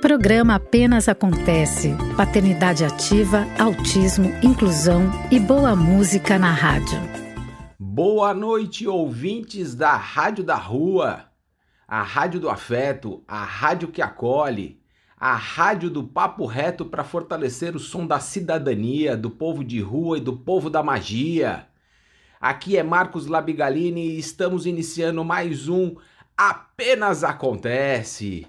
Programa 0.00 0.56
Apenas 0.56 1.08
Acontece. 1.08 1.96
Paternidade 2.16 2.84
ativa, 2.84 3.46
autismo, 3.58 4.30
inclusão 4.42 5.10
e 5.30 5.40
boa 5.40 5.74
música 5.74 6.38
na 6.38 6.52
rádio. 6.52 6.98
Boa 7.78 8.34
noite, 8.34 8.86
ouvintes 8.86 9.74
da 9.74 9.96
Rádio 9.96 10.44
da 10.44 10.54
Rua, 10.54 11.24
a 11.88 12.02
Rádio 12.02 12.38
do 12.38 12.50
Afeto, 12.50 13.24
a 13.26 13.42
rádio 13.42 13.88
que 13.88 14.02
acolhe, 14.02 14.78
a 15.16 15.34
rádio 15.34 15.88
do 15.88 16.04
papo 16.04 16.44
reto 16.44 16.84
para 16.84 17.02
fortalecer 17.02 17.74
o 17.74 17.80
som 17.80 18.06
da 18.06 18.20
cidadania, 18.20 19.16
do 19.16 19.30
povo 19.30 19.64
de 19.64 19.80
rua 19.80 20.18
e 20.18 20.20
do 20.20 20.36
povo 20.36 20.68
da 20.68 20.82
magia. 20.82 21.68
Aqui 22.38 22.76
é 22.76 22.82
Marcos 22.82 23.26
Labigalini 23.26 24.10
e 24.10 24.18
estamos 24.18 24.66
iniciando 24.66 25.24
mais 25.24 25.70
um 25.70 25.96
Apenas 26.36 27.24
Acontece. 27.24 28.46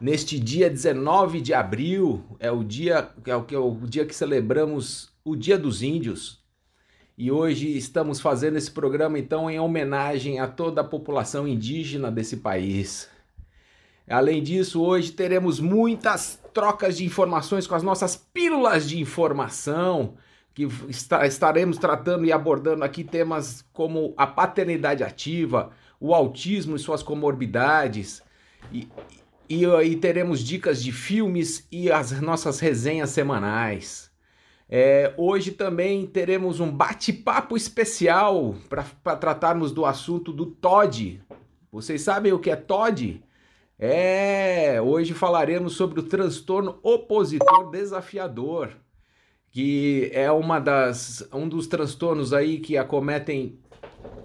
Neste 0.00 0.40
dia 0.40 0.68
19 0.68 1.40
de 1.40 1.54
abril 1.54 2.24
é 2.40 2.50
o 2.50 2.64
dia 2.64 3.10
é 3.24 3.36
o, 3.36 3.46
é 3.48 3.58
o 3.58 3.74
dia 3.86 4.04
que 4.04 4.14
celebramos 4.14 5.12
o 5.24 5.36
Dia 5.36 5.56
dos 5.56 5.82
Índios. 5.82 6.42
E 7.16 7.30
hoje 7.30 7.76
estamos 7.76 8.20
fazendo 8.20 8.56
esse 8.56 8.70
programa 8.70 9.18
então 9.18 9.48
em 9.48 9.60
homenagem 9.60 10.40
a 10.40 10.48
toda 10.48 10.80
a 10.80 10.84
população 10.84 11.46
indígena 11.46 12.10
desse 12.10 12.38
país. 12.38 13.08
Além 14.08 14.42
disso, 14.42 14.82
hoje 14.82 15.12
teremos 15.12 15.60
muitas 15.60 16.40
trocas 16.52 16.96
de 16.96 17.04
informações 17.04 17.66
com 17.66 17.76
as 17.76 17.82
nossas 17.82 18.16
pílulas 18.16 18.88
de 18.88 19.00
informação, 19.00 20.14
que 20.52 20.68
estaremos 21.24 21.78
tratando 21.78 22.24
e 22.24 22.32
abordando 22.32 22.84
aqui 22.84 23.02
temas 23.04 23.64
como 23.72 24.12
a 24.16 24.26
paternidade 24.26 25.02
ativa, 25.02 25.70
o 25.98 26.12
autismo 26.12 26.76
e 26.76 26.80
suas 26.80 27.02
comorbidades, 27.02 28.22
e, 28.72 28.88
e 29.48 29.66
aí 29.66 29.96
teremos 29.96 30.40
dicas 30.40 30.82
de 30.82 30.90
filmes 30.90 31.66
e 31.70 31.90
as 31.90 32.20
nossas 32.20 32.60
resenhas 32.60 33.10
semanais. 33.10 34.10
É, 34.68 35.12
hoje 35.16 35.52
também 35.52 36.06
teremos 36.06 36.60
um 36.60 36.70
bate-papo 36.70 37.56
especial 37.56 38.54
para 38.68 39.16
tratarmos 39.16 39.70
do 39.72 39.84
assunto 39.84 40.32
do 40.32 40.46
TOD. 40.46 41.20
Vocês 41.70 42.02
sabem 42.02 42.32
o 42.32 42.38
que 42.38 42.50
é 42.50 42.56
TOD? 42.56 43.22
É, 43.78 44.80
hoje 44.80 45.12
falaremos 45.12 45.74
sobre 45.74 46.00
o 46.00 46.04
transtorno 46.04 46.78
opositor 46.82 47.70
desafiador, 47.70 48.70
que 49.50 50.10
é 50.14 50.30
uma 50.32 50.58
das, 50.58 51.28
um 51.32 51.48
dos 51.48 51.66
transtornos 51.66 52.32
aí 52.32 52.58
que 52.58 52.78
acometem 52.78 53.58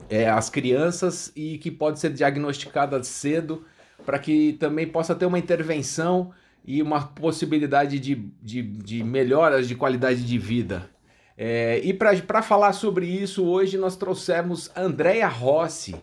é, 0.09 0.29
as 0.29 0.49
crianças 0.49 1.31
e 1.35 1.57
que 1.57 1.69
pode 1.69 1.99
ser 1.99 2.13
diagnosticada 2.13 3.03
cedo 3.03 3.65
para 4.09 4.17
que 4.17 4.53
também 4.53 4.87
possa 4.87 5.13
ter 5.13 5.27
uma 5.27 5.37
intervenção 5.37 6.31
e 6.65 6.81
uma 6.81 6.99
possibilidade 6.99 7.99
de, 7.99 8.15
de, 8.41 8.63
de 8.63 9.03
melhoras 9.03 9.67
de 9.67 9.75
qualidade 9.75 10.25
de 10.25 10.35
vida. 10.35 10.89
É, 11.37 11.79
e 11.83 11.93
para 11.93 12.41
falar 12.41 12.73
sobre 12.73 13.05
isso, 13.05 13.45
hoje 13.45 13.77
nós 13.77 13.95
trouxemos 13.95 14.71
Andréia 14.75 15.27
Rossi, 15.27 15.95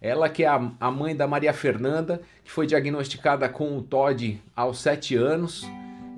ela 0.00 0.28
que 0.28 0.42
é 0.42 0.48
a, 0.48 0.72
a, 0.80 0.90
mãe 0.90 1.14
da 1.14 1.28
Maria 1.28 1.52
Fernanda, 1.52 2.20
que 2.42 2.50
foi 2.50 2.66
diagnosticada 2.66 3.48
com 3.48 3.78
o 3.78 3.80
TOD 3.80 4.42
aos 4.56 4.80
7 4.80 5.14
anos. 5.14 5.64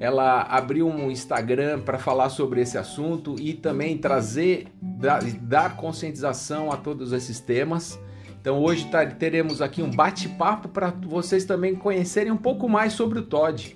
Ela 0.00 0.44
abriu 0.44 0.88
um 0.88 1.10
Instagram 1.10 1.80
para 1.80 1.98
falar 1.98 2.30
sobre 2.30 2.62
esse 2.62 2.78
assunto 2.78 3.36
e 3.38 3.52
também 3.52 3.98
trazer, 3.98 4.68
dar, 4.80 5.22
dar 5.22 5.76
conscientização 5.76 6.72
a 6.72 6.78
todos 6.78 7.12
esses 7.12 7.38
temas. 7.38 8.00
Então 8.44 8.62
hoje 8.62 8.84
tá, 8.90 9.06
teremos 9.06 9.62
aqui 9.62 9.82
um 9.82 9.90
bate-papo 9.90 10.68
para 10.68 10.90
vocês 10.90 11.46
também 11.46 11.74
conhecerem 11.74 12.30
um 12.30 12.36
pouco 12.36 12.68
mais 12.68 12.92
sobre 12.92 13.18
o 13.18 13.22
Todd. 13.22 13.74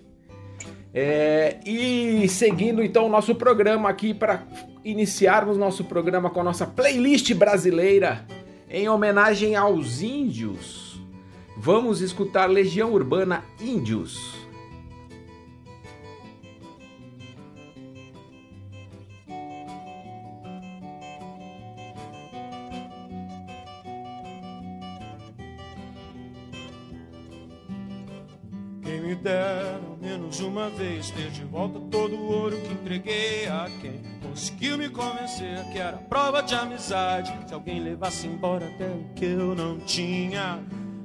É, 0.92 1.58
e 1.64 2.28
seguindo 2.28 2.83
então 2.83 3.06
o 3.06 3.08
nosso 3.08 3.34
programa 3.34 3.89
aqui 3.89 4.12
para 4.12 4.42
iniciarmos 4.84 5.56
nosso 5.56 5.84
programa 5.84 6.28
com 6.28 6.42
a 6.42 6.44
nossa 6.44 6.66
playlist 6.66 7.33
brasileira 7.33 8.27
em 8.68 8.90
homenagem 8.90 9.56
aos 9.56 10.02
índios. 10.02 11.00
Vamos 11.56 12.02
escutar 12.02 12.45
Legião 12.45 12.92
Urbana 12.92 13.45
Índios. 13.58 14.48
Uma 30.98 31.03
vez 31.03 31.11
ter 31.11 31.31
de 31.31 31.45
volta 31.45 31.79
todo 31.91 32.17
o 32.17 32.33
ouro 32.33 32.61
que 32.61 32.73
entreguei 32.73 33.47
a 33.47 33.70
quem 33.81 34.01
conseguiu 34.20 34.77
me 34.77 34.89
convencer 34.89 35.64
que 35.70 35.79
era 35.79 35.97
prova 35.97 36.42
de 36.42 36.55
amizade. 36.55 37.33
Se 37.47 37.55
alguém 37.55 37.81
levasse 37.81 38.27
embora 38.27 38.67
até 38.67 38.86
o 38.86 39.05
que 39.14 39.25
eu 39.25 39.55
não 39.55 39.79
tinha, 39.79 40.59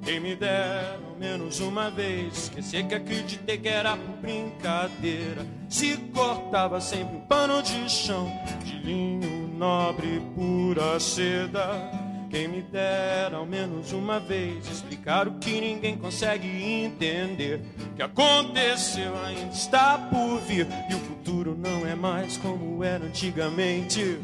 quem 0.03 0.19
me 0.19 0.35
dera 0.35 0.99
ao 1.07 1.15
menos 1.15 1.59
uma 1.59 1.91
vez 1.91 2.45
esquecer 2.45 2.87
que 2.87 2.95
acreditei 2.95 3.57
que 3.57 3.67
era 3.67 3.95
por 3.95 4.15
brincadeira. 4.17 5.45
Se 5.69 5.95
cortava 6.13 6.81
sempre 6.81 7.17
um 7.17 7.21
pano 7.21 7.61
de 7.61 7.87
chão 7.89 8.31
de 8.63 8.77
linho 8.79 9.47
nobre, 9.49 10.21
pura 10.35 10.99
seda. 10.99 12.02
Quem 12.33 12.47
me 12.47 12.63
dera 12.63 13.37
ao 13.37 13.45
menos 13.45 13.91
uma 13.91 14.19
vez 14.19 14.67
explicar 14.67 15.27
o 15.27 15.33
que 15.33 15.61
ninguém 15.61 15.95
consegue 15.95 16.47
entender. 16.47 17.61
O 17.91 17.95
que 17.95 18.01
aconteceu 18.01 19.15
ainda 19.23 19.53
está 19.53 19.99
por 19.99 20.39
vir 20.39 20.65
e 20.89 20.95
o 20.95 20.99
futuro 20.99 21.55
não 21.55 21.85
é 21.85 21.93
mais 21.93 22.35
como 22.37 22.83
era 22.83 23.05
antigamente. 23.05 24.19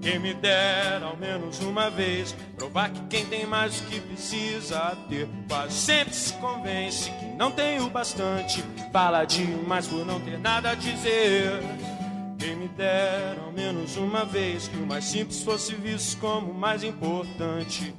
Quem 0.00 0.18
me 0.18 0.34
dera 0.34 1.06
ao 1.06 1.16
menos 1.16 1.60
uma 1.60 1.88
vez 1.88 2.34
provar 2.56 2.90
que 2.90 3.00
quem 3.02 3.26
tem 3.26 3.46
mais 3.46 3.80
do 3.80 3.86
que 3.86 4.00
precisa 4.00 4.98
ter 5.08 5.28
quase 5.46 5.74
sempre 5.74 6.14
se 6.14 6.32
convence 6.32 7.12
que 7.12 7.26
não 7.26 7.52
tem 7.52 7.80
o 7.80 7.88
bastante. 7.88 8.60
Fala 8.92 9.24
demais 9.24 9.86
por 9.86 10.04
não 10.04 10.18
ter 10.18 10.36
nada 10.36 10.72
a 10.72 10.74
dizer. 10.74 11.62
Quem 12.42 12.56
me 12.56 12.66
dera 12.66 13.40
ao 13.40 13.52
menos 13.52 13.96
uma 13.96 14.24
vez 14.24 14.66
que 14.66 14.76
o 14.76 14.84
mais 14.84 15.04
simples 15.04 15.44
fosse 15.44 15.76
visto 15.76 16.18
como 16.18 16.50
o 16.50 16.54
mais 16.54 16.82
importante. 16.82 17.94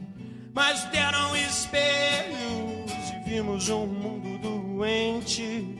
Mas 0.53 0.83
deram 0.91 1.33
espelhos 1.33 2.91
e 3.09 3.29
vimos 3.29 3.69
um 3.69 3.87
mundo 3.87 4.37
doente. 4.39 5.79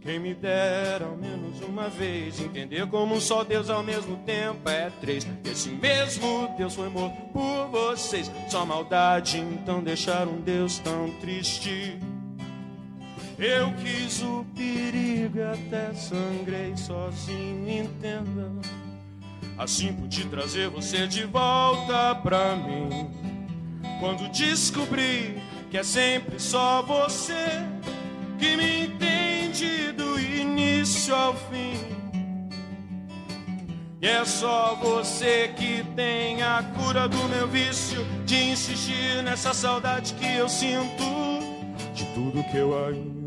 Quem 0.00 0.20
me 0.20 0.34
dera 0.34 1.06
ao 1.06 1.16
menos 1.16 1.60
uma 1.62 1.88
vez 1.88 2.38
entender 2.38 2.86
como 2.86 3.16
um 3.16 3.20
só 3.20 3.42
Deus 3.42 3.68
ao 3.68 3.82
mesmo 3.82 4.18
tempo 4.18 4.68
é 4.68 4.88
três. 5.00 5.26
Esse 5.44 5.70
mesmo 5.70 6.54
Deus 6.56 6.76
foi 6.76 6.88
morto 6.88 7.20
por 7.32 7.66
vocês. 7.72 8.30
Só 8.48 8.64
maldade 8.64 9.40
então 9.40 9.82
deixar 9.82 10.28
um 10.28 10.40
Deus 10.40 10.78
tão 10.78 11.10
triste. 11.18 11.98
Eu 13.38 13.72
quis 13.74 14.22
o 14.22 14.46
perigo 14.54 15.40
até 15.42 15.92
sangrei 15.92 16.76
sozinho, 16.76 17.68
entenda. 17.68 18.50
Assim 19.58 19.92
pude 19.92 20.24
trazer 20.26 20.68
você 20.68 21.06
de 21.06 21.24
volta 21.24 22.14
pra 22.16 22.54
mim. 22.54 23.10
Quando 23.98 24.28
descobri 24.30 25.42
que 25.68 25.78
é 25.78 25.82
sempre 25.82 26.38
só 26.38 26.82
você 26.82 27.66
que 28.38 28.56
me 28.56 28.86
entende 28.86 29.90
do 29.92 30.18
início 30.18 31.14
ao 31.14 31.34
fim. 31.34 31.74
E 34.00 34.06
é 34.06 34.24
só 34.24 34.76
você 34.76 35.52
que 35.56 35.82
tem 35.96 36.42
a 36.42 36.62
cura 36.76 37.08
do 37.08 37.28
meu 37.28 37.48
vício 37.48 38.04
de 38.24 38.36
insistir 38.36 39.22
nessa 39.24 39.52
saudade 39.52 40.14
que 40.14 40.36
eu 40.36 40.48
sinto 40.48 41.02
de 41.94 42.04
tudo 42.12 42.44
que 42.50 42.56
eu 42.56 42.86
ainda 42.86 43.23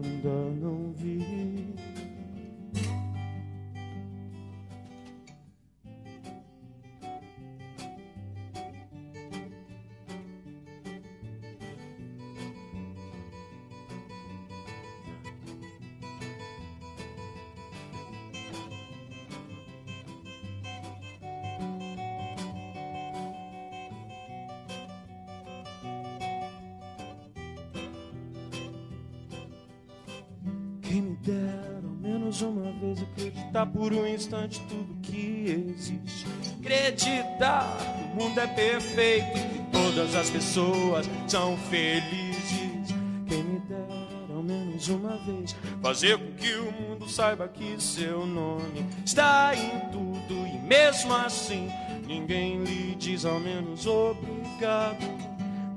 instante 34.27 34.61
tudo 34.67 34.93
que 35.01 35.71
existe. 35.73 36.27
Acreditar 36.59 37.77
que 37.77 38.03
o 38.03 38.23
mundo 38.23 38.37
é 38.39 38.47
perfeito, 38.47 39.31
que 39.31 39.71
todas 39.71 40.15
as 40.15 40.29
pessoas 40.29 41.09
são 41.27 41.57
felizes. 41.69 42.93
Quem 43.25 43.43
me 43.43 43.59
dera 43.61 44.33
ao 44.35 44.43
menos 44.43 44.67
menos 44.77 44.89
uma 44.89 45.17
vez. 45.17 45.55
Fazer 45.81 46.17
com 46.17 46.31
que 46.33 46.53
o 46.55 46.71
mundo 46.71 47.09
saiba 47.09 47.47
que 47.47 47.81
seu 47.81 48.25
nome 48.25 48.85
está 49.05 49.55
em 49.55 49.79
tudo 49.91 50.45
e 50.45 50.59
mesmo 50.59 51.13
assim 51.15 51.69
ninguém 52.05 52.63
lhe 52.63 52.95
diz 52.95 53.23
ao 53.23 53.39
menos 53.39 53.87
obrigado. 53.87 55.05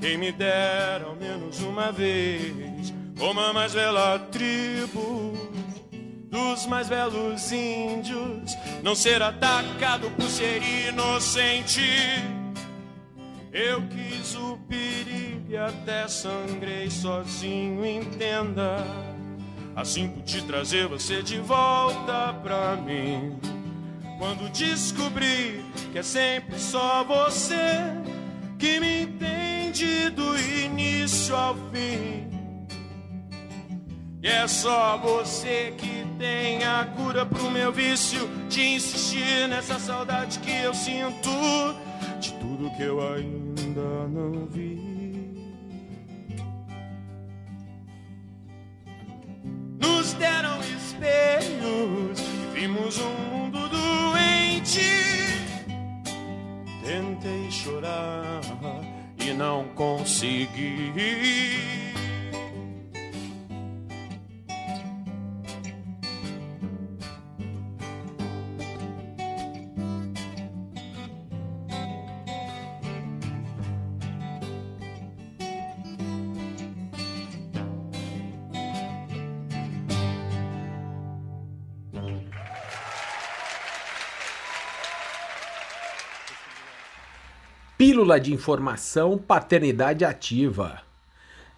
Quem 0.01 0.19
me 0.19 0.33
dera 0.33 1.05
ao 1.05 1.15
menos 1.15 1.61
uma 1.61 1.93
vez, 1.93 2.93
como 3.19 3.39
a 3.39 3.53
mais 3.53 3.75
bela 3.75 4.19
tribo 4.19 5.50
dos 6.31 6.65
mais 6.67 6.89
belos 6.89 7.51
índios, 7.51 8.57
não 8.83 8.95
ser 8.95 9.21
atacado 9.21 10.11
por 10.13 10.29
ser 10.29 10.63
inocente. 10.89 11.83
Eu 13.53 13.83
quis 13.89 14.37
o 14.37 14.57
perigo 14.69 15.51
e 15.51 15.57
até 15.57 16.07
sangrei 16.07 16.89
sozinho, 16.89 17.85
entenda. 17.85 18.87
Assim 19.75 20.09
pude 20.09 20.43
trazer 20.43 20.87
você 20.87 21.23
de 21.23 21.39
volta 21.41 22.33
pra 22.43 22.77
mim. 22.77 23.37
Quando 24.19 24.49
descobri 24.53 25.65
que 25.91 25.99
é 25.99 26.03
sempre 26.03 26.59
só 26.59 27.03
você 27.03 27.57
que 28.59 28.79
me 28.79 29.03
entende 29.03 30.11
do 30.11 30.39
início 30.39 31.35
ao 31.35 31.57
fim. 31.73 32.40
E 34.23 34.29
é 34.29 34.47
só 34.47 34.99
você 34.99 35.73
que 35.79 36.07
tem 36.19 36.63
a 36.63 36.85
cura 36.95 37.25
pro 37.25 37.51
meu 37.51 37.73
vício 37.73 38.29
de 38.51 38.63
insistir 38.75 39.49
nessa 39.49 39.79
saudade 39.79 40.39
que 40.41 40.51
eu 40.51 40.75
sinto 40.75 41.31
de 42.21 42.35
tudo 42.35 42.71
que 42.77 42.83
eu 42.83 43.01
ainda 43.01 44.09
não 44.09 44.45
vi. 44.45 44.79
Nos 49.79 50.13
deram 50.13 50.61
espelhos 50.61 52.21
e 52.21 52.61
vimos 52.61 52.99
um 52.99 53.15
mundo 53.31 53.71
doente. 53.71 54.83
Tentei 56.85 57.51
chorar 57.51 58.43
e 59.19 59.33
não 59.33 59.65
consegui. 59.75 60.93
Pílula 88.01 88.19
de 88.19 88.33
informação 88.33 89.19
paternidade 89.19 90.07
ativa. 90.07 90.81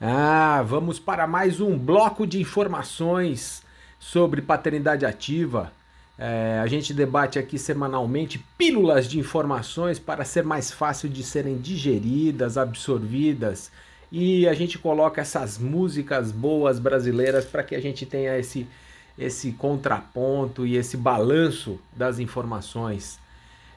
Ah, 0.01 0.61
vamos 0.67 0.99
para 0.99 1.25
mais 1.25 1.61
um 1.61 1.79
bloco 1.79 2.27
de 2.27 2.41
informações 2.41 3.63
sobre 3.97 4.43
paternidade 4.43 5.07
ativa. 5.07 5.71
É, 6.19 6.59
a 6.61 6.67
gente 6.67 6.93
debate 6.93 7.39
aqui 7.39 7.57
semanalmente 7.61 8.45
pílulas 8.59 9.07
de 9.07 9.21
informações 9.21 10.01
para 10.01 10.25
ser 10.25 10.43
mais 10.43 10.73
fácil 10.73 11.09
de 11.09 11.23
serem 11.23 11.59
digeridas, 11.59 12.59
absorvidas 12.59 13.71
e 14.11 14.49
a 14.49 14.53
gente 14.53 14.81
coloca 14.81 15.21
essas 15.21 15.59
músicas 15.59 16.33
boas 16.33 16.81
brasileiras 16.81 17.45
para 17.45 17.63
que 17.63 17.77
a 17.77 17.81
gente 17.81 18.05
tenha 18.05 18.37
esse, 18.37 18.67
esse 19.17 19.53
contraponto 19.53 20.67
e 20.67 20.77
esse 20.77 20.97
balanço 20.97 21.79
das 21.97 22.19
informações. 22.19 23.23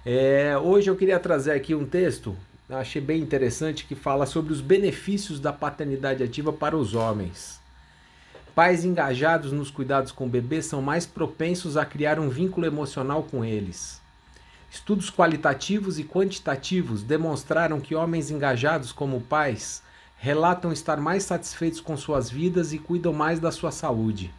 É, 0.03 0.55
hoje 0.55 0.87
eu 0.87 0.95
queria 0.95 1.19
trazer 1.19 1.51
aqui 1.51 1.73
um 1.73 1.83
texto, 1.83 2.35
achei 2.69 3.01
bem 3.01 3.21
interessante, 3.21 3.85
que 3.85 3.93
fala 3.93 4.25
sobre 4.25 4.51
os 4.51 4.59
benefícios 4.59 5.39
da 5.39 5.53
paternidade 5.53 6.23
ativa 6.23 6.51
para 6.51 6.75
os 6.75 6.95
homens. 6.95 7.59
Pais 8.55 8.83
engajados 8.83 9.51
nos 9.51 9.69
cuidados 9.69 10.11
com 10.11 10.27
bebês 10.27 10.65
são 10.65 10.81
mais 10.81 11.05
propensos 11.05 11.77
a 11.77 11.85
criar 11.85 12.19
um 12.19 12.29
vínculo 12.29 12.65
emocional 12.65 13.21
com 13.21 13.45
eles. 13.45 14.01
Estudos 14.71 15.11
qualitativos 15.11 15.99
e 15.99 16.03
quantitativos 16.03 17.03
demonstraram 17.03 17.79
que 17.79 17.93
homens 17.93 18.31
engajados 18.31 18.91
como 18.91 19.21
pais 19.21 19.83
relatam 20.17 20.71
estar 20.71 20.97
mais 20.97 21.23
satisfeitos 21.23 21.79
com 21.79 21.95
suas 21.95 22.29
vidas 22.31 22.73
e 22.73 22.79
cuidam 22.79 23.13
mais 23.13 23.39
da 23.39 23.51
sua 23.51 23.71
saúde. 23.71 24.33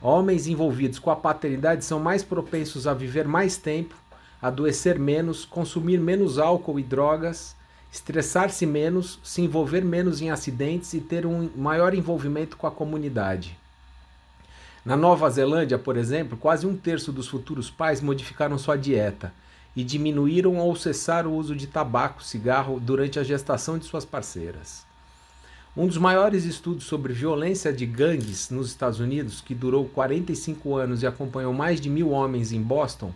Homens 0.00 0.48
envolvidos 0.48 0.98
com 0.98 1.10
a 1.10 1.16
paternidade 1.16 1.84
são 1.84 2.00
mais 2.00 2.24
propensos 2.24 2.86
a 2.86 2.94
viver 2.94 3.28
mais 3.28 3.56
tempo 3.56 3.94
adoecer 4.42 4.98
menos, 4.98 5.44
consumir 5.44 6.00
menos 6.00 6.36
álcool 6.36 6.80
e 6.80 6.82
drogas, 6.82 7.54
estressar-se 7.92 8.66
menos, 8.66 9.20
se 9.22 9.40
envolver 9.40 9.84
menos 9.84 10.20
em 10.20 10.30
acidentes 10.30 10.92
e 10.94 11.00
ter 11.00 11.24
um 11.24 11.48
maior 11.56 11.94
envolvimento 11.94 12.56
com 12.56 12.66
a 12.66 12.70
comunidade. 12.70 13.56
Na 14.84 14.96
Nova 14.96 15.30
Zelândia, 15.30 15.78
por 15.78 15.96
exemplo, 15.96 16.36
quase 16.36 16.66
um 16.66 16.76
terço 16.76 17.12
dos 17.12 17.28
futuros 17.28 17.70
pais 17.70 18.00
modificaram 18.00 18.58
sua 18.58 18.76
dieta 18.76 19.32
e 19.76 19.84
diminuíram 19.84 20.56
ou 20.56 20.74
cessaram 20.74 21.30
o 21.30 21.36
uso 21.36 21.54
de 21.54 21.68
tabaco, 21.68 22.24
cigarro 22.24 22.80
durante 22.80 23.20
a 23.20 23.22
gestação 23.22 23.78
de 23.78 23.84
suas 23.84 24.04
parceiras. 24.04 24.84
Um 25.76 25.86
dos 25.86 25.96
maiores 25.96 26.44
estudos 26.44 26.84
sobre 26.84 27.12
violência 27.12 27.72
de 27.72 27.86
gangues 27.86 28.50
nos 28.50 28.66
Estados 28.66 28.98
Unidos, 28.98 29.40
que 29.40 29.54
durou 29.54 29.88
45 29.88 30.74
anos 30.74 31.02
e 31.02 31.06
acompanhou 31.06 31.54
mais 31.54 31.80
de 31.80 31.88
mil 31.88 32.10
homens 32.10 32.52
em 32.52 32.60
Boston, 32.60 33.12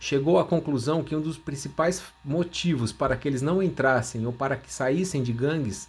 chegou 0.00 0.38
à 0.38 0.44
conclusão 0.44 1.02
que 1.02 1.16
um 1.16 1.20
dos 1.20 1.36
principais 1.36 2.02
motivos 2.24 2.92
para 2.92 3.16
que 3.16 3.26
eles 3.26 3.42
não 3.42 3.62
entrassem 3.62 4.24
ou 4.26 4.32
para 4.32 4.56
que 4.56 4.72
saíssem 4.72 5.22
de 5.22 5.32
gangues 5.32 5.88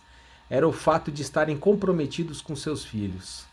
era 0.50 0.68
o 0.68 0.72
fato 0.72 1.12
de 1.12 1.22
estarem 1.22 1.58
comprometidos 1.58 2.42
com 2.42 2.56
seus 2.56 2.84
filhos. 2.84 3.48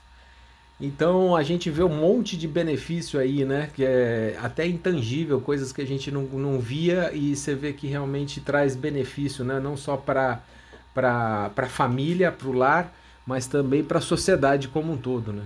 Então 0.81 1.35
a 1.35 1.43
gente 1.43 1.71
vê 1.71 1.83
um 1.83 1.95
monte 1.95 2.37
de 2.37 2.47
benefício 2.47 3.19
aí, 3.19 3.45
né? 3.45 3.71
Que 3.75 3.85
é 3.85 4.39
até 4.43 4.67
intangível, 4.67 5.41
coisas 5.41 5.73
que 5.73 5.81
a 5.81 5.87
gente 5.87 6.11
não, 6.11 6.23
não 6.23 6.59
via 6.59 7.13
e 7.15 7.35
você 7.35 7.55
vê 7.55 7.73
que 7.73 7.87
realmente 7.87 8.41
traz 8.41 8.77
benefício, 8.77 9.45
né? 9.45 9.59
Não 9.59 9.77
só 9.77 9.97
para 9.97 10.41
a 10.95 11.67
família, 11.67 12.31
para 12.31 12.49
o 12.49 12.53
lar, 12.53 12.93
mas 13.27 13.47
também 13.47 13.83
para 13.83 13.99
a 13.99 14.03
sociedade 14.03 14.69
como 14.69 14.93
um 14.93 14.97
todo, 14.99 15.33
né? 15.33 15.45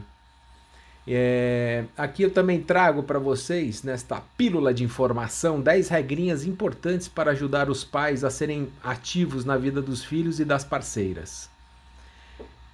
É, 1.06 1.85
aqui 1.97 2.23
eu 2.23 2.31
também 2.31 2.61
trago 2.61 3.03
para 3.03 3.19
vocês, 3.19 3.82
nesta 3.82 4.20
pílula 4.36 4.72
de 4.72 4.84
informação, 4.84 5.60
10 5.60 5.89
regrinhas 5.89 6.44
importantes 6.44 7.08
para 7.08 7.32
ajudar 7.32 7.70
os 7.70 7.84
pais 7.84 8.22
a 8.22 8.31
serem 8.31 8.69
ativos 8.82 9.44
na 9.44 9.56
vida 9.56 9.81
dos 9.81 10.05
filhos 10.05 10.41
e 10.41 10.44
das 10.44 10.65
parceiras. 10.65 11.48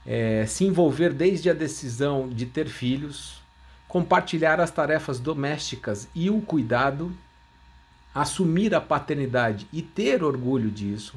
É, 0.05 0.45
se 0.47 0.65
envolver 0.65 1.13
desde 1.13 1.51
a 1.51 1.55
decisão 1.55 2.29
de 2.29 2.47
ter 2.47 2.69
filhos, 2.69 3.41
compartilhar 3.89 4.61
as 4.61 4.71
tarefas 4.71 5.19
domésticas 5.19 6.09
e 6.15 6.29
o 6.29 6.41
cuidado, 6.41 7.13
assumir 8.15 8.75
a 8.75 8.81
paternidade 8.81 9.67
e 9.73 9.83
ter 9.83 10.23
orgulho 10.23 10.71
disso, 10.71 11.15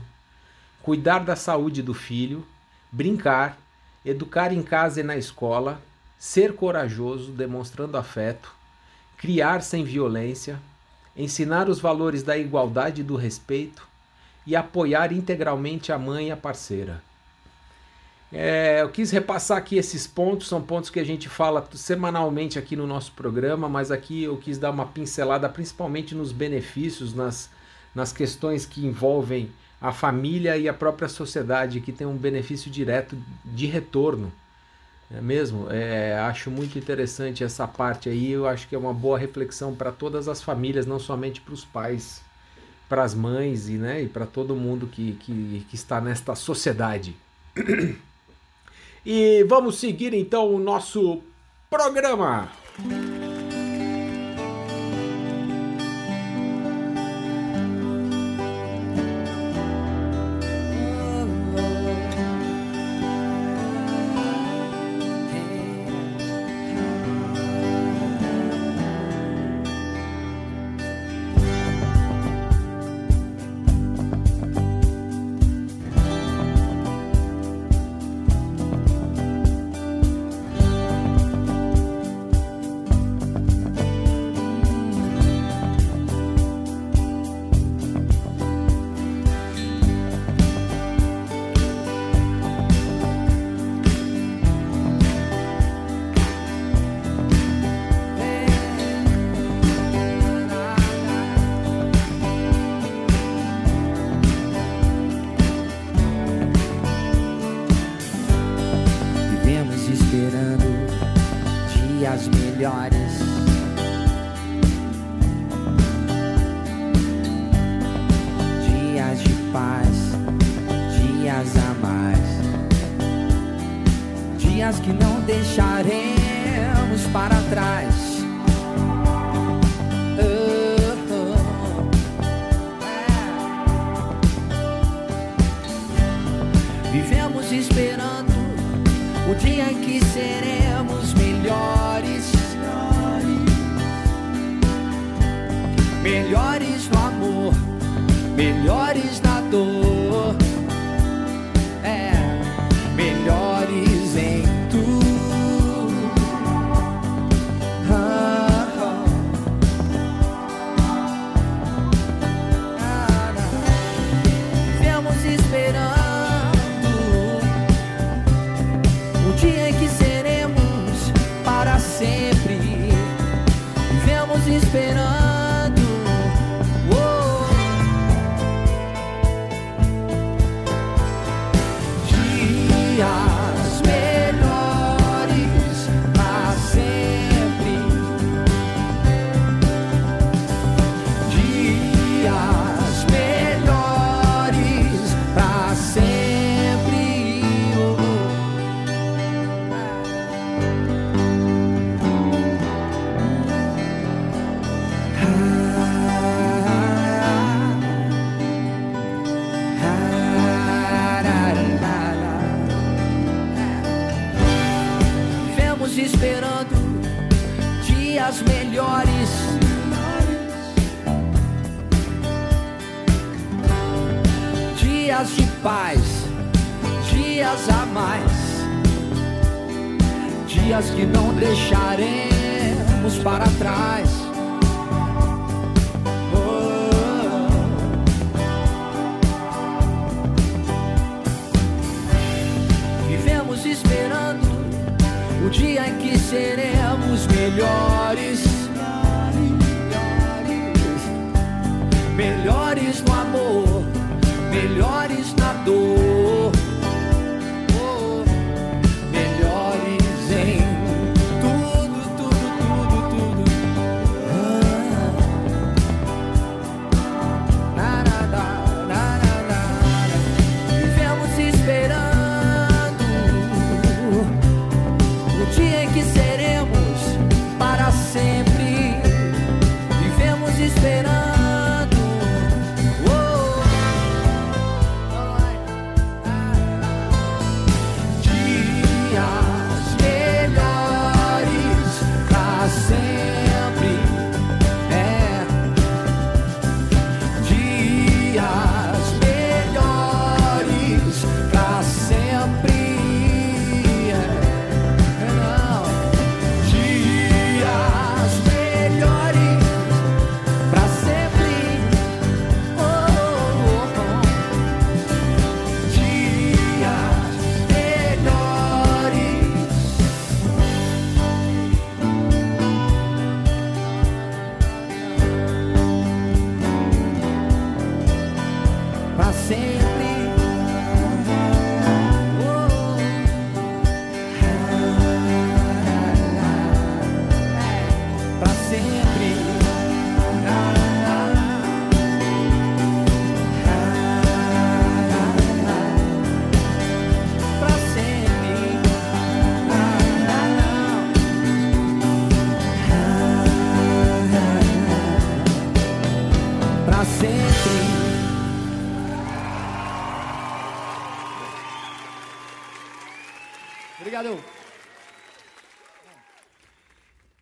cuidar 0.81 1.19
da 1.19 1.35
saúde 1.35 1.81
do 1.81 1.93
filho, 1.93 2.45
brincar, 2.91 3.57
educar 4.05 4.53
em 4.53 4.61
casa 4.61 4.99
e 5.01 5.03
na 5.03 5.17
escola 5.17 5.81
ser 6.19 6.53
corajoso, 6.53 7.31
demonstrando 7.31 7.97
afeto, 7.97 8.53
criar 9.17 9.61
sem 9.61 9.85
violência, 9.85 10.59
ensinar 11.15 11.69
os 11.69 11.79
valores 11.79 12.21
da 12.21 12.37
igualdade 12.37 12.99
e 12.99 13.03
do 13.05 13.15
respeito 13.15 13.87
e 14.45 14.53
apoiar 14.53 15.13
integralmente 15.13 15.93
a 15.93 15.97
mãe 15.97 16.27
e 16.27 16.31
a 16.31 16.37
parceira. 16.37 17.01
É, 18.31 18.81
eu 18.81 18.89
quis 18.89 19.09
repassar 19.09 19.57
aqui 19.57 19.77
esses 19.77 20.05
pontos, 20.05 20.49
são 20.49 20.61
pontos 20.61 20.89
que 20.89 20.99
a 20.99 21.03
gente 21.03 21.29
fala 21.29 21.67
semanalmente 21.73 22.59
aqui 22.59 22.75
no 22.75 22.85
nosso 22.85 23.13
programa, 23.13 23.67
mas 23.69 23.89
aqui 23.89 24.23
eu 24.23 24.37
quis 24.37 24.57
dar 24.57 24.71
uma 24.71 24.85
pincelada 24.85 25.47
principalmente 25.49 26.13
nos 26.13 26.31
benefícios, 26.31 27.13
nas, 27.13 27.49
nas 27.95 28.11
questões 28.11 28.65
que 28.65 28.85
envolvem 28.85 29.49
a 29.81 29.93
família 29.93 30.57
e 30.57 30.67
a 30.67 30.73
própria 30.73 31.07
sociedade, 31.07 31.79
que 31.79 31.93
tem 31.93 32.05
um 32.05 32.17
benefício 32.17 32.69
direto 32.69 33.17
de 33.45 33.65
retorno 33.65 34.31
é 35.11 35.21
mesmo? 35.21 35.67
É, 35.71 36.19
acho 36.19 36.51
muito 36.51 36.77
interessante 36.77 37.43
essa 37.43 37.67
parte 37.67 38.09
aí. 38.09 38.31
Eu 38.31 38.47
acho 38.47 38.67
que 38.67 38.75
é 38.75 38.77
uma 38.77 38.93
boa 38.93 39.17
reflexão 39.17 39.75
para 39.75 39.91
todas 39.91 40.27
as 40.27 40.41
famílias, 40.41 40.85
não 40.85 40.99
somente 40.99 41.41
para 41.41 41.53
os 41.53 41.65
pais, 41.65 42.21
para 42.87 43.03
as 43.03 43.15
mães 43.15 43.67
e, 43.69 43.73
né, 43.73 44.03
e 44.03 44.07
para 44.07 44.25
todo 44.25 44.55
mundo 44.55 44.87
que, 44.87 45.13
que, 45.13 45.65
que 45.69 45.75
está 45.75 45.99
nesta 45.99 46.35
sociedade. 46.35 47.15
E 49.05 49.43
vamos 49.45 49.79
seguir 49.79 50.13
então 50.13 50.53
o 50.53 50.59
nosso 50.59 51.23
programa. 51.69 52.51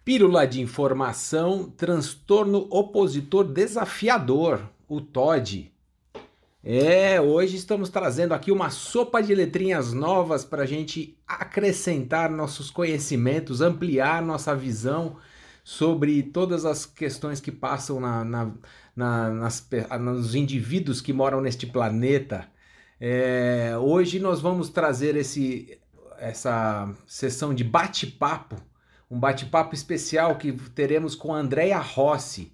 Pílula 0.07 0.47
de 0.47 0.61
informação, 0.61 1.69
transtorno 1.75 2.65
opositor 2.69 3.43
desafiador, 3.43 4.61
o 4.87 5.01
TOD. 5.01 5.69
É, 6.63 7.19
hoje 7.19 7.57
estamos 7.57 7.89
trazendo 7.89 8.33
aqui 8.33 8.49
uma 8.49 8.69
sopa 8.69 9.21
de 9.21 9.35
letrinhas 9.35 9.91
novas 9.91 10.45
para 10.45 10.63
a 10.63 10.65
gente 10.65 11.19
acrescentar 11.27 12.31
nossos 12.31 12.71
conhecimentos, 12.71 13.59
ampliar 13.59 14.21
nossa 14.21 14.55
visão 14.55 15.17
sobre 15.61 16.23
todas 16.23 16.63
as 16.63 16.85
questões 16.85 17.41
que 17.41 17.51
passam 17.51 17.99
na, 17.99 18.23
na, 18.23 18.53
na 18.95 19.29
nas, 19.29 19.67
nos 19.99 20.35
indivíduos 20.35 21.01
que 21.01 21.11
moram 21.11 21.41
neste 21.41 21.67
planeta. 21.67 22.47
É, 22.97 23.73
hoje 23.77 24.21
nós 24.21 24.39
vamos 24.39 24.69
trazer 24.69 25.17
esse, 25.17 25.77
essa 26.17 26.89
sessão 27.05 27.53
de 27.53 27.65
bate-papo 27.65 28.55
um 29.09 29.19
bate-papo 29.19 29.73
especial 29.73 30.35
que 30.35 30.51
teremos 30.51 31.15
com 31.15 31.33
a 31.33 31.39
Andrea 31.39 31.79
Rossi. 31.79 32.51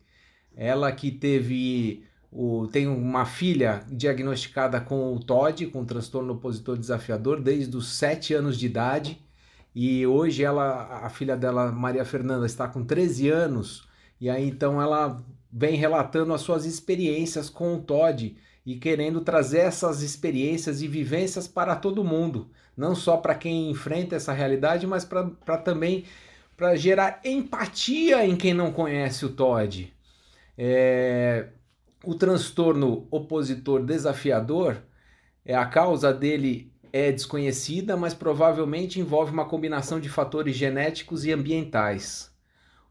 Ela 0.55 0.91
que 0.91 1.12
teve 1.12 2.03
o, 2.31 2.67
tem 2.67 2.88
uma 2.88 3.25
filha 3.25 3.83
diagnosticada 3.89 4.79
com 4.79 5.15
o 5.15 5.19
TOD, 5.19 5.67
com 5.67 5.86
transtorno 5.86 6.33
opositor 6.33 6.77
desafiador, 6.77 7.41
desde 7.41 7.75
os 7.75 7.93
7 7.93 8.33
anos 8.33 8.57
de 8.57 8.65
idade. 8.65 9.19
E 9.75 10.05
hoje 10.05 10.43
ela, 10.43 11.05
a 11.05 11.10
filha 11.10 11.36
dela, 11.36 11.72
Maria 11.72 12.05
Fernanda, 12.05 12.45
está 12.45 12.67
com 12.67 12.83
13 12.83 13.29
anos. 13.29 13.88
E 14.22 14.29
aí 14.29 14.48
então 14.48 14.81
ela 14.81 15.24
vem 15.51 15.75
relatando 15.75 16.33
as 16.33 16.41
suas 16.41 16.65
experiências 16.65 17.50
com 17.50 17.75
o 17.75 17.81
TOD 17.81 18.38
e 18.65 18.75
querendo 18.77 19.22
trazer 19.22 19.60
essas 19.60 20.01
experiências 20.01 20.81
e 20.81 20.88
vivências 20.88 21.48
para 21.48 21.75
todo 21.75 22.03
mundo, 22.03 22.50
não 22.75 22.95
só 22.95 23.17
para 23.17 23.36
quem 23.36 23.69
enfrenta 23.69 24.15
essa 24.15 24.31
realidade, 24.31 24.88
mas 24.88 25.03
para 25.03 25.57
também 25.57 26.05
para 26.55 26.75
gerar 26.75 27.19
empatia 27.24 28.25
em 28.25 28.36
quem 28.36 28.53
não 28.53 28.72
conhece 28.72 29.25
o 29.25 29.29
Todd. 29.29 29.93
É, 30.57 31.48
o 32.03 32.15
transtorno 32.15 33.07
opositor 33.10 33.83
desafiador, 33.83 34.77
é 35.45 35.55
a 35.55 35.65
causa 35.65 36.13
dele 36.13 36.72
é 36.91 37.12
desconhecida, 37.12 37.98
mas 37.98 38.13
provavelmente 38.13 39.00
envolve 39.00 39.31
uma 39.31 39.45
combinação 39.45 40.00
de 40.00 40.10
fatores 40.10 40.55
genéticos 40.55 41.25
e 41.25 41.31
ambientais. 41.31 42.31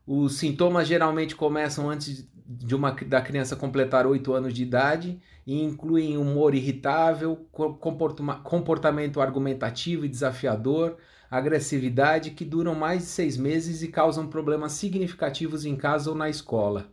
Os 0.04 0.38
sintomas 0.38 0.88
geralmente 0.88 1.36
começam 1.36 1.88
antes 1.88 2.28
de 2.44 2.74
uma, 2.74 2.90
da 2.90 3.20
criança 3.22 3.54
completar 3.54 4.06
8 4.06 4.32
anos 4.32 4.52
de 4.52 4.62
idade 4.62 5.20
e 5.46 5.62
incluem 5.62 6.16
humor 6.16 6.54
irritável, 6.54 7.46
comportamento 8.42 9.20
argumentativo 9.20 10.04
e 10.04 10.08
desafiador, 10.08 10.96
agressividade 11.32 12.32
que 12.32 12.44
duram 12.44 12.74
mais 12.74 13.00
de 13.00 13.08
seis 13.08 13.38
meses 13.38 13.82
e 13.82 13.88
causam 13.88 14.26
problemas 14.26 14.72
significativos 14.72 15.64
em 15.64 15.74
casa 15.74 16.10
ou 16.10 16.14
na 16.14 16.28
escola. 16.28 16.92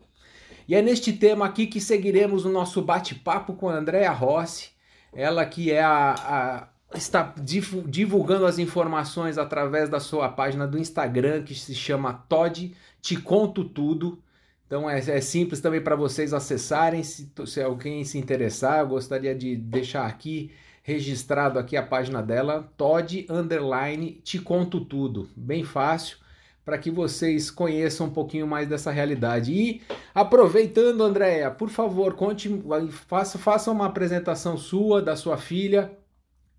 E 0.66 0.74
é 0.74 0.82
neste 0.82 1.12
tema 1.12 1.46
aqui 1.46 1.68
que 1.68 1.82
seguiremos 1.82 2.46
o 2.46 2.50
nosso 2.50 2.82
bate-papo 2.82 3.54
com 3.54 3.68
a 3.68 3.76
Andrea 3.76 4.10
Rossi, 4.14 4.70
ela 5.12 5.46
que 5.46 5.74
é 5.74 5.84
a, 5.84 6.14
a, 6.14 6.98
está 6.98 7.36
divulgando 7.38 8.46
as 8.46 8.58
informações 8.60 9.38
através 9.38 9.90
da 9.90 10.00
sua 10.00 10.30
página 10.30 10.66
do 10.66 10.80
Instagram 10.80 11.44
que 11.44 11.54
se 11.54 11.76
chama 11.76 12.14
Todd 12.14 12.74
Te 13.02 13.18
Conto 13.18 13.66
Tudo. 13.66 14.24
Então 14.66 14.90
é, 14.90 15.00
é 15.00 15.20
simples 15.20 15.60
também 15.60 15.82
para 15.82 15.98
vocês 15.98 16.34
acessarem. 16.34 17.04
Se, 17.04 17.30
se 17.46 17.62
alguém 17.62 18.06
se 18.06 18.18
interessar, 18.18 18.80
eu 18.80 18.88
gostaria 18.88 19.36
de 19.36 19.58
deixar 19.58 20.06
aqui 20.06 20.52
registrado 20.90 21.60
aqui 21.60 21.78
a 21.78 21.84
página 21.84 22.20
dela, 22.20 22.68
Todd 22.76 23.28
Underline 23.30 24.14
Te 24.24 24.40
Conto 24.40 24.84
Tudo. 24.84 25.30
Bem 25.36 25.64
fácil 25.64 26.18
para 26.66 26.80
que 26.80 26.90
vocês 26.90 27.52
conheçam 27.52 28.08
um 28.08 28.10
pouquinho 28.10 28.48
mais 28.48 28.68
dessa 28.68 28.90
realidade. 28.90 29.54
E 29.54 29.82
aproveitando, 30.14 31.04
Andréia, 31.04 31.52
por 31.52 31.70
favor, 31.70 32.16
conte, 32.16 32.50
faça, 32.90 33.38
faça 33.38 33.72
uma 33.72 33.86
apresentação 33.86 34.58
sua, 34.58 35.00
da 35.00 35.16
sua 35.16 35.38
filha, 35.38 35.92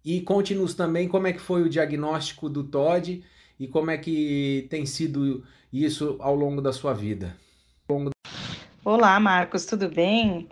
e 0.05 0.21
conte-nos 0.21 0.75
também 0.75 1.09
como 1.09 1.27
é 1.27 1.33
que 1.33 1.41
foi 1.41 1.63
o 1.63 1.69
diagnóstico 1.69 2.49
do 2.49 2.63
Todd 2.65 3.23
e 3.59 3.67
como 3.67 3.91
é 3.91 3.99
que 3.99 4.67
tem 4.71 4.87
sido 4.87 5.45
isso 5.73 6.17
ao 6.21 6.37
longo 6.37 6.63
da 6.63 6.73
sua 6.73 6.95
vida. 6.95 7.37
Olá, 8.85 9.19
Marcos, 9.19 9.67
tudo 9.67 9.89
bem? 9.89 10.49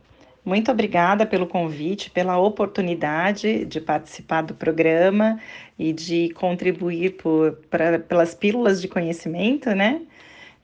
Muito 0.48 0.72
obrigada 0.72 1.26
pelo 1.26 1.46
convite, 1.46 2.10
pela 2.10 2.38
oportunidade 2.38 3.66
de 3.66 3.82
participar 3.82 4.40
do 4.40 4.54
programa 4.54 5.38
e 5.78 5.92
de 5.92 6.30
contribuir 6.30 7.18
por, 7.18 7.52
pra, 7.68 7.98
pelas 7.98 8.34
pílulas 8.34 8.80
de 8.80 8.88
conhecimento, 8.88 9.68
né? 9.74 10.00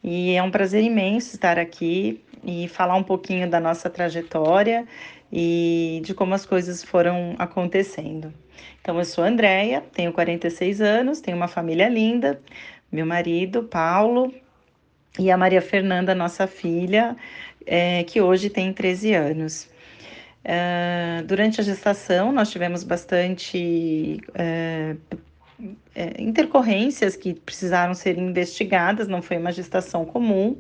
E 0.03 0.33
é 0.35 0.43
um 0.43 0.51
prazer 0.51 0.83
imenso 0.83 1.35
estar 1.35 1.59
aqui 1.59 2.25
e 2.43 2.67
falar 2.67 2.95
um 2.97 3.03
pouquinho 3.03 3.47
da 3.47 3.61
nossa 3.61 3.91
trajetória 3.91 4.87
e 5.31 6.01
de 6.03 6.15
como 6.15 6.33
as 6.33 6.47
coisas 6.47 6.83
foram 6.83 7.35
acontecendo. 7.39 8.33
Então, 8.81 8.99
eu 8.99 9.05
sou 9.05 9.23
Andréia, 9.23 9.83
tenho 9.93 10.15
46 10.15 10.81
anos, 10.81 11.21
tenho 11.21 11.37
uma 11.37 11.49
família 11.49 11.91
linda, 11.91 12.41
meu 12.91 13.05
marido, 13.05 13.65
Paulo, 13.65 14.33
e 15.19 15.31
a 15.31 15.37
Maria 15.37 15.61
Fernanda, 15.61 16.15
nossa 16.15 16.47
filha, 16.47 17.15
é, 17.67 18.03
que 18.05 18.23
hoje 18.23 18.49
tem 18.49 18.73
13 18.73 19.13
anos. 19.13 19.74
Uh, 20.45 21.25
durante 21.25 21.61
a 21.61 21.65
gestação, 21.65 22.31
nós 22.31 22.51
tivemos 22.51 22.85
bastante 22.85 24.21
uh, 24.31 25.19
intercorrências 26.19 27.17
que 27.17 27.33
precisaram 27.35 27.95
ser 27.95 28.19
investigadas, 28.19 29.09
não 29.09 29.23
foi 29.23 29.39
uma 29.39 29.53
gestação 29.53 30.05
comum. 30.05 30.57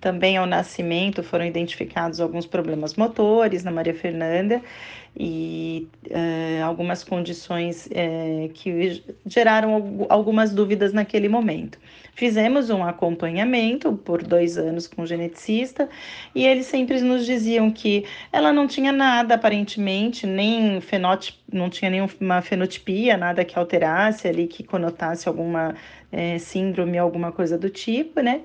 Também 0.00 0.36
ao 0.36 0.46
nascimento 0.46 1.22
foram 1.22 1.46
identificados 1.46 2.20
alguns 2.20 2.44
problemas 2.44 2.94
motores 2.94 3.62
na 3.62 3.70
Maria 3.70 3.94
Fernanda 3.94 4.60
e 5.16 5.88
uh, 6.10 6.64
algumas 6.64 7.04
condições 7.04 7.86
uh, 7.86 8.48
que 8.52 9.02
geraram 9.24 10.06
algumas 10.08 10.52
dúvidas 10.52 10.92
naquele 10.92 11.28
momento. 11.28 11.78
Fizemos 12.14 12.68
um 12.68 12.84
acompanhamento 12.84 13.94
por 13.94 14.22
dois 14.22 14.58
anos 14.58 14.86
com 14.86 15.02
o 15.02 15.06
geneticista 15.06 15.88
e 16.34 16.46
eles 16.46 16.66
sempre 16.66 17.00
nos 17.00 17.24
diziam 17.24 17.70
que 17.70 18.04
ela 18.30 18.52
não 18.52 18.66
tinha 18.66 18.92
nada 18.92 19.34
aparentemente, 19.34 20.26
nem 20.26 20.78
fenótipo, 20.82 21.38
não 21.50 21.70
tinha 21.70 21.90
nenhuma 21.90 22.42
fenotipia, 22.42 23.16
nada 23.16 23.44
que 23.46 23.58
alterasse 23.58 24.28
ali, 24.28 24.46
que 24.46 24.62
conotasse 24.62 25.26
alguma 25.26 25.74
é, 26.12 26.38
síndrome, 26.38 26.98
alguma 26.98 27.32
coisa 27.32 27.56
do 27.56 27.70
tipo, 27.70 28.20
né? 28.20 28.42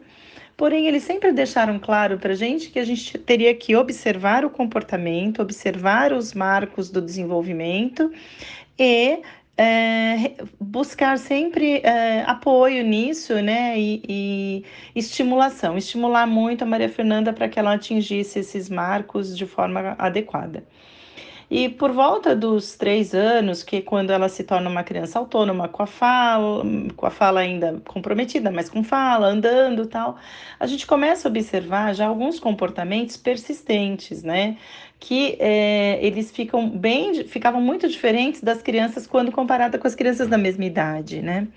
Porém, 0.55 0.87
eles 0.87 1.03
sempre 1.03 1.31
deixaram 1.31 1.77
claro 1.77 2.17
para 2.17 2.31
a 2.31 2.35
gente 2.35 2.71
que 2.71 2.79
a 2.79 2.85
gente 2.85 3.15
teria 3.19 3.53
que 3.53 3.75
observar 3.75 4.43
o 4.43 4.49
comportamento, 4.49 5.41
observar 5.41 6.11
os 6.13 6.33
marcos 6.33 6.89
do 6.89 6.99
desenvolvimento 6.99 8.11
e 8.79 9.21
é, 9.57 10.35
buscar 10.59 11.17
sempre 11.17 11.77
é, 11.83 12.23
apoio 12.27 12.83
nisso, 12.83 13.33
né, 13.41 13.77
e, 13.79 14.01
e, 14.07 14.65
estimulação, 14.95 15.77
estimular 15.77 16.27
muito 16.27 16.63
a 16.63 16.65
Maria 16.67 16.89
Fernanda 16.89 17.33
para 17.33 17.49
que 17.49 17.57
ela 17.57 17.73
atingisse 17.73 18.39
esses 18.39 18.69
marcos 18.69 19.35
de 19.35 19.45
forma 19.47 19.95
adequada. 19.97 20.63
E 21.49 21.69
por 21.69 21.93
volta 21.93 22.35
dos 22.35 22.75
três 22.75 23.15
anos, 23.15 23.63
que 23.63 23.77
é 23.77 23.81
quando 23.81 24.11
ela 24.11 24.27
se 24.27 24.43
torna 24.43 24.69
uma 24.69 24.83
criança 24.83 25.17
autônoma 25.17 25.69
com 25.69 25.81
a 25.81 25.87
fala, 25.87 26.61
com 26.95 27.05
a 27.05 27.09
fala 27.09 27.39
ainda 27.39 27.81
comprometida, 27.87 28.51
mas 28.51 28.69
com 28.69 28.83
fala, 28.83 29.27
andando 29.27 29.85
tal, 29.87 30.17
a 30.59 30.67
gente 30.67 30.85
começa 30.85 31.27
a 31.27 31.31
observar 31.31 31.95
já 31.95 32.05
alguns 32.05 32.37
comportamentos 32.37 33.15
persistentes, 33.15 34.23
né? 34.23 34.57
Que 34.99 35.37
é, 35.39 35.99
eles 36.03 36.31
ficam 36.31 36.69
bem, 36.69 37.23
ficavam 37.25 37.61
muito 37.61 37.87
diferentes 37.87 38.41
das 38.41 38.61
crianças 38.61 39.05
quando 39.05 39.31
comparada 39.31 39.77
com 39.77 39.87
as 39.87 39.93
crianças 39.93 40.27
da 40.27 40.37
mesma 40.37 40.65
idade, 40.65 41.21
né? 41.21 41.47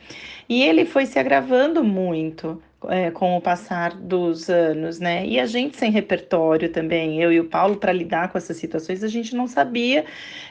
E 0.48 0.62
ele 0.62 0.84
foi 0.84 1.06
se 1.06 1.18
agravando 1.18 1.82
muito 1.82 2.60
é, 2.88 3.10
com 3.10 3.36
o 3.36 3.40
passar 3.40 3.94
dos 3.94 4.48
anos, 4.48 4.98
né? 4.98 5.26
E 5.26 5.38
a 5.38 5.46
gente 5.46 5.76
sem 5.76 5.90
repertório 5.90 6.70
também, 6.70 7.22
eu 7.22 7.32
e 7.32 7.40
o 7.40 7.44
Paulo, 7.44 7.76
para 7.76 7.92
lidar 7.92 8.30
com 8.30 8.38
essas 8.38 8.56
situações, 8.56 9.02
a 9.02 9.08
gente 9.08 9.34
não 9.34 9.46
sabia 9.46 10.04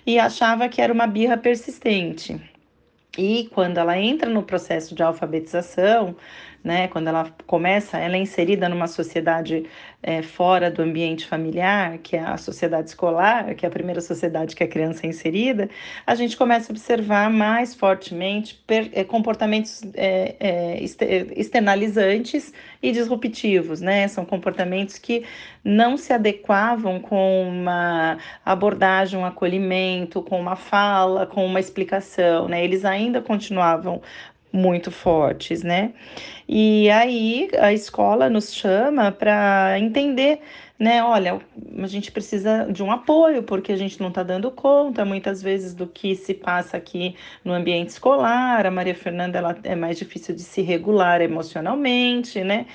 e 0.06 0.20
achava 0.20 0.68
que 0.70 0.82
era 0.82 0.94
uma 0.94 1.08
birra 1.08 1.38
persistente. 1.38 2.40
E 3.18 3.50
quando 3.54 3.78
ela 3.78 3.98
entra 3.98 4.30
no 4.30 4.44
processo 4.44 4.94
de 4.96 5.02
alfabetização, 5.04 6.16
né, 6.64 6.88
quando 6.88 7.08
ela 7.08 7.32
começa, 7.48 7.98
ela 7.98 8.16
é 8.16 8.20
inserida 8.20 8.68
numa 8.68 8.88
sociedade 8.88 9.66
é, 10.02 10.22
fora 10.22 10.72
do 10.72 10.82
ambiente 10.82 11.26
familiar, 11.26 11.98
que 11.98 12.16
é 12.16 12.22
a 12.22 12.38
sociedade 12.38 12.90
escolar, 12.90 13.54
que 13.56 13.66
é 13.66 13.70
a 13.70 13.72
primeira 13.72 14.00
sociedade 14.02 14.56
que 14.56 14.64
a 14.64 14.68
criança 14.68 15.06
é 15.06 15.10
inserida, 15.10 15.70
a 16.06 16.16
gente 16.16 16.38
começa 16.38 16.72
a 16.72 16.74
observar 16.74 17.30
mais 17.30 17.76
fortemente 17.76 18.56
per, 18.66 18.90
é, 18.94 19.04
comportamentos 19.04 19.82
é, 19.94 20.36
é 20.40 20.84
externalizantes 21.36 22.54
e 22.82 22.92
disruptivos, 22.92 23.82
né? 23.82 24.08
São 24.08 24.24
comportamentos 24.24 24.98
que 24.98 25.26
não 25.64 25.98
se 25.98 26.14
adequavam 26.14 27.00
com 27.00 27.50
uma 27.50 28.18
abordagem, 28.46 29.20
um 29.20 29.26
acolhimento, 29.26 30.22
com 30.22 30.40
uma 30.40 30.56
fala, 30.56 31.26
com 31.26 31.46
uma 31.46 31.60
explicação, 31.60 32.48
né? 32.48 32.64
Eles 32.64 32.86
ainda 32.86 33.22
continuavam 33.22 34.02
muito 34.52 34.92
fortes, 34.92 35.64
né? 35.64 35.94
E 36.48 36.90
aí 36.90 37.50
a 37.60 37.72
escola 37.72 38.30
nos 38.30 38.54
chama 38.54 39.12
para 39.12 39.78
entender 39.80 40.42
né? 40.80 41.04
Olha, 41.04 41.42
a 41.78 41.88
gente 41.88 42.10
precisa 42.10 42.66
de 42.72 42.82
um 42.82 42.90
apoio, 42.90 43.44
porque 43.44 43.74
a 43.74 43.76
gente 43.76 44.00
não 44.00 44.08
está 44.08 44.24
dando 44.24 44.50
conta 44.50 45.04
muitas 45.04 45.44
vezes 45.44 45.74
do 45.76 45.86
que 45.86 46.16
se 46.16 46.34
passa 46.34 46.78
aqui 46.78 47.16
no 47.44 47.52
ambiente 47.52 47.90
escolar. 47.90 48.66
A 48.66 48.72
Maria 48.72 48.96
Fernanda 48.96 49.38
ela 49.38 49.58
é 49.64 49.76
mais 49.76 49.98
difícil 49.98 50.34
de 50.34 50.42
se 50.42 50.62
regular 50.62 51.22
emocionalmente, 51.22 52.42
né? 52.46 52.66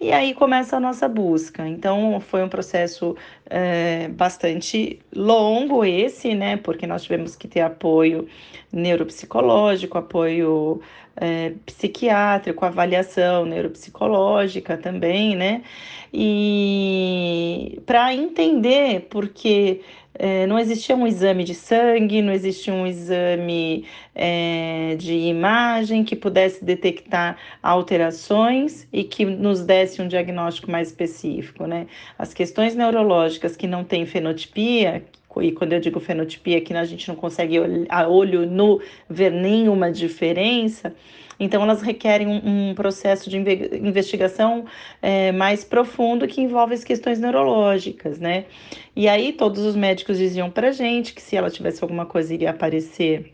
E 0.00 0.10
aí 0.10 0.32
começa 0.32 0.78
a 0.78 0.80
nossa 0.80 1.06
busca. 1.06 1.68
Então 1.68 2.18
foi 2.18 2.42
um 2.42 2.48
processo 2.48 3.14
é, 3.44 4.08
bastante 4.08 4.98
longo 5.14 5.84
esse, 5.84 6.34
né? 6.34 6.56
Porque 6.56 6.86
nós 6.86 7.02
tivemos 7.02 7.36
que 7.36 7.46
ter 7.46 7.60
apoio 7.60 8.26
neuropsicológico, 8.72 9.98
apoio 9.98 10.80
é, 11.20 11.52
psiquiátrico, 11.66 12.64
avaliação 12.64 13.44
neuropsicológica 13.44 14.76
também, 14.78 15.36
né? 15.36 15.62
E 16.12 17.80
para 17.86 18.12
entender 18.14 19.06
porque 19.10 19.82
é, 20.14 20.46
não 20.46 20.58
existia 20.58 20.96
um 20.96 21.06
exame 21.06 21.44
de 21.44 21.54
sangue, 21.54 22.22
não 22.22 22.32
existia 22.32 22.72
um 22.72 22.86
exame 22.86 23.84
é, 24.14 24.96
de 24.98 25.12
imagem 25.12 26.02
que 26.02 26.16
pudesse 26.16 26.64
detectar 26.64 27.36
alterações 27.62 28.88
e 28.92 29.04
que 29.04 29.24
nos 29.24 29.62
desse 29.64 30.02
um 30.02 30.08
diagnóstico 30.08 30.70
mais 30.70 30.88
específico, 30.88 31.66
né? 31.66 31.86
As 32.18 32.34
questões 32.34 32.74
neurológicas 32.74 33.56
que 33.56 33.66
não 33.66 33.84
têm 33.84 34.04
fenotipia, 34.06 35.04
e 35.40 35.52
quando 35.52 35.72
eu 35.72 35.80
digo 35.80 36.00
fenotipia, 36.00 36.60
que 36.60 36.74
a 36.74 36.84
gente 36.84 37.06
não 37.08 37.14
consegue 37.14 37.56
a 37.88 38.08
olho 38.08 38.46
nu 38.46 38.80
ver 39.08 39.30
nenhuma 39.30 39.92
diferença, 39.92 40.94
então, 41.40 41.62
elas 41.62 41.80
requerem 41.80 42.26
um, 42.26 42.70
um 42.70 42.74
processo 42.74 43.30
de 43.30 43.38
investigação 43.38 44.66
é, 45.00 45.32
mais 45.32 45.64
profundo 45.64 46.28
que 46.28 46.42
envolve 46.42 46.74
as 46.74 46.84
questões 46.84 47.18
neurológicas, 47.18 48.18
né? 48.18 48.44
E 48.94 49.08
aí, 49.08 49.32
todos 49.32 49.64
os 49.64 49.74
médicos 49.74 50.18
diziam 50.18 50.50
para 50.50 50.70
gente 50.70 51.14
que 51.14 51.22
se 51.22 51.36
ela 51.36 51.50
tivesse 51.50 51.82
alguma 51.82 52.04
coisa, 52.04 52.34
iria 52.34 52.50
aparecer 52.50 53.32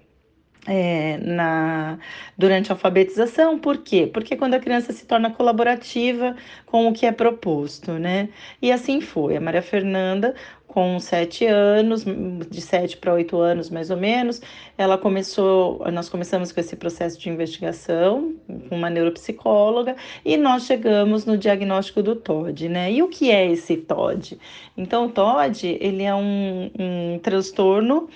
é, 0.68 1.18
na, 1.18 1.98
durante 2.38 2.70
a 2.70 2.74
alfabetização. 2.76 3.58
Por 3.58 3.78
quê? 3.78 4.08
Porque 4.12 4.36
quando 4.36 4.54
a 4.54 4.60
criança 4.60 4.92
se 4.92 5.04
torna 5.04 5.30
colaborativa 5.30 6.36
com 6.64 6.86
o 6.88 6.92
que 6.92 7.06
é 7.06 7.12
proposto, 7.12 7.92
né? 7.92 8.28
E 8.62 8.70
assim 8.70 9.00
foi. 9.00 9.36
A 9.36 9.40
Maria 9.40 9.62
Fernanda 9.62 10.32
com 10.66 10.98
sete 11.00 11.46
anos, 11.46 12.04
de 12.04 12.60
sete 12.60 12.96
para 12.96 13.14
oito 13.14 13.38
anos 13.38 13.70
mais 13.70 13.90
ou 13.90 13.96
menos, 13.96 14.42
ela 14.76 14.98
começou, 14.98 15.82
nós 15.92 16.08
começamos 16.08 16.52
com 16.52 16.60
esse 16.60 16.76
processo 16.76 17.18
de 17.18 17.30
investigação 17.30 18.34
com 18.68 18.76
uma 18.76 18.90
neuropsicóloga 18.90 19.96
e 20.24 20.36
nós 20.36 20.64
chegamos 20.64 21.24
no 21.24 21.38
diagnóstico 21.38 22.02
do 22.02 22.14
TOD, 22.16 22.68
né? 22.68 22.92
E 22.92 23.02
o 23.02 23.08
que 23.08 23.30
é 23.30 23.50
esse 23.50 23.76
TOD? 23.76 24.38
Então, 24.76 25.06
o 25.06 25.10
TOD, 25.10 25.78
ele 25.80 26.02
é 26.02 26.14
um, 26.14 26.70
um 26.78 27.18
transtorno 27.20 28.08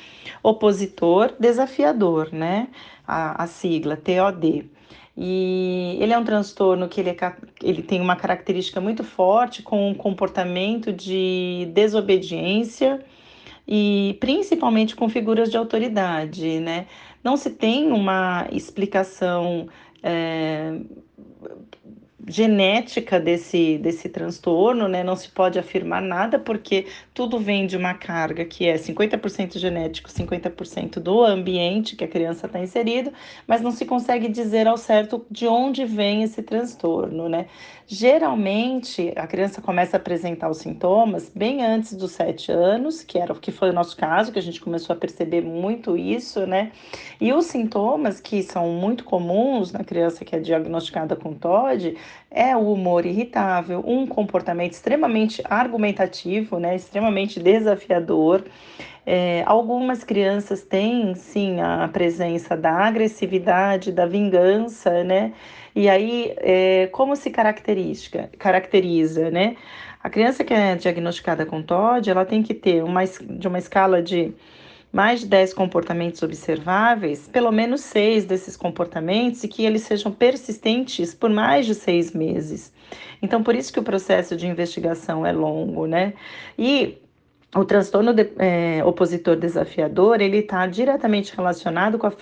opositor 0.43 1.35
desafiador, 1.39 2.33
né? 2.33 2.69
A, 3.07 3.45
a 3.45 3.47
sigla 3.47 3.97
TOD. 3.97 4.69
E 5.17 5.97
ele 6.01 6.13
é 6.13 6.19
um 6.19 6.25
transtorno 6.25 6.89
que 6.89 7.01
ele, 7.01 7.11
é, 7.11 7.17
ele 7.63 7.83
tem 7.83 8.01
uma 8.01 8.17
característica 8.17 8.81
muito 8.81 9.03
forte 9.05 9.63
com 9.63 9.91
um 9.91 9.95
comportamento 9.95 10.93
de 10.93 11.69
desobediência 11.75 13.05
e 13.67 14.17
principalmente 14.21 14.97
com 14.97 15.09
figuras 15.09 15.51
de 15.51 15.57
autoridade, 15.57 16.61
né? 16.61 16.87
Não 17.23 17.37
se 17.37 17.51
tem 17.51 17.93
uma 17.93 18.49
explicação 18.51 19.69
é, 20.03 20.81
genética 22.29 23.19
desse, 23.19 23.79
desse 23.79 24.09
transtorno, 24.09 24.89
né? 24.89 25.03
Não 25.03 25.17
se 25.17 25.29
pode 25.29 25.59
afirmar 25.59 26.03
nada, 26.03 26.39
porque 26.39 26.87
tudo 27.15 27.39
vem 27.39 27.67
de 27.67 27.77
uma 27.77 27.95
carga 27.95 28.45
que 28.45 28.67
é 28.67 28.75
50% 28.77 29.59
genético, 29.59 30.11
50% 30.11 31.01
do 31.01 31.25
ambiente 31.25 31.97
que 31.97 32.05
a 32.05 32.09
criança 32.09 32.47
está 32.47 32.61
inserida, 32.61 33.13
mas 33.47 33.61
não 33.61 33.71
se 33.71 33.85
consegue 33.85 34.29
dizer 34.29 34.67
ao 34.67 34.77
certo 34.77 35.25
de 35.31 35.47
onde 35.47 35.85
vem 35.85 36.23
esse 36.23 36.43
transtorno, 36.43 37.29
né? 37.29 37.47
Geralmente, 37.93 39.13
a 39.17 39.27
criança 39.27 39.61
começa 39.61 39.97
a 39.97 39.99
apresentar 39.99 40.49
os 40.49 40.59
sintomas 40.59 41.29
bem 41.29 41.65
antes 41.65 41.93
dos 41.95 42.13
sete 42.13 42.53
anos, 42.53 43.03
que 43.03 43.19
era 43.19 43.33
o 43.33 43.41
que 43.41 43.51
foi 43.51 43.71
o 43.71 43.73
nosso 43.73 43.97
caso, 43.97 44.31
que 44.31 44.39
a 44.39 44.43
gente 44.43 44.61
começou 44.61 44.95
a 44.95 44.97
perceber 44.97 45.41
muito 45.41 45.97
isso, 45.97 46.47
né? 46.47 46.71
E 47.21 47.33
os 47.33 47.47
sintomas 47.47 48.21
que 48.21 48.45
são 48.45 48.69
muito 48.69 49.03
comuns 49.03 49.73
na 49.73 49.83
criança 49.83 50.25
que 50.25 50.37
é 50.37 50.39
diagnosticada 50.39 51.17
com 51.17 51.35
TOD 51.35 51.97
é 52.31 52.57
o 52.57 52.73
humor 52.73 53.05
irritável, 53.05 53.83
um 53.85 54.07
comportamento 54.07 54.75
extremamente 54.75 55.43
argumentativo, 55.45 56.61
né? 56.61 56.77
Extremamente 56.77 57.41
desafiador. 57.41 58.45
É, 59.05 59.43
algumas 59.47 60.05
crianças 60.05 60.63
têm 60.63 61.17
sim 61.17 61.61
a 61.61 61.89
presença 61.89 62.57
da 62.57 62.71
agressividade, 62.71 63.91
da 63.91 64.07
vingança, 64.07 65.03
né? 65.03 65.33
E 65.75 65.89
aí, 65.89 66.35
é, 66.39 66.89
como 66.93 67.15
se 67.17 67.31
caracteriza, 67.31 68.29
caracteriza, 68.39 69.31
né? 69.31 69.57
A 70.03 70.09
criança 70.09 70.43
que 70.43 70.55
é 70.55 70.75
diagnosticada 70.75 71.45
com 71.45 71.63
TOD, 71.63 72.11
ela 72.11 72.25
tem 72.25 72.43
que 72.43 72.55
ter 72.55 72.83
uma, 72.83 73.05
de 73.05 73.47
uma 73.47 73.59
escala 73.59 74.03
de 74.03 74.33
mais 74.93 75.21
de 75.21 75.27
10 75.27 75.55
comportamentos 75.55 76.23
observáveis, 76.23 77.29
pelo 77.29 77.53
menos 77.53 77.83
seis 77.83 78.25
desses 78.25 78.57
comportamentos 78.57 79.45
e 79.45 79.49
que 79.49 79.65
eles 79.65 79.83
sejam 79.83 80.11
persistentes 80.11 81.15
por 81.15 81.31
mais 81.31 81.65
de 81.67 81.75
seis 81.75 82.13
meses. 82.13 82.73
Então, 83.23 83.43
por 83.43 83.55
isso 83.55 83.73
que 83.73 83.79
o 83.79 83.85
processo 83.85 84.37
de 84.37 84.47
investigação 84.47 85.25
é 85.25 85.33
longo, 85.33 85.87
né? 85.87 86.15
E 86.59 86.99
o 87.55 87.65
transtorno 87.65 88.15
de, 88.15 88.31
é, 88.39 88.81
opositor 88.85 89.35
desafiador 89.35 90.21
ele 90.21 90.39
está 90.39 90.67
diretamente 90.69 91.35
relacionado 91.35 91.99
com 91.99 92.07
a 92.07 92.13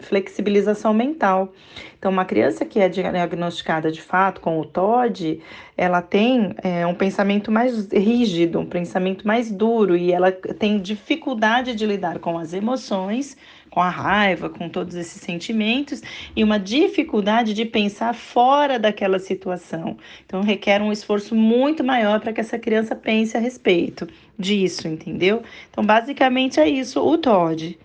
flexibilização 0.00 0.92
mental. 0.92 1.54
Então, 1.98 2.10
uma 2.10 2.26
criança 2.26 2.64
que 2.66 2.78
é 2.78 2.88
diagnosticada 2.88 3.90
de 3.90 4.02
fato 4.02 4.40
com 4.40 4.60
o 4.60 4.64
TOD, 4.64 5.40
ela 5.76 6.02
tem 6.02 6.54
é, 6.62 6.86
um 6.86 6.94
pensamento 6.94 7.50
mais 7.50 7.88
rígido, 7.90 8.60
um 8.60 8.66
pensamento 8.66 9.26
mais 9.26 9.50
duro 9.50 9.96
e 9.96 10.12
ela 10.12 10.30
tem 10.30 10.78
dificuldade 10.78 11.74
de 11.74 11.86
lidar 11.86 12.18
com 12.18 12.38
as 12.38 12.52
emoções 12.52 13.36
com 13.70 13.80
a 13.80 13.88
raiva, 13.88 14.50
com 14.50 14.68
todos 14.68 14.94
esses 14.96 15.22
sentimentos 15.22 16.02
e 16.34 16.42
uma 16.42 16.58
dificuldade 16.58 17.54
de 17.54 17.64
pensar 17.64 18.14
fora 18.14 18.78
daquela 18.78 19.18
situação. 19.18 19.96
Então, 20.26 20.42
requer 20.42 20.82
um 20.82 20.90
esforço 20.90 21.34
muito 21.34 21.84
maior 21.84 22.20
para 22.20 22.32
que 22.32 22.40
essa 22.40 22.58
criança 22.58 22.96
pense 22.96 23.36
a 23.36 23.40
respeito 23.40 24.08
disso, 24.40 24.88
entendeu? 24.88 25.42
Então, 25.70 25.84
basicamente 25.84 26.58
é 26.58 26.68
isso, 26.68 27.00
o 27.00 27.18
TOD. 27.18 27.78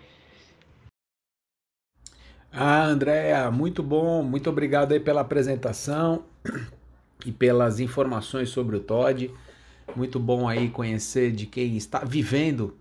Ah, 2.51 2.85
Andréa, 2.85 3.51
muito 3.51 3.83
bom, 3.83 4.23
muito 4.23 4.49
obrigado 4.49 4.93
aí 4.93 4.99
pela 4.99 5.21
apresentação 5.21 6.23
e 7.25 7.31
pelas 7.31 7.79
informações 7.81 8.49
sobre 8.49 8.77
o 8.77 8.79
TOD. 8.79 9.29
Muito 9.95 10.19
bom 10.19 10.47
aí 10.47 10.69
conhecer 10.69 11.31
de 11.31 11.45
quem 11.45 11.75
está 11.75 11.99
vivendo 11.99 12.75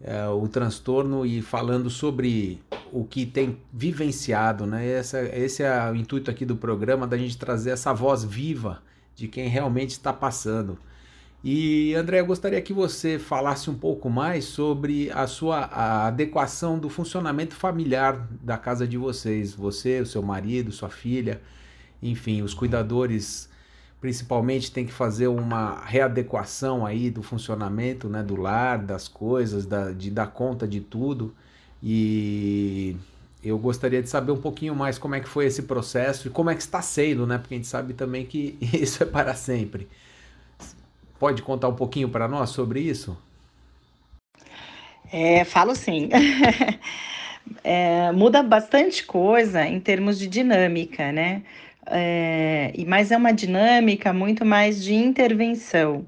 é, 0.00 0.26
o 0.28 0.46
transtorno 0.48 1.24
e 1.24 1.40
falando 1.40 1.88
sobre 1.88 2.60
o 2.92 3.04
que 3.04 3.24
tem 3.24 3.58
vivenciado, 3.72 4.66
né? 4.66 4.86
Essa, 4.86 5.22
esse 5.22 5.62
é 5.62 5.90
o 5.90 5.94
intuito 5.94 6.30
aqui 6.30 6.44
do 6.44 6.56
programa, 6.56 7.06
da 7.06 7.16
gente 7.16 7.38
trazer 7.38 7.70
essa 7.70 7.92
voz 7.92 8.24
viva 8.24 8.82
de 9.14 9.28
quem 9.28 9.48
realmente 9.48 9.90
está 9.90 10.12
passando. 10.12 10.78
E 11.48 11.94
André, 11.94 12.18
eu 12.18 12.26
gostaria 12.26 12.60
que 12.60 12.72
você 12.72 13.20
falasse 13.20 13.70
um 13.70 13.74
pouco 13.74 14.10
mais 14.10 14.46
sobre 14.46 15.12
a 15.12 15.28
sua 15.28 15.58
a 15.66 16.08
adequação 16.08 16.76
do 16.76 16.88
funcionamento 16.88 17.54
familiar 17.54 18.26
da 18.42 18.58
casa 18.58 18.84
de 18.84 18.96
vocês. 18.98 19.54
Você, 19.54 20.00
o 20.00 20.06
seu 20.06 20.20
marido, 20.22 20.72
sua 20.72 20.88
filha, 20.88 21.40
enfim, 22.02 22.42
os 22.42 22.52
cuidadores 22.52 23.48
principalmente 24.00 24.72
tem 24.72 24.86
que 24.86 24.92
fazer 24.92 25.28
uma 25.28 25.84
readequação 25.84 26.84
aí 26.84 27.10
do 27.10 27.22
funcionamento 27.22 28.08
né, 28.08 28.24
do 28.24 28.34
lar, 28.34 28.78
das 28.78 29.06
coisas, 29.06 29.64
da, 29.66 29.92
de 29.92 30.10
dar 30.10 30.26
conta 30.26 30.66
de 30.66 30.80
tudo. 30.80 31.32
E 31.80 32.96
eu 33.40 33.56
gostaria 33.56 34.02
de 34.02 34.08
saber 34.08 34.32
um 34.32 34.40
pouquinho 34.40 34.74
mais 34.74 34.98
como 34.98 35.14
é 35.14 35.20
que 35.20 35.28
foi 35.28 35.46
esse 35.46 35.62
processo 35.62 36.26
e 36.26 36.30
como 36.30 36.50
é 36.50 36.56
que 36.56 36.62
está 36.62 36.82
sendo, 36.82 37.24
né? 37.24 37.38
Porque 37.38 37.54
a 37.54 37.56
gente 37.56 37.68
sabe 37.68 37.94
também 37.94 38.26
que 38.26 38.58
isso 38.74 39.00
é 39.00 39.06
para 39.06 39.32
sempre. 39.32 39.86
Pode 41.18 41.42
contar 41.42 41.68
um 41.68 41.74
pouquinho 41.74 42.08
para 42.08 42.28
nós 42.28 42.50
sobre 42.50 42.80
isso? 42.80 43.16
É, 45.12 45.44
falo 45.44 45.74
sim. 45.74 46.08
é, 47.62 48.12
muda 48.12 48.42
bastante 48.42 49.04
coisa 49.04 49.64
em 49.66 49.80
termos 49.80 50.18
de 50.18 50.26
dinâmica, 50.26 51.12
né? 51.12 51.42
é, 51.86 52.72
mas 52.86 53.10
é 53.10 53.16
uma 53.16 53.32
dinâmica 53.32 54.12
muito 54.12 54.44
mais 54.44 54.82
de 54.82 54.94
intervenção. 54.94 56.04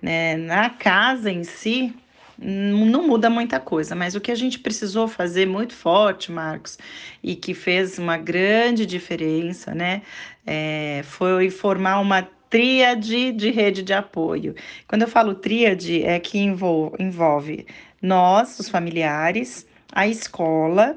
Né? 0.00 0.36
Na 0.36 0.68
casa 0.70 1.30
em 1.30 1.44
si, 1.44 1.94
não 2.38 3.06
muda 3.06 3.30
muita 3.30 3.58
coisa, 3.60 3.94
mas 3.94 4.14
o 4.14 4.20
que 4.20 4.30
a 4.30 4.34
gente 4.34 4.58
precisou 4.58 5.08
fazer 5.08 5.46
muito 5.46 5.74
forte, 5.74 6.30
Marcos, 6.30 6.78
e 7.22 7.34
que 7.34 7.54
fez 7.54 7.98
uma 7.98 8.16
grande 8.18 8.84
diferença, 8.84 9.74
né, 9.74 10.02
é, 10.46 11.02
foi 11.04 11.50
formar 11.50 12.00
uma 12.00 12.28
tríade 12.52 13.32
de 13.32 13.50
rede 13.50 13.82
de 13.82 13.94
apoio. 13.94 14.54
Quando 14.86 15.00
eu 15.02 15.08
falo 15.08 15.34
tríade, 15.34 16.02
é 16.02 16.20
que 16.20 16.38
envolve, 16.38 17.66
nós, 18.02 18.58
os 18.60 18.68
familiares, 18.68 19.66
a 19.90 20.06
escola 20.06 20.94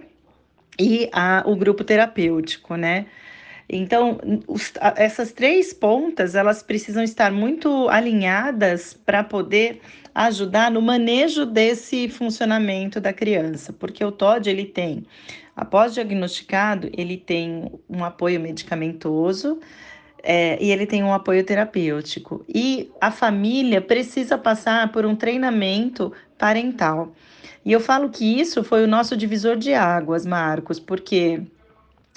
e 0.77 1.09
a, 1.13 1.43
o 1.45 1.55
grupo 1.55 1.85
terapêutico, 1.85 2.75
né? 2.75 3.05
Então, 3.69 4.19
os, 4.45 4.73
essas 4.97 5.31
três 5.31 5.73
pontas, 5.73 6.35
elas 6.35 6.61
precisam 6.61 7.01
estar 7.01 7.31
muito 7.31 7.87
alinhadas 7.87 8.93
para 8.93 9.23
poder 9.23 9.79
ajudar 10.13 10.69
no 10.69 10.81
manejo 10.81 11.45
desse 11.45 12.09
funcionamento 12.09 12.99
da 12.99 13.13
criança, 13.13 13.71
porque 13.71 14.03
o 14.03 14.11
TOD, 14.11 14.49
ele 14.49 14.65
tem, 14.65 15.05
após 15.55 15.93
diagnosticado, 15.93 16.89
ele 16.91 17.15
tem 17.15 17.71
um 17.89 18.03
apoio 18.03 18.41
medicamentoso, 18.41 19.57
é, 20.27 20.57
e 20.59 20.71
ele 20.71 20.87
tem 20.87 21.03
um 21.03 21.13
apoio 21.13 21.43
terapêutico. 21.43 22.43
E 22.49 22.91
a 22.99 23.11
família 23.11 23.79
precisa 23.79 24.37
passar 24.39 24.91
por 24.91 25.05
um 25.05 25.15
treinamento 25.15 26.11
parental. 26.35 27.13
E 27.63 27.71
eu 27.71 27.79
falo 27.79 28.09
que 28.09 28.39
isso 28.39 28.63
foi 28.63 28.83
o 28.83 28.87
nosso 28.87 29.15
divisor 29.15 29.55
de 29.55 29.73
águas, 29.75 30.25
Marcos, 30.25 30.79
porque 30.79 31.43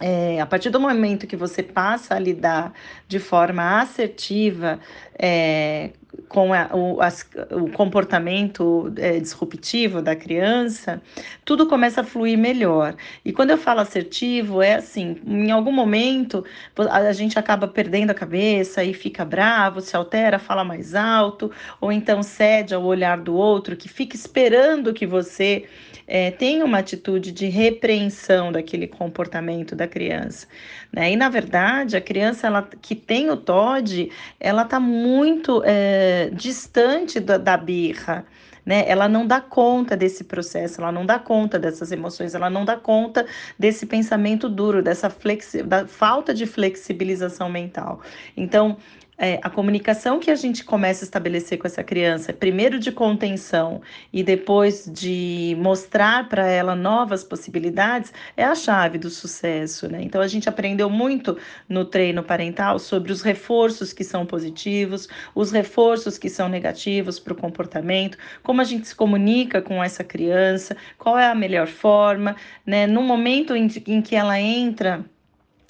é, 0.00 0.40
a 0.40 0.46
partir 0.46 0.70
do 0.70 0.80
momento 0.80 1.26
que 1.26 1.36
você 1.36 1.62
passa 1.62 2.14
a 2.14 2.18
lidar 2.18 2.72
de 3.06 3.18
forma 3.18 3.80
assertiva 3.80 4.80
é, 5.18 5.90
com 6.28 6.52
a, 6.52 6.68
o, 6.74 7.00
as, 7.00 7.28
o, 7.50 7.70
comportamento 7.70 8.92
é, 8.96 9.18
disruptivo 9.18 10.00
da 10.00 10.16
criança, 10.16 11.00
tudo 11.44 11.66
começa 11.66 12.00
a 12.00 12.04
fluir 12.04 12.38
melhor. 12.38 12.94
E 13.24 13.32
quando 13.32 13.50
eu 13.50 13.58
falo 13.58 13.80
assertivo, 13.80 14.62
é 14.62 14.74
assim: 14.74 15.20
em 15.26 15.50
algum 15.50 15.72
momento 15.72 16.44
a 16.90 17.12
gente 17.12 17.38
acaba 17.38 17.68
perdendo 17.68 18.10
a 18.10 18.14
cabeça 18.14 18.82
e 18.82 18.94
fica 18.94 19.24
bravo, 19.24 19.80
se 19.80 19.96
altera, 19.96 20.38
fala 20.38 20.64
mais 20.64 20.94
alto, 20.94 21.50
ou 21.80 21.92
então 21.92 22.22
cede 22.22 22.74
ao 22.74 22.84
olhar 22.84 23.18
do 23.18 23.34
outro 23.34 23.76
que 23.76 23.88
fica 23.88 24.16
esperando 24.16 24.94
que 24.94 25.06
você 25.06 25.66
é, 26.06 26.30
tem 26.30 26.62
uma 26.62 26.78
atitude 26.78 27.30
de 27.30 27.46
repreensão 27.46 28.50
daquele 28.50 28.86
comportamento 28.86 29.76
da 29.76 29.86
criança. 29.86 30.46
Né? 30.92 31.12
E, 31.12 31.16
na 31.16 31.28
verdade, 31.28 31.96
a 31.96 32.00
criança 32.00 32.46
ela, 32.46 32.62
que 32.62 32.94
tem 32.94 33.30
o 33.30 33.36
TOD, 33.36 34.10
ela 34.40 34.62
está 34.62 34.80
muito 34.80 35.62
é, 35.64 36.30
distante 36.32 37.20
da, 37.20 37.38
da 37.38 37.56
birra. 37.56 38.26
Né? 38.64 38.84
Ela 38.86 39.08
não 39.08 39.26
dá 39.26 39.40
conta 39.40 39.96
desse 39.96 40.24
processo, 40.24 40.80
ela 40.80 40.92
não 40.92 41.06
dá 41.06 41.18
conta 41.18 41.58
dessas 41.58 41.90
emoções, 41.90 42.34
ela 42.34 42.50
não 42.50 42.64
dá 42.66 42.76
conta 42.76 43.26
desse 43.58 43.86
pensamento 43.86 44.46
duro, 44.48 44.82
dessa 44.82 45.08
flexi 45.08 45.62
da 45.62 45.86
falta 45.86 46.34
de 46.34 46.44
flexibilização 46.44 47.48
mental. 47.48 48.02
Então, 48.36 48.76
é, 49.18 49.40
a 49.42 49.50
comunicação 49.50 50.20
que 50.20 50.30
a 50.30 50.36
gente 50.36 50.64
começa 50.64 51.04
a 51.04 51.06
estabelecer 51.06 51.58
com 51.58 51.66
essa 51.66 51.82
criança, 51.82 52.32
primeiro 52.32 52.78
de 52.78 52.92
contenção 52.92 53.82
e 54.12 54.22
depois 54.22 54.88
de 54.90 55.56
mostrar 55.58 56.28
para 56.28 56.46
ela 56.46 56.76
novas 56.76 57.24
possibilidades, 57.24 58.12
é 58.36 58.44
a 58.44 58.54
chave 58.54 58.96
do 58.96 59.10
sucesso. 59.10 59.88
Né? 59.88 60.02
Então, 60.02 60.20
a 60.20 60.28
gente 60.28 60.48
aprendeu 60.48 60.88
muito 60.88 61.36
no 61.68 61.84
treino 61.84 62.22
parental 62.22 62.78
sobre 62.78 63.10
os 63.10 63.20
reforços 63.20 63.92
que 63.92 64.04
são 64.04 64.24
positivos, 64.24 65.08
os 65.34 65.50
reforços 65.50 66.16
que 66.16 66.28
são 66.28 66.48
negativos 66.48 67.18
para 67.18 67.32
o 67.32 67.36
comportamento, 67.36 68.16
como 68.42 68.60
a 68.60 68.64
gente 68.64 68.86
se 68.86 68.94
comunica 68.94 69.60
com 69.60 69.82
essa 69.82 70.04
criança, 70.04 70.76
qual 70.96 71.18
é 71.18 71.26
a 71.26 71.34
melhor 71.34 71.66
forma, 71.66 72.36
né? 72.64 72.86
No 72.86 73.02
momento 73.02 73.56
em, 73.56 73.68
em 73.86 74.00
que 74.00 74.14
ela 74.14 74.40
entra 74.40 75.04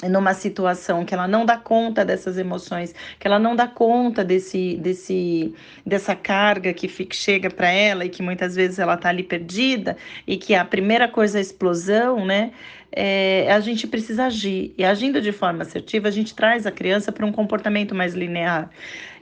numa 0.06 0.32
situação 0.32 1.04
que 1.04 1.12
ela 1.12 1.26
não 1.26 1.44
dá 1.44 1.56
conta 1.56 2.04
dessas 2.04 2.38
emoções, 2.38 2.94
que 3.18 3.26
ela 3.26 3.38
não 3.38 3.56
dá 3.56 3.66
conta 3.66 4.24
desse, 4.24 4.76
desse, 4.76 5.52
dessa 5.84 6.14
carga 6.14 6.72
que 6.72 6.86
fica, 6.86 7.16
chega 7.16 7.50
para 7.50 7.68
ela 7.68 8.04
e 8.04 8.08
que 8.08 8.22
muitas 8.22 8.54
vezes 8.54 8.78
ela 8.78 8.94
está 8.94 9.08
ali 9.08 9.24
perdida 9.24 9.96
e 10.26 10.36
que 10.36 10.54
a 10.54 10.64
primeira 10.64 11.08
coisa 11.08 11.38
é 11.38 11.40
a 11.40 11.42
explosão, 11.42 12.24
né? 12.24 12.52
É, 12.90 13.52
a 13.52 13.60
gente 13.60 13.86
precisa 13.86 14.26
agir. 14.26 14.74
E 14.76 14.84
agindo 14.84 15.20
de 15.20 15.32
forma 15.32 15.62
assertiva, 15.62 16.08
a 16.08 16.10
gente 16.10 16.34
traz 16.34 16.66
a 16.66 16.70
criança 16.70 17.12
para 17.12 17.26
um 17.26 17.32
comportamento 17.32 17.94
mais 17.94 18.14
linear. 18.14 18.70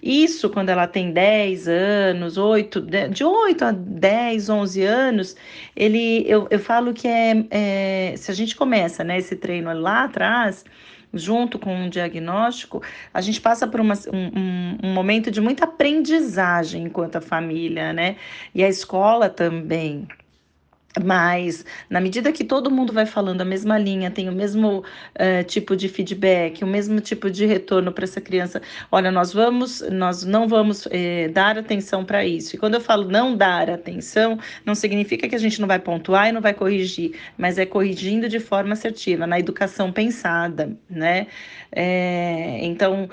Isso, 0.02 0.48
quando 0.50 0.68
ela 0.68 0.86
tem 0.86 1.10
10 1.10 1.68
anos, 1.68 2.38
8, 2.38 2.80
de 3.10 3.24
8 3.24 3.64
a 3.64 3.72
10, 3.72 4.48
11 4.48 4.82
anos, 4.84 5.36
ele, 5.74 6.24
eu, 6.28 6.46
eu 6.50 6.58
falo 6.58 6.92
que 6.94 7.08
é, 7.08 7.44
é 7.50 8.14
se 8.16 8.30
a 8.30 8.34
gente 8.34 8.54
começa 8.54 9.02
né, 9.02 9.18
esse 9.18 9.34
treino 9.34 9.72
lá 9.72 10.04
atrás, 10.04 10.64
junto 11.12 11.58
com 11.58 11.74
um 11.74 11.88
diagnóstico, 11.88 12.82
a 13.12 13.20
gente 13.20 13.40
passa 13.40 13.66
por 13.66 13.80
uma, 13.80 13.94
um, 14.12 14.88
um, 14.88 14.94
momento 14.94 15.30
de 15.30 15.40
muita 15.40 15.64
aprendizagem 15.64 16.84
enquanto 16.84 17.16
a 17.16 17.20
família, 17.20 17.92
né? 17.92 18.16
E 18.54 18.62
a 18.62 18.68
escola 18.68 19.28
também. 19.28 20.06
Mas, 21.04 21.64
na 21.90 22.00
medida 22.00 22.32
que 22.32 22.42
todo 22.44 22.70
mundo 22.70 22.92
vai 22.92 23.04
falando 23.04 23.42
a 23.42 23.44
mesma 23.44 23.78
linha, 23.78 24.10
tem 24.10 24.28
o 24.28 24.32
mesmo 24.32 24.78
uh, 24.78 25.44
tipo 25.46 25.76
de 25.76 25.88
feedback, 25.88 26.64
o 26.64 26.66
mesmo 26.66 27.00
tipo 27.00 27.30
de 27.30 27.44
retorno 27.44 27.92
para 27.92 28.04
essa 28.04 28.20
criança, 28.20 28.62
olha, 28.90 29.10
nós 29.10 29.32
vamos, 29.32 29.82
nós 29.90 30.24
não 30.24 30.48
vamos 30.48 30.88
eh, 30.90 31.28
dar 31.28 31.58
atenção 31.58 32.04
para 32.04 32.24
isso. 32.24 32.56
E 32.56 32.58
quando 32.58 32.74
eu 32.74 32.80
falo 32.80 33.08
não 33.08 33.36
dar 33.36 33.68
atenção, 33.68 34.38
não 34.64 34.74
significa 34.74 35.28
que 35.28 35.34
a 35.34 35.38
gente 35.38 35.60
não 35.60 35.68
vai 35.68 35.78
pontuar 35.78 36.28
e 36.28 36.32
não 36.32 36.40
vai 36.40 36.54
corrigir, 36.54 37.18
mas 37.36 37.58
é 37.58 37.66
corrigindo 37.66 38.28
de 38.28 38.40
forma 38.40 38.72
assertiva, 38.72 39.26
na 39.26 39.38
educação 39.38 39.92
pensada, 39.92 40.76
né? 40.88 41.26
É, 41.72 42.58
então, 42.64 43.08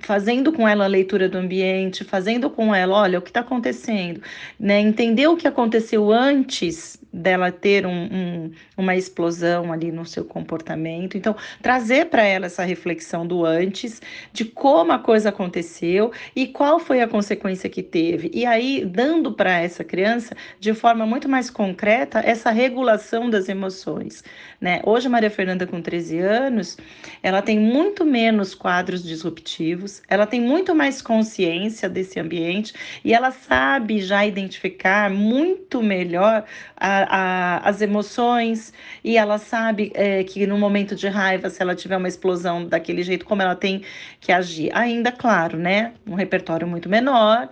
fazendo 0.00 0.52
com 0.52 0.66
ela 0.66 0.84
a 0.84 0.88
leitura 0.88 1.28
do 1.28 1.38
ambiente, 1.38 2.04
fazendo 2.04 2.48
com 2.50 2.74
ela, 2.74 2.96
olha, 2.96 3.18
o 3.18 3.22
que 3.22 3.30
está 3.30 3.40
acontecendo, 3.40 4.20
né? 4.58 4.80
Entender 4.80 5.26
o 5.28 5.36
que 5.36 5.46
aconteceu 5.46 6.12
antes 6.12 6.98
dela 7.16 7.50
ter 7.50 7.86
um, 7.86 8.04
um, 8.04 8.50
uma 8.76 8.94
explosão 8.94 9.72
ali 9.72 9.90
no 9.90 10.04
seu 10.04 10.24
comportamento. 10.24 11.16
Então, 11.16 11.34
trazer 11.62 12.06
para 12.06 12.22
ela 12.22 12.46
essa 12.46 12.62
reflexão 12.62 13.26
do 13.26 13.44
antes, 13.44 14.02
de 14.32 14.44
como 14.44 14.92
a 14.92 14.98
coisa 14.98 15.30
aconteceu 15.30 16.12
e 16.34 16.46
qual 16.46 16.78
foi 16.78 17.00
a 17.00 17.08
consequência 17.08 17.70
que 17.70 17.82
teve. 17.82 18.30
E 18.34 18.44
aí, 18.44 18.84
dando 18.84 19.32
para 19.32 19.58
essa 19.58 19.82
criança, 19.82 20.36
de 20.60 20.74
forma 20.74 21.06
muito 21.06 21.28
mais 21.28 21.48
concreta, 21.48 22.20
essa 22.20 22.50
regulação 22.50 23.30
das 23.30 23.48
emoções. 23.48 24.22
Né? 24.60 24.80
Hoje, 24.84 25.06
a 25.06 25.10
Maria 25.10 25.30
Fernanda, 25.30 25.66
com 25.66 25.80
13 25.80 26.18
anos, 26.18 26.76
ela 27.22 27.40
tem 27.40 27.58
muito 27.58 28.04
menos 28.04 28.54
quadros 28.54 29.02
disruptivos, 29.02 30.02
ela 30.08 30.26
tem 30.26 30.40
muito 30.40 30.74
mais 30.74 31.00
consciência 31.00 31.88
desse 31.88 32.20
ambiente 32.20 32.74
e 33.04 33.14
ela 33.14 33.30
sabe 33.30 34.00
já 34.00 34.26
identificar 34.26 35.10
muito 35.10 35.82
melhor 35.82 36.44
a, 36.76 37.05
a, 37.08 37.58
as 37.68 37.80
emoções 37.80 38.72
e 39.02 39.16
ela 39.16 39.38
sabe 39.38 39.92
é, 39.94 40.24
que 40.24 40.46
no 40.46 40.58
momento 40.58 40.94
de 40.94 41.08
raiva, 41.08 41.50
se 41.50 41.62
ela 41.62 41.74
tiver 41.74 41.96
uma 41.96 42.08
explosão 42.08 42.66
daquele 42.66 43.02
jeito, 43.02 43.24
como 43.24 43.42
ela 43.42 43.54
tem 43.54 43.82
que 44.20 44.32
agir. 44.32 44.70
Ainda, 44.74 45.12
claro, 45.12 45.58
né? 45.58 45.94
Um 46.06 46.14
repertório 46.14 46.66
muito 46.66 46.88
menor 46.88 47.48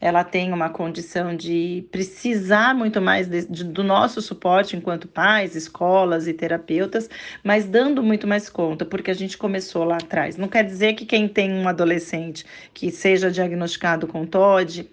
ela 0.00 0.22
tem 0.22 0.52
uma 0.52 0.68
condição 0.70 1.34
de 1.34 1.84
precisar 1.90 2.74
muito 2.74 3.00
mais 3.00 3.26
de, 3.26 3.46
de, 3.46 3.64
do 3.64 3.82
nosso 3.82 4.22
suporte 4.22 4.76
enquanto 4.76 5.08
pais, 5.08 5.56
escolas 5.56 6.28
e 6.28 6.32
terapeutas, 6.32 7.10
mas 7.42 7.64
dando 7.66 8.02
muito 8.02 8.26
mais 8.26 8.48
conta, 8.48 8.84
porque 8.84 9.10
a 9.10 9.14
gente 9.14 9.36
começou 9.36 9.84
lá 9.84 9.96
atrás. 9.96 10.36
Não 10.36 10.48
quer 10.48 10.64
dizer 10.64 10.94
que 10.94 11.04
quem 11.04 11.26
tem 11.26 11.52
um 11.52 11.68
adolescente 11.68 12.44
que 12.72 12.90
seja 12.90 13.30
diagnosticado 13.30 14.06
com 14.06 14.24
TOD 14.24 14.88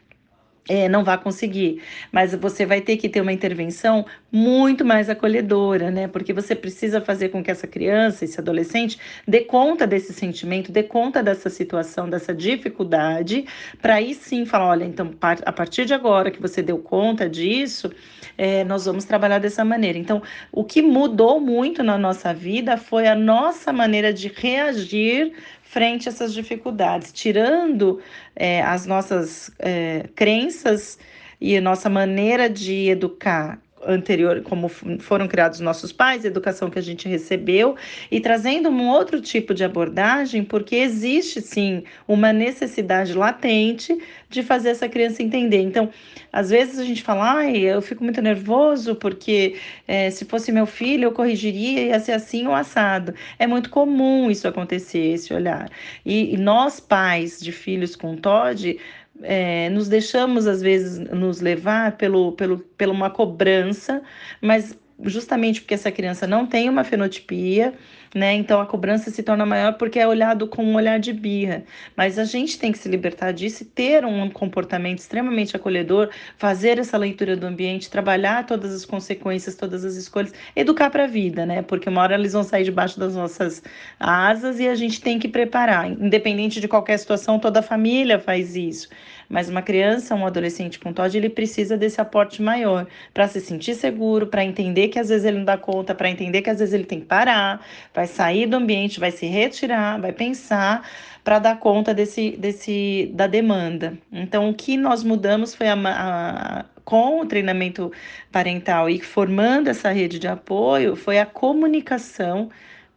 é, 0.67 0.89
não 0.89 1.03
vai 1.03 1.17
conseguir, 1.17 1.81
mas 2.11 2.33
você 2.33 2.65
vai 2.65 2.81
ter 2.81 2.97
que 2.97 3.07
ter 3.07 3.21
uma 3.21 3.31
intervenção 3.31 4.05
muito 4.31 4.83
mais 4.83 5.09
acolhedora, 5.09 5.91
né? 5.91 6.07
Porque 6.07 6.33
você 6.33 6.55
precisa 6.55 6.99
fazer 6.99 7.29
com 7.29 7.43
que 7.43 7.51
essa 7.51 7.67
criança, 7.67 8.25
esse 8.25 8.39
adolescente, 8.39 8.99
dê 9.27 9.41
conta 9.41 9.85
desse 9.85 10.11
sentimento, 10.11 10.71
dê 10.71 10.81
conta 10.81 11.21
dessa 11.21 11.49
situação, 11.49 12.09
dessa 12.09 12.33
dificuldade, 12.33 13.45
para 13.81 13.95
aí 13.95 14.13
sim 14.15 14.45
falar: 14.45 14.69
olha, 14.69 14.85
então 14.85 15.11
a 15.21 15.51
partir 15.51 15.85
de 15.85 15.93
agora 15.93 16.31
que 16.31 16.41
você 16.41 16.63
deu 16.63 16.79
conta 16.79 17.29
disso, 17.29 17.91
é, 18.37 18.63
nós 18.63 18.85
vamos 18.85 19.05
trabalhar 19.05 19.39
dessa 19.39 19.63
maneira. 19.63 19.97
Então, 19.97 20.21
o 20.51 20.63
que 20.63 20.81
mudou 20.81 21.39
muito 21.39 21.83
na 21.83 21.97
nossa 21.97 22.33
vida 22.33 22.75
foi 22.75 23.07
a 23.07 23.15
nossa 23.15 23.71
maneira 23.71 24.11
de 24.11 24.27
reagir 24.27 25.33
frente 25.75 26.07
a 26.07 26.11
essas 26.13 26.33
dificuldades, 26.33 27.11
tirando 27.11 27.99
é, 28.33 28.61
as 28.61 28.85
nossas 28.85 29.51
é, 29.59 30.07
crenças 30.15 30.97
e 31.41 31.57
a 31.57 31.59
nossa 31.59 31.89
maneira 31.89 32.49
de 32.49 32.87
educar 32.87 33.59
anterior, 33.87 34.41
como 34.41 34.69
foram 34.69 35.27
criados 35.27 35.59
nossos 35.59 35.91
pais, 35.91 36.25
a 36.25 36.27
educação 36.27 36.69
que 36.69 36.79
a 36.79 36.81
gente 36.81 37.07
recebeu, 37.07 37.75
e 38.11 38.19
trazendo 38.19 38.69
um 38.69 38.87
outro 38.89 39.21
tipo 39.21 39.53
de 39.53 39.63
abordagem, 39.63 40.43
porque 40.43 40.75
existe 40.75 41.41
sim 41.41 41.83
uma 42.07 42.31
necessidade 42.31 43.13
latente 43.13 43.97
de 44.29 44.43
fazer 44.43 44.69
essa 44.69 44.89
criança 44.89 45.23
entender. 45.23 45.61
Então, 45.61 45.89
às 46.31 46.49
vezes 46.49 46.79
a 46.79 46.83
gente 46.83 47.01
fala, 47.01 47.35
ai, 47.35 47.57
eu 47.57 47.81
fico 47.81 48.03
muito 48.03 48.21
nervoso 48.21 48.95
porque 48.95 49.55
é, 49.87 50.09
se 50.09 50.25
fosse 50.25 50.51
meu 50.51 50.65
filho 50.65 51.05
eu 51.05 51.11
corrigiria, 51.11 51.83
ia 51.83 51.99
ser 51.99 52.11
assim 52.11 52.47
ou 52.47 52.53
assado. 52.53 53.13
É 53.39 53.47
muito 53.47 53.69
comum 53.69 54.29
isso 54.29 54.47
acontecer, 54.47 55.13
esse 55.13 55.33
olhar. 55.33 55.69
E, 56.05 56.33
e 56.33 56.37
nós, 56.37 56.79
pais 56.79 57.39
de 57.39 57.51
filhos 57.51 57.95
com 57.95 58.15
TOD, 58.15 58.77
é, 59.21 59.69
nos 59.69 59.87
deixamos 59.87 60.47
às 60.47 60.61
vezes 60.61 60.99
nos 60.99 61.41
levar 61.41 61.97
pelo, 61.97 62.33
pelo, 62.33 62.59
pela 62.59 62.91
uma 62.91 63.09
cobrança, 63.09 64.01
mas 64.41 64.77
justamente 65.03 65.61
porque 65.61 65.73
essa 65.73 65.91
criança 65.91 66.25
não 66.25 66.45
tem 66.45 66.69
uma 66.69 66.83
fenotipia, 66.83 67.73
né? 68.13 68.33
Então 68.33 68.61
a 68.61 68.65
cobrança 68.65 69.11
se 69.11 69.21
torna 69.21 69.45
maior 69.45 69.73
porque 69.73 69.99
é 69.99 70.07
olhado 70.07 70.47
com 70.47 70.63
um 70.63 70.75
olhar 70.75 70.99
de 70.99 71.11
birra. 71.11 71.63
Mas 71.97 72.17
a 72.17 72.23
gente 72.23 72.57
tem 72.57 72.71
que 72.71 72.77
se 72.77 72.87
libertar 72.87 73.33
disso 73.33 73.63
e 73.63 73.65
ter 73.65 74.05
um 74.05 74.29
comportamento 74.29 74.99
extremamente 74.99 75.55
acolhedor, 75.55 76.09
fazer 76.37 76.79
essa 76.79 76.97
leitura 76.97 77.35
do 77.35 77.45
ambiente, 77.45 77.89
trabalhar 77.89 78.45
todas 78.45 78.73
as 78.73 78.85
consequências, 78.85 79.55
todas 79.55 79.83
as 79.83 79.95
escolhas, 79.95 80.33
educar 80.55 80.89
para 80.89 81.03
a 81.03 81.07
vida, 81.07 81.45
né? 81.45 81.61
Porque 81.61 81.89
uma 81.89 82.01
hora 82.01 82.15
eles 82.15 82.31
vão 82.31 82.43
sair 82.43 82.63
debaixo 82.63 82.97
das 82.97 83.15
nossas 83.15 83.61
asas 83.99 84.59
e 84.59 84.67
a 84.67 84.75
gente 84.75 85.01
tem 85.01 85.19
que 85.19 85.27
preparar. 85.27 85.91
Independente 85.91 86.61
de 86.61 86.67
qualquer 86.69 86.97
situação, 86.97 87.37
toda 87.37 87.59
a 87.59 87.63
família 87.63 88.17
faz 88.17 88.55
isso. 88.55 88.87
Mas 89.29 89.49
uma 89.49 89.61
criança, 89.61 90.15
um 90.15 90.25
adolescente 90.25 90.79
com 90.79 90.93
TOD, 90.93 91.17
ele 91.17 91.29
precisa 91.29 91.77
desse 91.77 91.99
aporte 91.99 92.41
maior 92.41 92.87
para 93.13 93.27
se 93.27 93.41
sentir 93.41 93.75
seguro, 93.75 94.27
para 94.27 94.43
entender 94.43 94.89
que 94.89 94.99
às 94.99 95.09
vezes 95.09 95.25
ele 95.25 95.37
não 95.37 95.45
dá 95.45 95.57
conta, 95.57 95.95
para 95.95 96.09
entender 96.09 96.41
que 96.41 96.49
às 96.49 96.59
vezes 96.59 96.73
ele 96.73 96.85
tem 96.85 96.99
que 96.99 97.05
parar, 97.05 97.65
vai 97.93 98.07
sair 98.07 98.45
do 98.45 98.57
ambiente, 98.57 98.99
vai 98.99 99.11
se 99.11 99.25
retirar, 99.25 99.99
vai 99.99 100.11
pensar 100.11 100.87
para 101.23 101.39
dar 101.39 101.59
conta 101.59 101.93
desse, 101.93 102.31
desse 102.37 103.11
da 103.13 103.27
demanda. 103.27 103.97
Então, 104.11 104.49
o 104.49 104.53
que 104.53 104.77
nós 104.77 105.03
mudamos 105.03 105.55
foi 105.55 105.67
a, 105.67 105.75
a 105.75 106.65
com 106.85 107.21
o 107.21 107.25
treinamento 107.25 107.91
parental 108.31 108.87
e 108.87 109.01
formando 109.01 109.67
essa 109.67 109.89
rede 109.89 110.19
de 110.19 110.27
apoio 110.27 110.95
foi 110.95 111.19
a 111.19 111.25
comunicação 111.25 112.49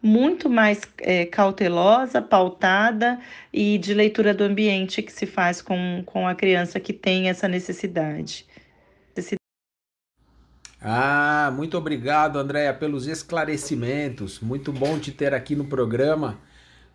muito 0.02 0.48
mais 0.48 0.80
é, 0.98 1.26
cautelosa, 1.26 2.22
pautada 2.22 3.20
e 3.52 3.78
de 3.78 3.94
leitura 3.94 4.32
do 4.32 4.44
ambiente 4.44 5.02
que 5.02 5.12
se 5.12 5.26
faz 5.26 5.60
com, 5.60 6.02
com 6.06 6.26
a 6.26 6.34
criança 6.34 6.78
que 6.78 6.92
tem 6.92 7.28
essa 7.28 7.48
necessidade. 7.48 8.46
Ah, 10.80 11.52
muito 11.54 11.76
obrigado, 11.76 12.38
Andréia, 12.38 12.72
pelos 12.72 13.08
esclarecimentos. 13.08 14.38
Muito 14.40 14.72
bom 14.72 14.98
te 14.98 15.10
ter 15.10 15.34
aqui 15.34 15.56
no 15.56 15.64
programa, 15.64 16.38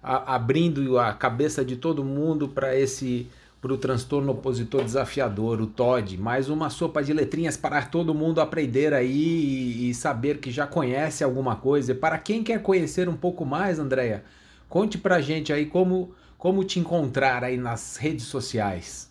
a, 0.01 0.35
abrindo 0.35 0.97
a 0.97 1.13
cabeça 1.13 1.65
de 1.65 1.75
todo 1.75 2.03
mundo 2.03 2.47
para 2.47 2.77
esse 2.77 3.27
para 3.63 3.71
o 3.71 3.77
transtorno 3.77 4.33
opositor 4.33 4.83
desafiador, 4.83 5.61
o 5.61 5.65
TOD. 5.65 6.17
Mais 6.17 6.49
uma 6.49 6.69
sopa 6.69 7.01
de 7.01 7.13
letrinhas 7.13 7.55
para 7.55 7.81
todo 7.83 8.13
mundo 8.13 8.41
aprender 8.41 8.93
aí 8.93 9.89
e, 9.89 9.93
saber 9.93 10.39
que 10.39 10.51
já 10.51 10.67
conhece 10.67 11.23
alguma 11.23 11.55
coisa. 11.55 11.95
Para 11.95 12.17
quem 12.17 12.43
quer 12.43 12.61
conhecer 12.61 13.07
um 13.07 13.15
pouco 13.15 13.45
mais, 13.45 13.79
Andréia, 13.79 14.25
conte 14.67 14.97
para 14.97 15.21
gente 15.21 15.53
aí 15.53 15.65
como, 15.65 16.13
como 16.37 16.65
te 16.65 16.77
encontrar 16.77 17.41
aí 17.41 17.55
nas 17.55 17.95
redes 17.95 18.25
sociais. 18.25 19.09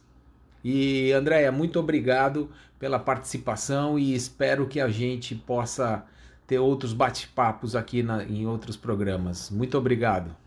E 0.62 1.10
Andréia, 1.12 1.50
muito 1.50 1.80
obrigado 1.80 2.50
pela 2.78 2.98
participação 2.98 3.98
e 3.98 4.14
espero 4.14 4.66
que 4.66 4.80
a 4.80 4.88
gente 4.90 5.34
possa 5.34 6.04
ter 6.46 6.58
outros 6.58 6.92
bate-papos 6.92 7.74
aqui 7.74 8.02
na, 8.02 8.22
em 8.22 8.46
outros 8.46 8.76
programas. 8.76 9.48
Muito 9.48 9.78
obrigado. 9.78 10.41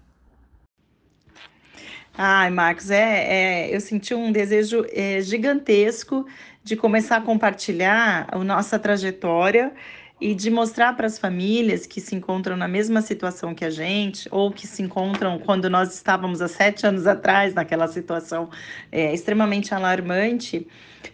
Ai, 2.18 2.50
Marcos, 2.50 2.90
é, 2.92 3.68
é, 3.68 3.76
eu 3.76 3.82
senti 3.82 4.14
um 4.14 4.32
desejo 4.32 4.86
é, 4.94 5.20
gigantesco 5.22 6.26
de 6.64 6.76
começar 6.78 7.18
a 7.18 7.22
compartilhar 7.22 8.28
a 8.32 8.38
nossa 8.42 8.80
trajetória 8.80 9.74
e 10.20 10.34
de 10.34 10.50
mostrar 10.50 10.96
para 10.96 11.08
as 11.08 11.20
famílias 11.20 11.86
que 11.86 12.00
se 12.00 12.16
encontram 12.16 12.56
na 12.56 12.70
mesma 12.70 13.02
situação 13.02 13.54
que 13.54 13.66
a 13.66 13.70
gente, 13.70 14.30
ou 14.32 14.50
que 14.50 14.66
se 14.66 14.82
encontram 14.82 15.38
quando 15.40 15.70
nós 15.70 15.94
estávamos 15.94 16.42
há 16.42 16.48
sete 16.48 16.88
anos 16.88 17.06
atrás, 17.06 17.54
naquela 17.54 17.88
situação 17.88 18.50
é, 18.92 19.14
extremamente 19.14 19.74
alarmante, 19.74 20.66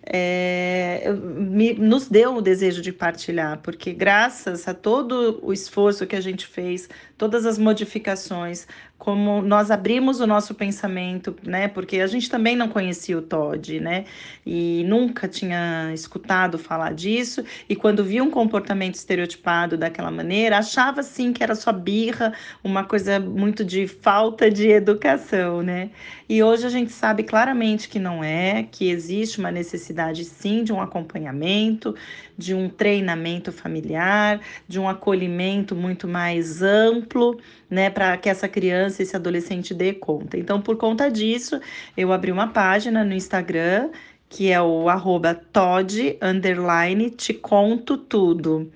é, 0.04 1.12
me, 1.14 1.74
nos 1.74 2.08
deu 2.08 2.36
o 2.36 2.42
desejo 2.42 2.82
de 2.82 2.92
partilhar, 2.92 3.60
porque 3.64 3.92
graças 3.92 4.68
a 4.68 4.74
todo 4.74 5.40
o 5.42 5.52
esforço 5.52 6.06
que 6.06 6.16
a 6.16 6.22
gente 6.22 6.46
fez, 6.46 6.88
todas 7.18 7.46
as 7.46 7.58
modificações, 7.58 8.68
como 9.02 9.42
nós 9.42 9.72
abrimos 9.72 10.20
o 10.20 10.28
nosso 10.28 10.54
pensamento, 10.54 11.36
né? 11.44 11.68
Porque 11.68 12.00
a 12.02 12.06
gente 12.06 12.30
também 12.30 12.56
não 12.56 12.68
conhecia 12.68 13.18
o 13.18 13.22
Todd, 13.24 13.80
né? 13.80 14.06
E 14.46 14.84
nunca 14.88 15.28
tinha 15.28 15.92
escutado 15.92 16.60
falar 16.60 16.94
disso. 16.94 17.44
E 17.68 17.76
quando 17.76 18.04
via 18.04 18.24
um 18.24 18.30
comportamento 18.30 18.94
estereotipado 18.94 19.76
daquela 19.76 20.12
maneira, 20.12 20.60
achava 20.60 21.02
sim 21.02 21.34
que 21.34 21.42
era 21.42 21.56
só 21.56 21.72
birra, 21.72 22.32
uma 22.64 22.84
coisa 22.84 23.20
muito 23.20 23.66
de 23.66 23.88
falta 23.88 24.52
de 24.52 24.70
educação, 24.70 25.64
né? 25.64 25.90
E 26.30 26.44
hoje 26.44 26.68
a 26.68 26.70
gente 26.70 26.92
sabe 26.92 27.24
claramente 27.24 27.90
que 27.90 27.98
não 27.98 28.24
é, 28.24 28.68
que 28.70 28.88
existe 28.88 29.40
uma 29.40 29.50
necessidade 29.52 30.24
sim 30.26 30.64
de 30.64 30.72
um 30.72 30.80
acompanhamento, 30.80 31.96
de 32.38 32.54
um 32.54 32.70
treinamento 32.70 33.52
familiar, 33.52 34.40
de 34.68 34.80
um 34.80 34.88
acolhimento 34.88 35.76
muito 35.76 36.08
mais 36.08 36.62
amplo, 36.62 37.40
né, 37.70 37.90
para 37.90 38.18
que 38.18 38.28
essa 38.28 38.50
criança, 38.50 38.91
esse 39.00 39.16
adolescente 39.16 39.74
dê 39.74 39.94
conta. 39.94 40.38
Então, 40.38 40.62
por 40.62 40.78
conta 40.78 41.10
disso, 41.10 41.60
eu 41.96 42.12
abri 42.12 42.32
uma 42.32 42.48
página 42.48 43.04
no 43.04 43.14
Instagram 43.14 43.90
que 44.32 44.50
é 44.50 44.62
o 44.62 44.88
arroba 44.88 45.36
Todd, 45.36 46.18
underline, 46.22 47.10
te 47.10 47.34
conto 47.34 47.98
tudo. 47.98 48.72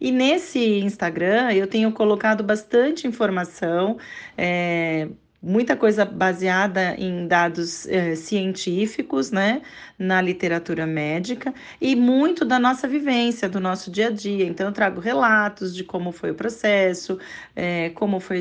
E 0.00 0.10
nesse 0.10 0.80
Instagram 0.80 1.52
eu 1.52 1.66
tenho 1.68 1.92
colocado 1.92 2.42
bastante 2.42 3.06
informação, 3.06 3.98
é, 4.36 5.08
muita 5.46 5.76
coisa 5.76 6.04
baseada 6.04 6.96
em 6.98 7.28
dados 7.28 7.86
é, 7.86 8.16
científicos, 8.16 9.30
né, 9.30 9.62
na 9.96 10.20
literatura 10.20 10.84
médica 10.86 11.54
e 11.80 11.94
muito 11.94 12.44
da 12.44 12.58
nossa 12.58 12.88
vivência, 12.88 13.48
do 13.48 13.60
nosso 13.60 13.88
dia 13.88 14.08
a 14.08 14.10
dia. 14.10 14.44
Então, 14.44 14.66
eu 14.66 14.72
trago 14.72 15.00
relatos 15.00 15.72
de 15.74 15.84
como 15.84 16.10
foi 16.10 16.32
o 16.32 16.34
processo, 16.34 17.18
é, 17.54 17.90
como 17.90 18.18
foi 18.18 18.38
a 18.38 18.40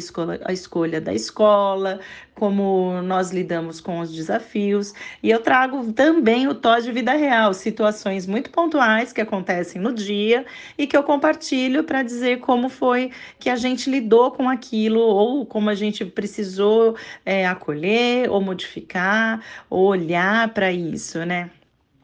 a 0.49 0.53
escolha 0.53 0.99
da 0.99 1.13
escola, 1.13 1.99
como 2.35 3.01
nós 3.01 3.31
lidamos 3.31 3.79
com 3.79 3.99
os 3.99 4.13
desafios. 4.13 4.93
E 5.23 5.29
eu 5.31 5.39
trago 5.41 5.91
também 5.93 6.47
o 6.47 6.53
TOD 6.53 6.83
de 6.83 6.91
vida 6.91 7.13
real, 7.13 7.53
situações 7.53 8.27
muito 8.27 8.49
pontuais 8.49 9.13
que 9.13 9.21
acontecem 9.21 9.81
no 9.81 9.93
dia 9.93 10.45
e 10.77 10.85
que 10.85 10.95
eu 10.95 11.03
compartilho 11.03 11.83
para 11.83 12.03
dizer 12.03 12.39
como 12.41 12.69
foi 12.69 13.11
que 13.39 13.49
a 13.49 13.55
gente 13.55 13.89
lidou 13.89 14.31
com 14.31 14.49
aquilo 14.49 14.99
ou 14.99 15.45
como 15.45 15.69
a 15.69 15.75
gente 15.75 16.05
precisou 16.05 16.97
é, 17.25 17.47
acolher 17.47 18.29
ou 18.29 18.41
modificar 18.41 19.41
ou 19.69 19.87
olhar 19.87 20.53
para 20.53 20.71
isso, 20.71 21.25
né? 21.25 21.49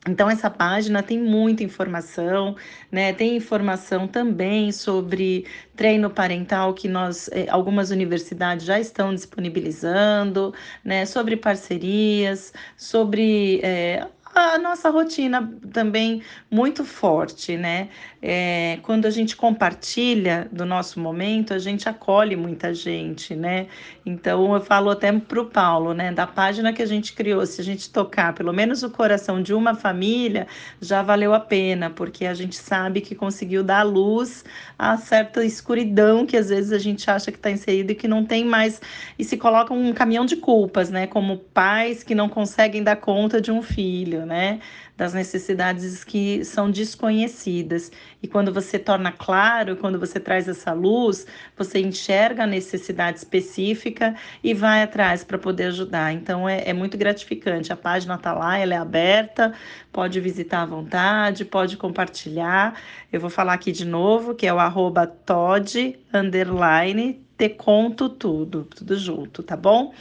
Então 0.08 0.28
essa 0.30 0.50
página 0.50 1.04
tem 1.04 1.20
muita 1.20 1.64
informação, 1.64 2.56
né? 2.92 3.14
Tem 3.14 3.36
informação 3.36 4.08
também 4.08 4.72
sobre 4.72 5.46
treino 5.76 6.10
parental 6.10 6.74
que 6.74 6.88
nós 6.88 7.30
eh, 7.32 7.46
algumas 7.50 7.92
universidades 7.92 8.66
já 8.66 8.80
estão 8.80 9.14
disponibilizando, 9.14 10.54
né? 10.84 11.06
Sobre 11.06 11.38
parcerias, 11.38 12.52
sobre 12.76 13.60
eh, 13.64 14.08
a 14.34 14.58
nossa 14.58 14.90
rotina 14.90 15.52
também 15.72 16.24
muito 16.50 16.84
forte, 16.84 17.56
né? 17.56 17.90
É, 18.21 18.77
quando 18.84 19.05
a 19.07 19.10
gente 19.10 19.36
compartilha 19.36 20.47
do 20.51 20.65
nosso 20.65 20.99
momento, 20.99 21.53
a 21.53 21.60
gente 21.60 21.89
acolhe 21.89 22.36
muita 22.36 22.73
gente, 22.73 23.36
né? 23.36 23.67
Então 24.05 24.53
eu 24.53 24.62
falo 24.62 24.91
até 24.91 25.12
para 25.12 25.41
o 25.41 25.45
Paulo, 25.45 25.93
né? 25.93 26.12
Da 26.12 26.27
página 26.27 26.71
que 26.71 26.81
a 26.81 26.86
gente 26.86 27.13
criou, 27.13 27.45
se 27.45 27.60
a 27.60 27.63
gente 27.63 27.89
tocar 27.89 28.34
pelo 28.34 28.53
menos 28.53 28.84
o 28.84 28.89
coração 28.89 29.41
de 29.41 29.53
uma 29.53 29.73
família, 29.73 30.47
já 30.79 31.01
valeu 31.01 31.34
a 31.34 31.39
pena, 31.39 31.89
porque 31.89 32.25
a 32.25 32.34
gente 32.34 32.55
sabe 32.55 33.01
que 33.01 33.15
conseguiu 33.15 33.63
dar 33.63 33.84
luz 33.84 34.45
a 34.77 34.97
certa 34.97 35.43
escuridão 35.43 36.26
que 36.26 36.38
às 36.38 36.49
vezes 36.49 36.72
a 36.72 36.80
gente 36.80 37.09
acha 37.09 37.32
que 37.32 37.38
está 37.38 37.49
inserido 37.49 37.91
e 37.91 37.95
que 37.95 38.07
não 38.07 38.24
tem 38.24 38.45
mais, 38.45 38.80
e 39.17 39.24
se 39.24 39.36
coloca 39.38 39.74
um 39.74 39.93
caminhão 39.93 40.26
de 40.26 40.36
culpas, 40.38 40.89
né? 40.89 41.07
Como 41.07 41.38
pais 41.38 42.03
que 42.03 42.15
não 42.15 42.30
conseguem 42.30 42.84
dar 42.84 42.95
conta 42.97 43.41
de 43.41 43.51
um 43.51 43.61
filho 43.61 44.11
né? 44.26 44.59
Das 45.02 45.16
necessidades 45.16 46.04
que 46.04 46.45
são 46.45 46.70
desconhecidas. 46.70 47.91
E 48.22 48.28
quando 48.28 48.54
você 48.54 48.78
torna 48.78 49.12
claro, 49.12 49.76
quando 49.76 49.97
você 49.97 50.20
traz 50.20 50.47
essa 50.47 50.74
luz, 50.74 51.26
você 51.58 51.80
enxerga 51.80 52.43
a 52.43 52.45
necessidade 52.45 53.18
específica 53.18 54.14
e 54.43 54.54
vai 54.54 54.84
atrás 54.84 55.24
para 55.24 55.39
poder 55.39 55.70
ajudar. 55.70 56.14
Então 56.14 56.47
é, 56.47 56.70
é 56.70 56.72
muito 56.72 56.99
gratificante. 56.99 57.74
A 57.74 57.76
página 57.76 58.14
está 58.14 58.32
lá, 58.32 58.60
ela 58.60 58.76
é 58.76 58.78
aberta, 58.78 59.56
pode 59.91 60.20
visitar 60.20 60.62
à 60.62 60.66
vontade, 60.68 61.45
pode 61.45 61.78
compartilhar. 61.78 62.80
Eu 63.12 63.20
vou 63.20 63.32
falar 63.32 63.54
aqui 63.54 63.72
de 63.72 63.86
novo, 63.86 64.36
que 64.36 64.45
é 64.45 64.54
o 64.54 64.60
arroba 64.60 65.08
Todd 65.08 65.99
underline 66.14 67.26
te 67.42 67.50
conto 67.50 68.08
tudo, 68.08 68.66
tudo 68.66 68.96
junto, 68.96 69.42
tá 69.42 69.58
bom? 69.58 69.92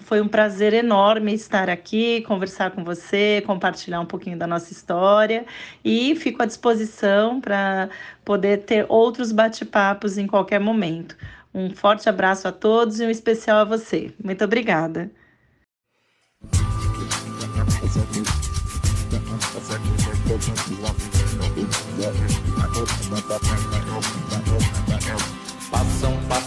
Foi 0.00 0.20
um 0.20 0.26
prazer 0.26 0.72
enorme 0.72 1.32
estar 1.32 1.70
aqui, 1.70 2.20
conversar 2.22 2.72
com 2.72 2.82
você, 2.82 3.40
compartilhar 3.46 4.00
um 4.00 4.06
pouquinho 4.06 4.36
da 4.36 4.44
nossa 4.44 4.72
história 4.72 5.46
e 5.84 6.16
fico 6.16 6.42
à 6.42 6.46
disposição 6.46 7.40
para 7.40 7.90
poder 8.24 8.64
ter 8.64 8.86
outros 8.88 9.30
bate-papos 9.30 10.18
em 10.18 10.26
qualquer 10.26 10.58
momento. 10.58 11.16
Um 11.54 11.70
forte 11.70 12.08
abraço 12.08 12.48
a 12.48 12.52
todos 12.52 12.98
e 12.98 13.04
um 13.04 13.10
especial 13.10 13.58
a 13.58 13.64
você. 13.64 14.12
Muito 14.20 14.42
obrigada. 14.42 15.08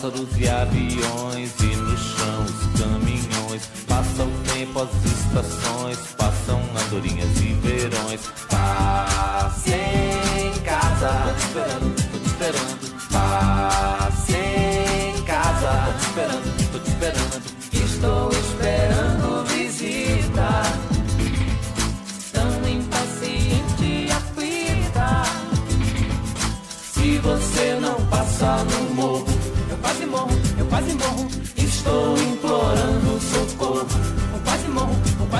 Pássaros 0.03 0.37
e 0.37 0.49
aviões 0.49 1.53
e 1.61 1.75
no 1.77 1.97
chão 1.97 2.43
os 2.43 2.81
caminhões. 2.81 3.69
Passa 3.87 4.23
o 4.23 4.31
tempo, 4.53 4.81
as 4.81 4.89
estações, 5.05 5.97
passam 6.17 6.61
andorinhas 6.85 7.37
e 7.37 7.53
verões. 7.53 8.21
Passe 8.49 9.71
em 9.71 10.61
casa, 10.61 11.09
tô 11.25 11.33
te 11.33 11.45
esperando, 11.45 11.95
tô 12.11 12.19
te 12.19 12.25
esperando. 12.27 12.82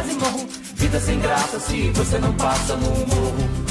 Quase 0.04 0.14
morro. 0.16 0.48
Vida 0.76 1.00
sem 1.00 1.20
graça 1.20 1.60
se 1.60 1.90
você 1.92 2.20
não 2.20 2.34
passa 2.34 2.76
no 2.76 2.90
morro. 2.90 3.63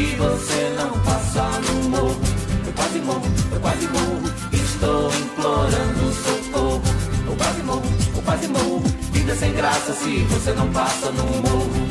Se 0.00 0.16
você 0.16 0.74
não 0.78 0.98
passar 1.00 1.60
no 1.60 1.90
morro, 1.90 2.20
Eu 2.66 2.72
quase 2.72 2.98
morro, 3.00 3.22
eu 3.52 3.60
quase 3.60 3.86
morro. 3.88 4.32
estou 4.50 5.12
implorando 5.12 6.12
socorro. 6.14 6.82
Eu 7.26 7.36
quase 7.36 7.62
morro, 7.62 7.82
eu 8.16 8.22
quase 8.22 8.48
morro. 8.48 8.82
Vida 9.12 9.34
sem 9.36 9.52
graça 9.52 9.92
se 9.92 10.22
você 10.30 10.52
não 10.52 10.72
passa 10.72 11.10
no 11.10 11.24
morro. 11.42 11.86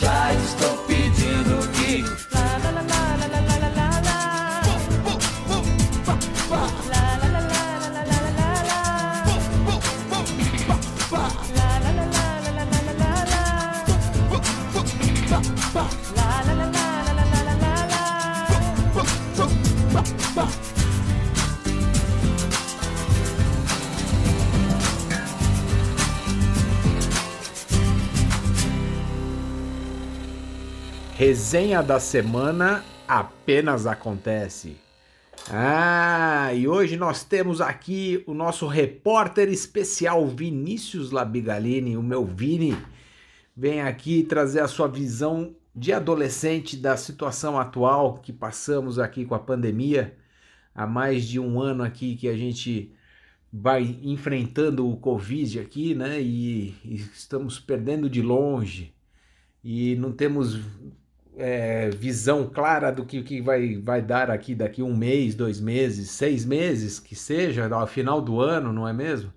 Já 0.00 0.34
estou 0.34 0.76
pedindo 0.88 1.68
que 1.74 2.04
Resenha 31.26 31.82
da 31.82 31.98
semana 31.98 32.84
apenas 33.08 33.84
acontece. 33.84 34.76
Ah, 35.50 36.54
e 36.54 36.68
hoje 36.68 36.96
nós 36.96 37.24
temos 37.24 37.60
aqui 37.60 38.22
o 38.28 38.32
nosso 38.32 38.68
repórter 38.68 39.48
especial 39.48 40.24
Vinícius 40.28 41.10
Labigalini, 41.10 41.96
o 41.96 42.02
meu 42.02 42.24
Vini, 42.24 42.78
vem 43.56 43.82
aqui 43.82 44.22
trazer 44.22 44.60
a 44.60 44.68
sua 44.68 44.86
visão 44.86 45.56
de 45.74 45.92
adolescente 45.92 46.76
da 46.76 46.96
situação 46.96 47.58
atual 47.58 48.18
que 48.18 48.32
passamos 48.32 48.96
aqui 48.96 49.24
com 49.24 49.34
a 49.34 49.40
pandemia. 49.40 50.16
Há 50.72 50.86
mais 50.86 51.24
de 51.24 51.40
um 51.40 51.60
ano 51.60 51.82
aqui 51.82 52.14
que 52.14 52.28
a 52.28 52.36
gente 52.36 52.94
vai 53.52 53.98
enfrentando 54.00 54.88
o 54.88 54.96
Covid 54.96 55.58
aqui, 55.58 55.92
né? 55.92 56.22
E, 56.22 56.72
e 56.84 56.94
estamos 56.94 57.58
perdendo 57.58 58.08
de 58.08 58.22
longe 58.22 58.94
e 59.64 59.96
não 59.96 60.12
temos 60.12 60.60
é, 61.36 61.90
visão 61.90 62.48
clara 62.48 62.90
do 62.90 63.04
que, 63.04 63.22
que 63.22 63.40
vai, 63.40 63.76
vai 63.76 64.02
dar 64.02 64.30
aqui 64.30 64.54
daqui 64.54 64.82
um 64.82 64.96
mês, 64.96 65.34
dois 65.34 65.60
meses, 65.60 66.10
seis 66.10 66.44
meses, 66.44 66.98
que 66.98 67.14
seja, 67.14 67.68
ao 67.72 67.86
final 67.86 68.20
do 68.20 68.40
ano, 68.40 68.72
não 68.72 68.88
é 68.88 68.92
mesmo? 68.92 69.32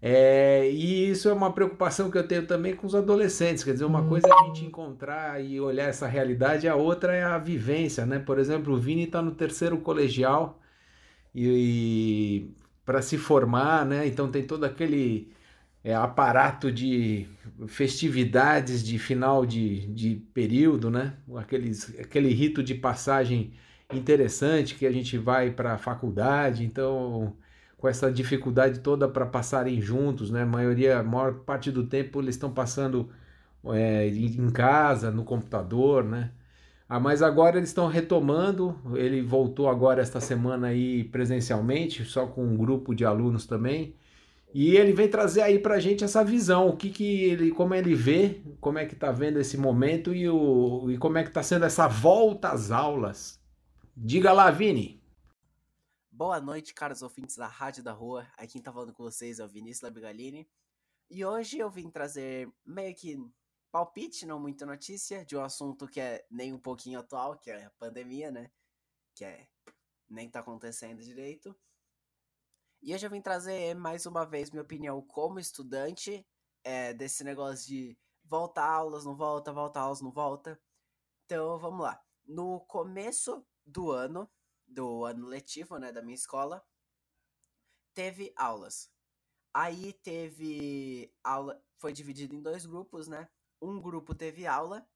É, 0.00 0.70
e 0.70 1.10
isso 1.10 1.28
é 1.28 1.32
uma 1.32 1.52
preocupação 1.52 2.10
que 2.10 2.16
eu 2.16 2.26
tenho 2.26 2.46
também 2.46 2.76
com 2.76 2.86
os 2.86 2.94
adolescentes. 2.94 3.64
Quer 3.64 3.72
dizer, 3.72 3.84
uma 3.84 4.06
coisa 4.06 4.28
é 4.28 4.32
a 4.32 4.44
gente 4.46 4.64
encontrar 4.64 5.44
e 5.44 5.60
olhar 5.60 5.88
essa 5.88 6.06
realidade, 6.06 6.68
a 6.68 6.76
outra 6.76 7.14
é 7.14 7.24
a 7.24 7.38
vivência, 7.38 8.06
né? 8.06 8.18
Por 8.18 8.38
exemplo, 8.38 8.74
o 8.74 8.78
Vini 8.78 9.04
está 9.04 9.20
no 9.20 9.32
terceiro 9.32 9.78
colegial 9.78 10.60
e, 11.34 11.48
e 12.46 12.54
para 12.84 13.02
se 13.02 13.18
formar, 13.18 13.84
né? 13.86 14.06
Então 14.06 14.30
tem 14.30 14.44
todo 14.46 14.64
aquele 14.64 15.32
é, 15.84 15.94
aparato 15.94 16.70
de 16.72 17.28
festividades 17.68 18.82
de 18.82 18.98
final 18.98 19.46
de, 19.46 19.86
de 19.88 20.16
período, 20.34 20.90
né? 20.90 21.16
Aqueles, 21.36 21.98
aquele 22.00 22.32
rito 22.32 22.62
de 22.62 22.74
passagem 22.74 23.52
interessante 23.92 24.74
que 24.74 24.86
a 24.86 24.92
gente 24.92 25.16
vai 25.18 25.50
para 25.50 25.74
a 25.74 25.78
faculdade, 25.78 26.64
então 26.64 27.36
com 27.78 27.88
essa 27.88 28.10
dificuldade 28.12 28.80
toda 28.80 29.08
para 29.08 29.24
passarem 29.26 29.80
juntos, 29.80 30.30
né? 30.30 30.42
A 30.42 30.46
maioria, 30.46 31.02
maior 31.02 31.34
parte 31.40 31.70
do 31.70 31.86
tempo 31.86 32.20
eles 32.20 32.34
estão 32.34 32.52
passando 32.52 33.10
é, 33.72 34.08
em 34.08 34.50
casa, 34.50 35.10
no 35.10 35.24
computador, 35.24 36.04
né? 36.04 36.32
Ah, 36.88 36.98
mas 37.00 37.22
agora 37.22 37.58
eles 37.58 37.68
estão 37.70 37.86
retomando. 37.86 38.76
Ele 38.96 39.20
voltou 39.22 39.68
agora 39.68 40.00
esta 40.02 40.20
semana 40.20 40.68
aí 40.68 41.04
presencialmente, 41.04 42.04
só 42.04 42.26
com 42.26 42.44
um 42.44 42.56
grupo 42.56 42.94
de 42.94 43.04
alunos 43.04 43.46
também. 43.46 43.94
E 44.54 44.76
ele 44.76 44.92
vem 44.92 45.08
trazer 45.08 45.42
aí 45.42 45.58
pra 45.58 45.78
gente 45.78 46.02
essa 46.02 46.24
visão, 46.24 46.68
o 46.68 46.76
que 46.76 46.90
que 46.90 47.24
ele, 47.24 47.50
como 47.50 47.74
ele 47.74 47.94
vê, 47.94 48.42
como 48.60 48.78
é 48.78 48.86
que 48.86 48.96
tá 48.96 49.12
vendo 49.12 49.38
esse 49.38 49.58
momento 49.58 50.14
e, 50.14 50.28
o, 50.28 50.90
e 50.90 50.96
como 50.96 51.18
é 51.18 51.24
que 51.24 51.30
tá 51.30 51.42
sendo 51.42 51.66
essa 51.66 51.86
volta 51.86 52.48
às 52.50 52.70
aulas. 52.70 53.38
Diga 53.94 54.32
lá, 54.32 54.50
Vini. 54.50 55.02
Boa 56.10 56.40
noite, 56.40 56.72
caros 56.72 57.02
ouvintes 57.02 57.36
da 57.36 57.46
Rádio 57.46 57.82
da 57.82 57.92
Rua. 57.92 58.26
Aqui 58.36 58.54
quem 58.54 58.62
tá 58.62 58.72
falando 58.72 58.92
com 58.92 59.02
vocês 59.02 59.38
é 59.38 59.44
o 59.44 59.48
Vinícius 59.48 59.82
Labigalini. 59.82 60.48
E 61.10 61.24
hoje 61.24 61.58
eu 61.58 61.70
vim 61.70 61.90
trazer 61.90 62.50
meio 62.66 62.94
que 62.94 63.16
palpite, 63.70 64.26
não 64.26 64.40
muita 64.40 64.66
notícia, 64.66 65.24
de 65.24 65.36
um 65.36 65.42
assunto 65.42 65.86
que 65.86 66.00
é 66.00 66.24
nem 66.30 66.52
um 66.52 66.58
pouquinho 66.58 66.98
atual, 66.98 67.38
que 67.38 67.50
é 67.50 67.66
a 67.66 67.70
pandemia, 67.78 68.30
né? 68.30 68.50
Que 69.14 69.24
é 69.24 69.46
nem 70.08 70.28
tá 70.28 70.40
acontecendo 70.40 71.02
direito. 71.02 71.54
E 72.80 72.94
hoje 72.94 73.04
eu 73.06 73.10
vim 73.10 73.20
trazer 73.20 73.74
mais 73.74 74.06
uma 74.06 74.24
vez 74.24 74.50
minha 74.50 74.62
opinião 74.62 75.02
como 75.02 75.40
estudante 75.40 76.24
é, 76.62 76.94
desse 76.94 77.24
negócio 77.24 77.66
de 77.66 77.98
volta 78.24 78.62
aulas, 78.62 79.04
não 79.04 79.16
volta, 79.16 79.52
volta 79.52 79.80
aulas, 79.80 80.00
não 80.00 80.12
volta. 80.12 80.60
Então 81.24 81.58
vamos 81.58 81.80
lá. 81.80 82.00
No 82.24 82.60
começo 82.60 83.44
do 83.66 83.90
ano, 83.90 84.30
do 84.66 85.04
ano 85.04 85.26
letivo, 85.26 85.76
né, 85.78 85.90
da 85.90 86.02
minha 86.02 86.14
escola, 86.14 86.64
teve 87.94 88.32
aulas. 88.36 88.90
Aí 89.52 89.92
teve 89.92 91.12
aula, 91.24 91.60
foi 91.78 91.92
dividido 91.92 92.34
em 92.36 92.42
dois 92.42 92.64
grupos, 92.64 93.08
né? 93.08 93.28
Um 93.60 93.80
grupo 93.80 94.14
teve 94.14 94.46
aula, 94.46 94.88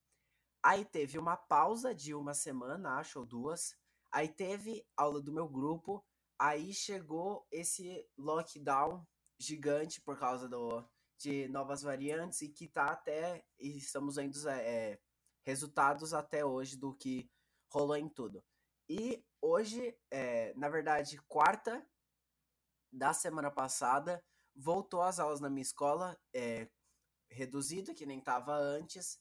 aí 0.62 0.85
teve 0.85 1.18
uma 1.18 1.37
pausa 1.37 1.93
de 1.93 2.14
uma 2.14 2.33
semana, 2.33 2.99
acho, 2.99 3.18
ou 3.18 3.26
duas. 3.26 3.76
Aí 4.12 4.28
teve 4.28 4.87
aula 4.97 5.20
do 5.20 5.33
meu 5.33 5.49
grupo, 5.49 6.05
Aí 6.43 6.74
chegou 6.74 7.47
esse 7.53 8.05
lockdown 8.18 9.07
gigante 9.38 10.01
por 10.01 10.18
causa 10.18 10.49
do, 10.49 10.84
de 11.16 11.47
novas 11.47 11.82
variantes 11.82 12.43
e 12.43 12.49
que 12.49 12.66
tá 12.66 12.86
até. 12.86 13.47
E 13.61 13.78
estamos 13.78 14.16
vendo 14.16 14.36
é, 14.49 15.01
resultados 15.47 16.12
até 16.12 16.45
hoje 16.45 16.76
do 16.76 16.97
que 16.97 17.30
rolou 17.72 17.97
em 17.97 18.09
tudo. 18.09 18.45
E 18.88 19.24
hoje, 19.40 19.97
é, 20.11 20.53
na 20.55 20.68
verdade, 20.68 21.22
quarta 21.28 21.86
da 22.93 23.12
semana 23.12 23.49
passada, 23.49 24.20
voltou 24.53 25.01
às 25.01 25.20
aulas 25.20 25.40
na 25.40 25.49
minha 25.49 25.62
escola, 25.62 26.18
é, 26.34 26.68
reduzido, 27.30 27.95
que 27.95 28.05
nem 28.05 28.20
tava 28.20 28.53
antes. 28.57 29.16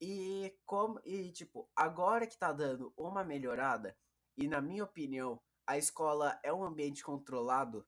E 0.00 0.56
como. 0.64 1.00
E 1.04 1.32
tipo, 1.32 1.68
agora 1.74 2.28
que 2.28 2.38
tá 2.38 2.52
dando 2.52 2.94
uma 2.96 3.24
melhorada, 3.24 3.98
e 4.36 4.46
na 4.46 4.60
minha 4.60 4.84
opinião, 4.84 5.42
a 5.70 5.78
escola 5.78 6.36
é 6.42 6.52
um 6.52 6.64
ambiente 6.64 7.04
controlado 7.04 7.86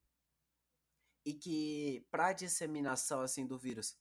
e 1.27 1.35
que 1.35 2.07
para 2.13 2.33
disseminação 2.33 3.21
assim 3.21 3.45
do 3.45 3.59
vírus 3.59 3.99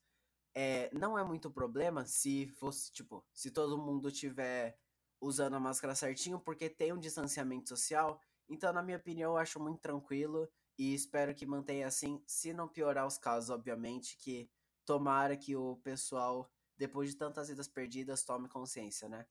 é, 0.53 0.93
não 0.93 1.17
é 1.17 1.23
muito 1.23 1.49
problema 1.49 2.05
se 2.05 2.45
fosse 2.45 2.91
tipo 2.91 3.25
se 3.33 3.49
todo 3.49 3.81
mundo 3.81 4.11
tiver 4.11 4.77
usando 5.19 5.55
a 5.55 5.59
máscara 5.59 5.95
certinho 5.95 6.39
porque 6.39 6.69
tem 6.69 6.93
um 6.93 6.99
distanciamento 6.99 7.69
social. 7.69 8.21
Então 8.47 8.71
na 8.71 8.83
minha 8.83 8.97
opinião 8.97 9.31
eu 9.31 9.37
acho 9.37 9.59
muito 9.59 9.79
tranquilo 9.81 10.47
e 10.77 10.93
espero 10.93 11.33
que 11.33 11.47
mantenha 11.47 11.87
assim 11.87 12.21
se 12.27 12.53
não 12.53 12.67
piorar 12.67 13.07
os 13.07 13.17
casos 13.17 13.49
obviamente 13.49 14.15
que 14.15 14.47
tomara 14.85 15.35
que 15.35 15.55
o 15.55 15.77
pessoal 15.77 16.47
depois 16.77 17.09
de 17.09 17.15
tantas 17.15 17.49
vidas 17.49 17.67
perdidas 17.67 18.23
tome 18.23 18.47
consciência 18.47 19.09
né? 19.09 19.25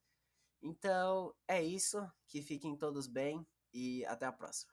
Então 0.61 1.33
é 1.47 1.63
isso. 1.63 2.05
Que 2.27 2.41
fiquem 2.41 2.75
todos 2.75 3.07
bem 3.07 3.47
e 3.73 4.05
até 4.05 4.25
a 4.25 4.31
próxima. 4.31 4.71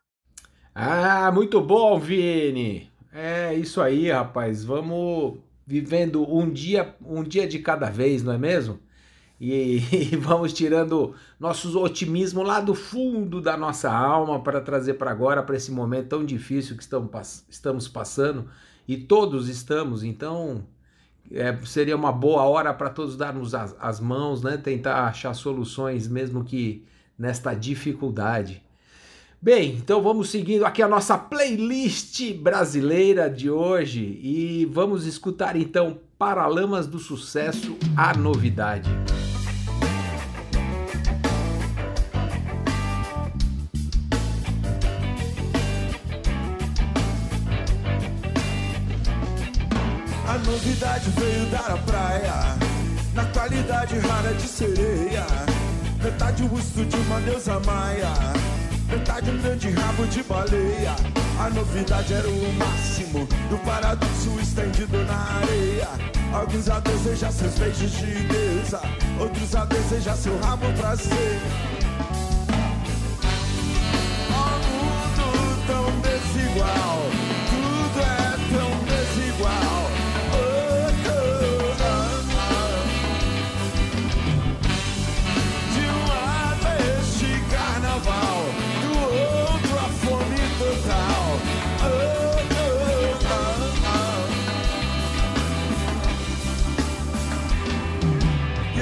Ah, 0.74 1.30
muito 1.32 1.60
bom, 1.60 1.98
Vini. 1.98 2.90
É 3.12 3.54
isso 3.54 3.80
aí, 3.80 4.10
rapaz. 4.10 4.64
Vamos 4.64 5.38
vivendo 5.66 6.22
um 6.32 6.50
dia, 6.50 6.94
um 7.04 7.22
dia 7.22 7.46
de 7.46 7.58
cada 7.58 7.90
vez, 7.90 8.22
não 8.22 8.32
é 8.32 8.38
mesmo? 8.38 8.78
E, 9.40 9.78
e 10.12 10.16
vamos 10.16 10.52
tirando 10.52 11.14
nosso 11.38 11.78
otimismo 11.80 12.42
lá 12.42 12.60
do 12.60 12.74
fundo 12.74 13.40
da 13.40 13.56
nossa 13.56 13.90
alma 13.90 14.40
para 14.40 14.60
trazer 14.60 14.94
para 14.94 15.10
agora, 15.10 15.42
para 15.42 15.56
esse 15.56 15.70
momento 15.70 16.08
tão 16.08 16.24
difícil 16.24 16.76
que 16.76 16.82
estamos, 16.82 17.44
estamos 17.48 17.88
passando 17.88 18.48
e 18.86 18.96
todos 18.96 19.48
estamos. 19.48 20.02
Então, 20.02 20.64
é, 21.30 21.56
seria 21.64 21.96
uma 21.96 22.12
boa 22.12 22.42
hora 22.44 22.72
para 22.72 22.90
todos 22.90 23.16
darmos 23.16 23.54
as, 23.54 23.76
as 23.78 24.00
mãos, 24.00 24.42
né? 24.42 24.56
Tentar 24.56 25.06
achar 25.06 25.34
soluções, 25.34 26.08
mesmo 26.08 26.44
que 26.44 26.84
nesta 27.18 27.54
dificuldade. 27.54 28.62
Bem, 29.40 29.76
então 29.76 30.02
vamos 30.02 30.30
seguindo 30.30 30.66
aqui 30.66 30.82
a 30.82 30.88
nossa 30.88 31.16
playlist 31.16 32.34
brasileira 32.34 33.30
de 33.30 33.48
hoje 33.48 34.18
e 34.20 34.68
vamos 34.72 35.06
escutar 35.06 35.54
então 35.54 36.00
Paralamas 36.18 36.88
do 36.88 36.98
Sucesso, 36.98 37.76
a 37.96 38.12
novidade. 38.14 38.90
A 50.26 50.38
novidade 50.38 51.10
veio 51.10 51.46
dar 51.46 51.70
a 51.70 51.78
praia, 51.78 52.34
na 53.14 53.24
qualidade 53.26 53.96
rara 53.98 54.34
de 54.34 54.48
sereia, 54.48 55.24
metade 56.02 56.42
o 56.42 56.84
de 56.84 56.96
uma 56.96 57.20
deusa 57.20 57.60
maia 57.60 58.57
Um 58.90 59.38
grande 59.42 59.70
rabo 59.70 60.06
de 60.06 60.22
baleia. 60.22 60.96
A 61.38 61.50
novidade 61.50 62.14
era 62.14 62.28
o 62.28 62.52
máximo 62.54 63.28
do 63.50 63.58
paradoxo 63.58 64.40
estendido 64.40 65.04
na 65.04 65.40
areia. 65.42 65.88
Alguns 66.32 66.68
a 66.70 66.80
desejar 66.80 67.30
seus 67.32 67.54
beijos 67.58 67.90
de 67.90 68.06
deusa, 68.24 68.80
outros 69.20 69.54
a 69.54 69.64
desejar 69.66 70.16
seu 70.16 70.38
rabo 70.40 70.66
pra 70.78 70.96
ser. 70.96 71.40
Oh, 74.30 74.58
mundo 74.68 75.66
tão 75.66 76.00
desigual, 76.00 77.10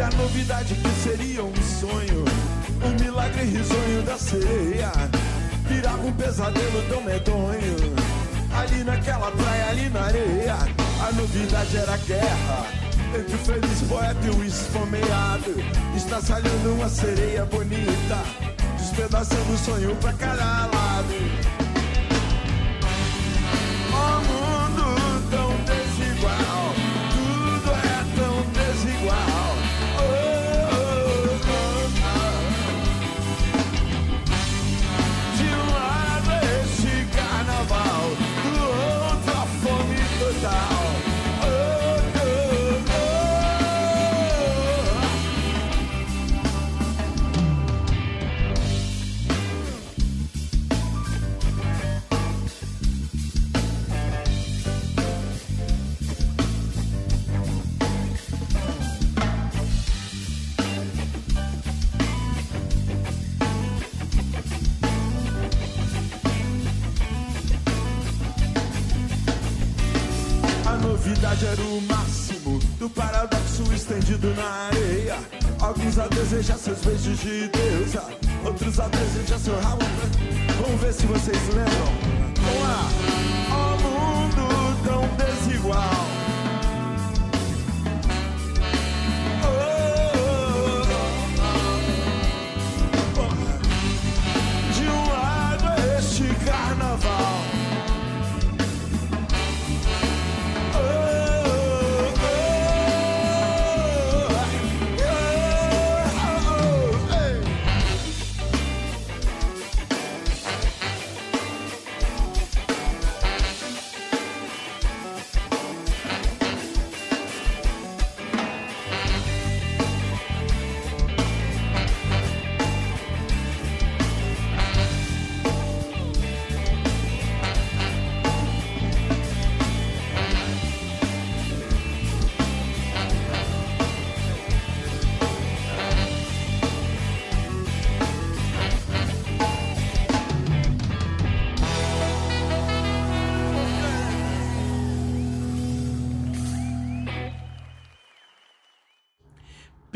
a 0.06 0.10
novidade 0.10 0.72
que 0.72 0.88
seria 1.02 1.42
um 1.42 1.54
sonho, 1.80 2.24
um 2.84 3.02
milagre 3.02 3.42
risonho 3.42 4.02
da 4.02 4.16
sereia, 4.16 4.92
virava 5.68 6.06
um 6.06 6.12
pesadelo 6.12 6.82
tão 6.88 7.02
medonho. 7.02 7.76
Ali 8.56 8.84
naquela 8.84 9.32
praia, 9.32 9.68
ali 9.68 9.88
na 9.88 10.02
areia, 10.02 10.54
a 10.54 11.12
novidade 11.12 11.76
era 11.76 11.94
a 11.94 11.96
guerra. 11.96 12.66
Entre 13.18 13.34
o 13.34 13.38
feliz 13.38 13.82
poeta 13.88 14.26
e 14.26 14.30
o 14.30 14.44
esfomeado, 14.44 15.54
estraçalhando 15.96 16.74
uma 16.74 16.88
sereia 16.88 17.44
bonita, 17.44 18.22
despedaçando 18.78 19.52
o 19.52 19.58
sonho 19.58 19.96
pra 19.96 20.12
cada 20.12 20.66
lado. 20.66 21.55
De 77.16 77.48
deusa, 77.48 78.04
outros 78.44 78.78
a 78.78 78.88
desejar 78.88 79.38
seu 79.38 79.58
rabo. 79.60 79.84
Vamos 80.60 80.80
ver 80.80 80.92
se 80.92 81.06
vocês 81.06 81.38
lembram. 81.48 81.75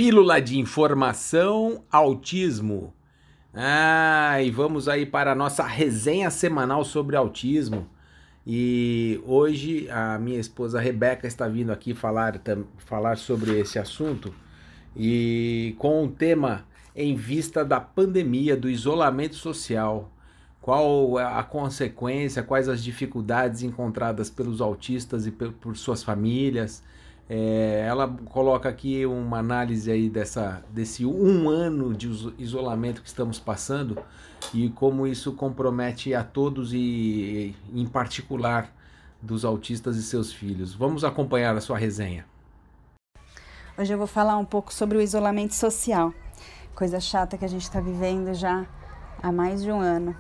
Pílula 0.03 0.41
de 0.41 0.59
informação, 0.59 1.85
autismo. 1.93 2.95
Ah, 3.53 4.41
e 4.43 4.51
vamos 4.51 4.89
aí 4.89 5.05
para 5.05 5.33
a 5.33 5.35
nossa 5.35 5.63
resenha 5.63 6.31
semanal 6.31 6.87
sobre 6.87 7.17
autismo. 7.17 7.87
E 8.47 9.21
hoje 9.27 9.91
a 9.91 10.19
minha 10.19 10.41
esposa 10.41 10.81
Rebeca 10.81 11.27
está 11.27 11.47
vindo 11.47 11.71
aqui 11.71 11.93
falar, 11.93 12.41
falar 12.79 13.19
sobre 13.19 13.61
esse 13.61 13.79
assunto 13.79 14.35
e 14.97 15.77
com 15.79 16.05
um 16.05 16.09
tema 16.09 16.65
em 16.97 17.15
vista 17.15 17.63
da 17.63 17.79
pandemia, 17.79 18.57
do 18.57 18.71
isolamento 18.71 19.35
social. 19.35 20.11
Qual 20.63 21.19
a 21.19 21.43
consequência, 21.43 22.43
quais 22.43 22.71
as 22.71 22.83
dificuldades 22.83 23.63
encontradas 23.63 24.31
pelos 24.31 24.63
autistas 24.63 25.27
e 25.27 25.31
por 25.31 25.77
suas 25.77 26.03
famílias. 26.03 26.83
É, 27.33 27.85
ela 27.87 28.09
coloca 28.25 28.69
aqui 28.69 29.07
uma 29.07 29.39
análise 29.39 29.89
aí 29.89 30.11
dessa, 30.11 30.65
desse 30.69 31.07
um 31.07 31.49
ano 31.49 31.95
de 31.95 32.09
isolamento 32.37 33.01
que 33.01 33.07
estamos 33.07 33.39
passando 33.39 33.97
e 34.53 34.69
como 34.71 35.07
isso 35.07 35.33
compromete 35.35 36.13
a 36.13 36.25
todos 36.25 36.73
e, 36.75 37.55
em 37.73 37.87
particular, 37.87 38.75
dos 39.23 39.45
autistas 39.45 39.97
e 39.97 40.03
seus 40.03 40.33
filhos. 40.33 40.75
Vamos 40.75 41.05
acompanhar 41.05 41.57
a 41.57 41.61
sua 41.61 41.79
resenha. 41.79 42.27
Hoje 43.79 43.95
eu 43.95 43.99
vou 43.99 44.09
falar 44.09 44.37
um 44.37 44.45
pouco 44.45 44.75
sobre 44.75 44.99
o 44.99 45.01
isolamento 45.01 45.55
social, 45.55 46.13
coisa 46.75 46.99
chata 46.99 47.39
que 47.39 47.45
a 47.45 47.49
gente 47.49 47.63
está 47.63 47.81
vivendo 47.81 48.35
já 48.35 48.67
há 49.23 49.31
mais 49.31 49.63
de 49.63 49.71
um 49.71 49.79
ano. 49.79 50.17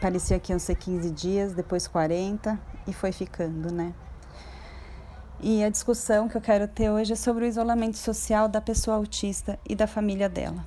Parecia 0.00 0.38
que 0.38 0.52
iam 0.52 0.60
ser 0.60 0.76
15 0.76 1.10
dias, 1.10 1.52
depois 1.54 1.88
40 1.88 2.56
e 2.86 2.92
foi 2.92 3.10
ficando, 3.10 3.72
né? 3.72 3.92
E 5.44 5.64
a 5.64 5.68
discussão 5.68 6.28
que 6.28 6.36
eu 6.36 6.40
quero 6.40 6.68
ter 6.68 6.88
hoje 6.88 7.14
é 7.14 7.16
sobre 7.16 7.44
o 7.44 7.48
isolamento 7.48 7.98
social 7.98 8.46
da 8.46 8.60
pessoa 8.60 8.96
autista 8.96 9.58
e 9.68 9.74
da 9.74 9.88
família 9.88 10.28
dela. 10.28 10.64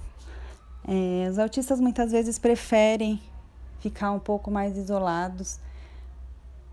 É, 0.86 1.30
os 1.30 1.40
autistas 1.40 1.80
muitas 1.80 2.12
vezes 2.12 2.38
preferem 2.38 3.22
ficar 3.80 4.12
um 4.12 4.20
pouco 4.20 4.52
mais 4.52 4.76
isolados, 4.76 5.60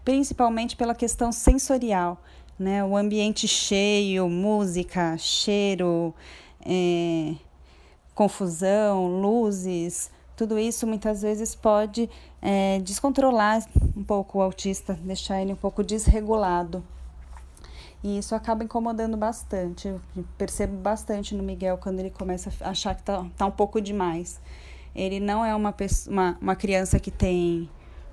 principalmente 0.05 0.75
pela 0.75 0.97
questão 0.97 1.31
sensorial, 1.31 2.21
né? 2.59 2.85
O 2.85 2.97
ambiente 2.97 3.47
cheio, 3.47 4.29
música, 4.29 5.17
cheiro, 5.17 6.13
é, 6.67 7.37
confusão, 8.17 9.07
luzes, 9.21 10.11
tudo 10.37 10.59
isso 10.59 10.89
muitas 10.89 11.23
vezes 11.23 11.55
pode 11.55 12.11
é, 12.43 12.81
descontrolar 12.81 13.65
um 13.97 14.03
pouco 14.03 14.39
o 14.39 14.43
autista, 14.43 14.95
deixar 15.05 15.41
ele 15.41 15.53
um 15.53 15.57
pouco 15.57 15.85
desregulado. 15.85 16.83
E 18.03 18.19
isso 18.19 18.35
acaba 18.35 18.65
incomodando 18.65 19.17
bastante. 19.17 19.89
Eu 19.89 20.01
percebo 20.37 20.77
bastante 20.77 21.35
no 21.35 21.43
Miguel 21.43 21.79
quando 21.79 22.01
ele 22.01 22.11
começa 22.11 22.53
a 22.61 22.71
achar 22.71 22.95
que 22.97 23.03
tá, 23.03 23.25
tá 23.37 23.47
um 23.47 23.51
pouco 23.51 23.81
demais. 23.81 24.41
Ele 24.95 25.21
não 25.21 25.45
é 25.45 25.55
uma, 25.55 25.73
pessoa, 25.73 26.13
uma, 26.13 26.39
uma 26.41 26.57
criança 26.57 26.99
que 26.99 27.11
tem 27.11 27.71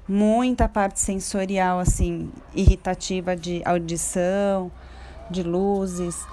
muita 0.08 0.70
parte 0.70 1.00
sensorial, 1.00 1.80
assim, 1.80 2.32
irritativa 2.54 3.36
de 3.36 3.62
audição, 3.66 4.72
de 5.30 5.42
luzes. 5.42 6.24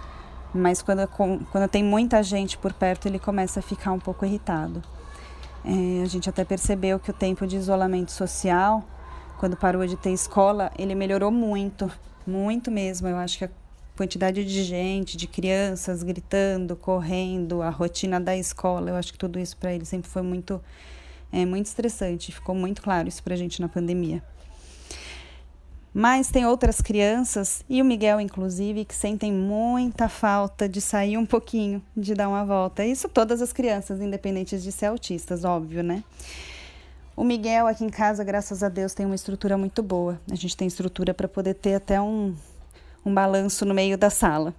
Mas 0.54 0.82
quando, 0.82 1.06
quando 1.08 1.68
tem 1.68 1.82
muita 1.82 2.22
gente 2.22 2.58
por 2.58 2.72
perto, 2.74 3.06
ele 3.06 3.18
começa 3.18 3.60
a 3.60 3.62
ficar 3.62 3.92
um 3.92 3.98
pouco 3.98 4.24
irritado. 4.24 4.82
É, 5.64 6.02
a 6.02 6.06
gente 6.06 6.28
até 6.28 6.44
percebeu 6.44 6.98
que 6.98 7.10
o 7.10 7.14
tempo 7.14 7.46
de 7.46 7.56
isolamento 7.56 8.12
social, 8.12 8.84
quando 9.38 9.56
parou 9.56 9.86
de 9.86 9.96
ter 9.96 10.10
escola, 10.10 10.70
ele 10.78 10.94
melhorou 10.94 11.30
muito 11.30 11.90
muito 12.26 12.70
mesmo. 12.70 13.08
Eu 13.08 13.16
acho 13.16 13.38
que 13.38 13.44
a 13.44 13.50
quantidade 13.96 14.44
de 14.44 14.62
gente, 14.62 15.16
de 15.16 15.26
crianças 15.26 16.02
gritando, 16.02 16.76
correndo, 16.76 17.62
a 17.62 17.70
rotina 17.70 18.20
da 18.20 18.36
escola, 18.36 18.90
eu 18.90 18.96
acho 18.96 19.12
que 19.12 19.18
tudo 19.18 19.38
isso 19.38 19.56
para 19.56 19.72
ele 19.72 19.84
sempre 19.84 20.10
foi 20.10 20.22
muito, 20.22 20.62
é, 21.32 21.44
muito 21.44 21.66
estressante. 21.66 22.32
Ficou 22.32 22.54
muito 22.54 22.82
claro 22.82 23.08
isso 23.08 23.22
para 23.22 23.34
a 23.34 23.36
gente 23.36 23.60
na 23.60 23.68
pandemia. 23.68 24.22
Mas 25.98 26.28
tem 26.28 26.44
outras 26.44 26.82
crianças, 26.82 27.64
e 27.70 27.80
o 27.80 27.84
Miguel, 27.84 28.20
inclusive, 28.20 28.84
que 28.84 28.94
sentem 28.94 29.32
muita 29.32 30.10
falta 30.10 30.68
de 30.68 30.78
sair 30.78 31.16
um 31.16 31.24
pouquinho, 31.24 31.82
de 31.96 32.12
dar 32.14 32.28
uma 32.28 32.44
volta. 32.44 32.84
Isso 32.84 33.08
todas 33.08 33.40
as 33.40 33.50
crianças, 33.50 33.98
independentes 33.98 34.62
de 34.62 34.70
ser 34.70 34.86
autistas, 34.86 35.42
óbvio, 35.42 35.82
né? 35.82 36.04
O 37.16 37.24
Miguel 37.24 37.66
aqui 37.66 37.82
em 37.82 37.88
casa, 37.88 38.22
graças 38.22 38.62
a 38.62 38.68
Deus, 38.68 38.92
tem 38.92 39.06
uma 39.06 39.14
estrutura 39.14 39.56
muito 39.56 39.82
boa. 39.82 40.20
A 40.30 40.34
gente 40.34 40.54
tem 40.54 40.68
estrutura 40.68 41.14
para 41.14 41.26
poder 41.26 41.54
ter 41.54 41.74
até 41.74 41.98
um, 41.98 42.36
um 43.06 43.14
balanço 43.14 43.64
no 43.64 43.72
meio 43.72 43.96
da 43.96 44.10
sala, 44.10 44.54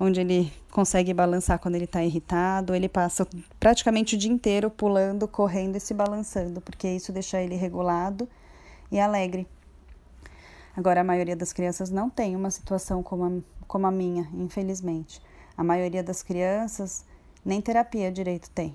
onde 0.00 0.18
ele 0.18 0.50
consegue 0.70 1.12
balançar 1.12 1.58
quando 1.58 1.74
ele 1.74 1.84
está 1.84 2.02
irritado. 2.02 2.74
Ele 2.74 2.88
passa 2.88 3.28
praticamente 3.60 4.14
o 4.14 4.18
dia 4.18 4.32
inteiro 4.32 4.70
pulando, 4.70 5.28
correndo 5.28 5.76
e 5.76 5.80
se 5.80 5.92
balançando, 5.92 6.62
porque 6.62 6.88
isso 6.88 7.12
deixa 7.12 7.42
ele 7.42 7.56
regulado 7.56 8.26
e 8.90 8.98
alegre. 8.98 9.46
Agora, 10.74 11.02
a 11.02 11.04
maioria 11.04 11.36
das 11.36 11.52
crianças 11.52 11.90
não 11.90 12.08
tem 12.08 12.34
uma 12.34 12.50
situação 12.50 13.02
como 13.02 13.24
a, 13.26 13.66
como 13.66 13.86
a 13.86 13.90
minha, 13.90 14.26
infelizmente. 14.32 15.20
A 15.54 15.62
maioria 15.62 16.02
das 16.02 16.22
crianças 16.22 17.04
nem 17.44 17.60
terapia 17.60 18.10
direito 18.10 18.48
tem. 18.48 18.74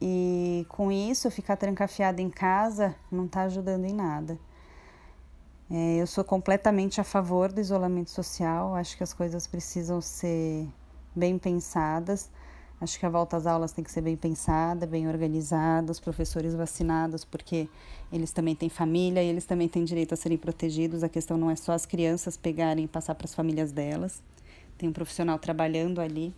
E 0.00 0.64
com 0.68 0.90
isso, 0.90 1.30
ficar 1.30 1.56
trancafiada 1.56 2.22
em 2.22 2.30
casa 2.30 2.94
não 3.10 3.26
está 3.26 3.42
ajudando 3.42 3.84
em 3.84 3.92
nada. 3.92 4.38
É, 5.70 5.96
eu 5.96 6.06
sou 6.06 6.24
completamente 6.24 7.00
a 7.00 7.04
favor 7.04 7.52
do 7.52 7.60
isolamento 7.60 8.10
social, 8.10 8.74
acho 8.74 8.96
que 8.96 9.04
as 9.04 9.12
coisas 9.12 9.46
precisam 9.46 10.00
ser 10.00 10.66
bem 11.14 11.38
pensadas. 11.38 12.30
Acho 12.80 12.98
que 12.98 13.04
a 13.04 13.10
volta 13.10 13.36
às 13.36 13.46
aulas 13.46 13.72
tem 13.72 13.84
que 13.84 13.92
ser 13.92 14.00
bem 14.00 14.16
pensada, 14.16 14.86
bem 14.86 15.06
organizada, 15.06 15.92
os 15.92 16.00
professores 16.00 16.54
vacinados, 16.54 17.26
porque 17.26 17.68
eles 18.10 18.32
também 18.32 18.54
têm 18.54 18.70
família 18.70 19.22
e 19.22 19.26
eles 19.26 19.44
também 19.44 19.68
têm 19.68 19.84
direito 19.84 20.14
a 20.14 20.16
serem 20.16 20.38
protegidos. 20.38 21.04
A 21.04 21.08
questão 21.08 21.36
não 21.36 21.50
é 21.50 21.56
só 21.56 21.72
as 21.72 21.84
crianças 21.84 22.38
pegarem 22.38 22.86
e 22.86 22.88
passar 22.88 23.14
para 23.14 23.26
as 23.26 23.34
famílias 23.34 23.70
delas. 23.70 24.22
Tem 24.78 24.88
um 24.88 24.92
profissional 24.94 25.38
trabalhando 25.38 26.00
ali. 26.00 26.34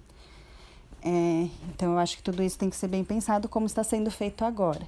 É, 1.05 1.49
então, 1.69 1.93
eu 1.93 1.99
acho 1.99 2.17
que 2.17 2.23
tudo 2.23 2.43
isso 2.43 2.59
tem 2.59 2.71
que 2.71 2.77
ser 2.77 2.89
bem 2.89 3.03
pensado, 3.03 3.49
como 3.49 3.67
está 3.67 3.83
sendo 3.83 4.11
feito 4.11 4.45
agora. 4.45 4.87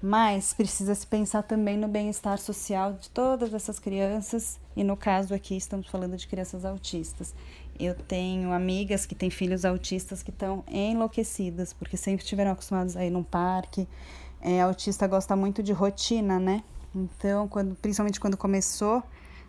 Mas 0.00 0.52
precisa 0.52 0.94
se 0.94 1.06
pensar 1.06 1.42
também 1.42 1.78
no 1.78 1.88
bem-estar 1.88 2.38
social 2.38 2.92
de 2.92 3.08
todas 3.08 3.54
essas 3.54 3.78
crianças, 3.78 4.60
e 4.76 4.84
no 4.84 4.96
caso 4.96 5.34
aqui 5.34 5.56
estamos 5.56 5.86
falando 5.86 6.16
de 6.16 6.26
crianças 6.28 6.64
autistas. 6.64 7.34
Eu 7.80 7.94
tenho 7.94 8.52
amigas 8.52 9.06
que 9.06 9.14
têm 9.14 9.30
filhos 9.30 9.64
autistas 9.64 10.22
que 10.22 10.30
estão 10.30 10.62
enlouquecidas, 10.68 11.72
porque 11.72 11.96
sempre 11.96 12.22
estiveram 12.22 12.52
acostumados 12.52 12.96
a 12.96 13.04
ir 13.04 13.10
num 13.10 13.24
parque. 13.24 13.88
É, 14.40 14.60
autista 14.60 15.06
gosta 15.06 15.34
muito 15.34 15.62
de 15.62 15.72
rotina, 15.72 16.38
né? 16.38 16.62
Então, 16.94 17.48
quando, 17.48 17.74
principalmente 17.74 18.20
quando 18.20 18.36
começou 18.36 19.02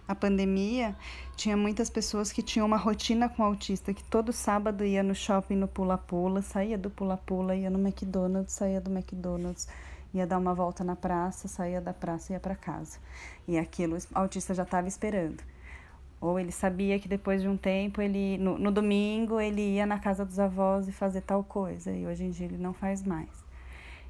a 0.07 0.13
pandemia, 0.13 0.95
tinha 1.35 1.57
muitas 1.57 1.89
pessoas 1.89 2.31
que 2.31 2.41
tinham 2.41 2.65
uma 2.65 2.77
rotina 2.77 3.27
com 3.27 3.41
o 3.41 3.45
autista, 3.45 3.93
que 3.93 4.03
todo 4.03 4.31
sábado 4.31 4.85
ia 4.85 5.01
no 5.01 5.15
shopping 5.15 5.55
no 5.55 5.67
pula-pula, 5.67 6.41
saía 6.41 6.77
do 6.77 6.89
pula-pula, 6.89 7.55
ia 7.55 7.69
no 7.69 7.79
McDonald's, 7.79 8.53
saía 8.53 8.79
do 8.79 8.91
McDonald's, 8.91 9.67
ia 10.13 10.27
dar 10.27 10.37
uma 10.37 10.53
volta 10.53 10.83
na 10.83 10.95
praça, 10.95 11.47
saía 11.47 11.81
da 11.81 11.93
praça 11.93 12.31
e 12.31 12.35
ia 12.35 12.39
para 12.39 12.55
casa. 12.55 12.99
E 13.47 13.57
aquilo 13.57 13.97
o 13.97 13.99
autista 14.13 14.53
já 14.53 14.63
estava 14.63 14.87
esperando. 14.87 15.43
Ou 16.21 16.39
ele 16.39 16.51
sabia 16.51 16.99
que 16.99 17.07
depois 17.07 17.41
de 17.41 17.47
um 17.47 17.57
tempo, 17.57 18.01
ele 18.01 18.37
no, 18.37 18.57
no 18.57 18.71
domingo, 18.71 19.39
ele 19.39 19.61
ia 19.61 19.85
na 19.85 19.99
casa 19.99 20.23
dos 20.23 20.39
avós 20.39 20.87
e 20.87 20.91
fazer 20.91 21.21
tal 21.21 21.43
coisa, 21.43 21.91
e 21.91 22.05
hoje 22.05 22.23
em 22.23 22.29
dia 22.29 22.45
ele 22.45 22.57
não 22.57 22.73
faz 22.73 23.03
mais. 23.03 23.29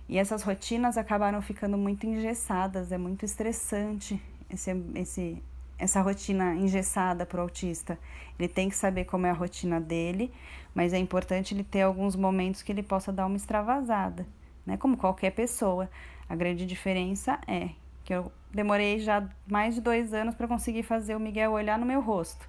E 0.07 0.17
essas 0.17 0.43
rotinas 0.43 0.97
acabaram 0.97 1.41
ficando 1.41 1.77
muito 1.77 2.05
engessadas, 2.05 2.91
é 2.91 2.97
muito 2.97 3.25
estressante 3.25 4.21
esse, 4.49 4.71
esse 4.93 5.43
essa 5.77 6.01
rotina 6.01 6.55
engessada 6.55 7.25
para 7.25 7.39
o 7.39 7.43
autista. 7.43 7.99
Ele 8.37 8.47
tem 8.47 8.69
que 8.69 8.75
saber 8.75 9.05
como 9.05 9.25
é 9.25 9.29
a 9.29 9.33
rotina 9.33 9.79
dele, 9.79 10.31
mas 10.73 10.93
é 10.93 10.97
importante 10.97 11.53
ele 11.53 11.63
ter 11.63 11.81
alguns 11.81 12.15
momentos 12.15 12.61
que 12.61 12.71
ele 12.71 12.83
possa 12.83 13.11
dar 13.11 13.25
uma 13.25 13.35
extravasada, 13.35 14.25
né? 14.65 14.77
Como 14.77 14.97
qualquer 14.97 15.31
pessoa. 15.31 15.89
A 16.27 16.35
grande 16.35 16.65
diferença 16.65 17.39
é 17.47 17.69
que 18.03 18.13
eu 18.13 18.31
demorei 18.51 18.99
já 18.99 19.27
mais 19.47 19.75
de 19.75 19.81
dois 19.81 20.13
anos 20.13 20.35
para 20.35 20.47
conseguir 20.47 20.83
fazer 20.83 21.15
o 21.15 21.19
Miguel 21.19 21.51
olhar 21.51 21.77
no 21.77 21.85
meu 21.85 22.01
rosto. 22.01 22.47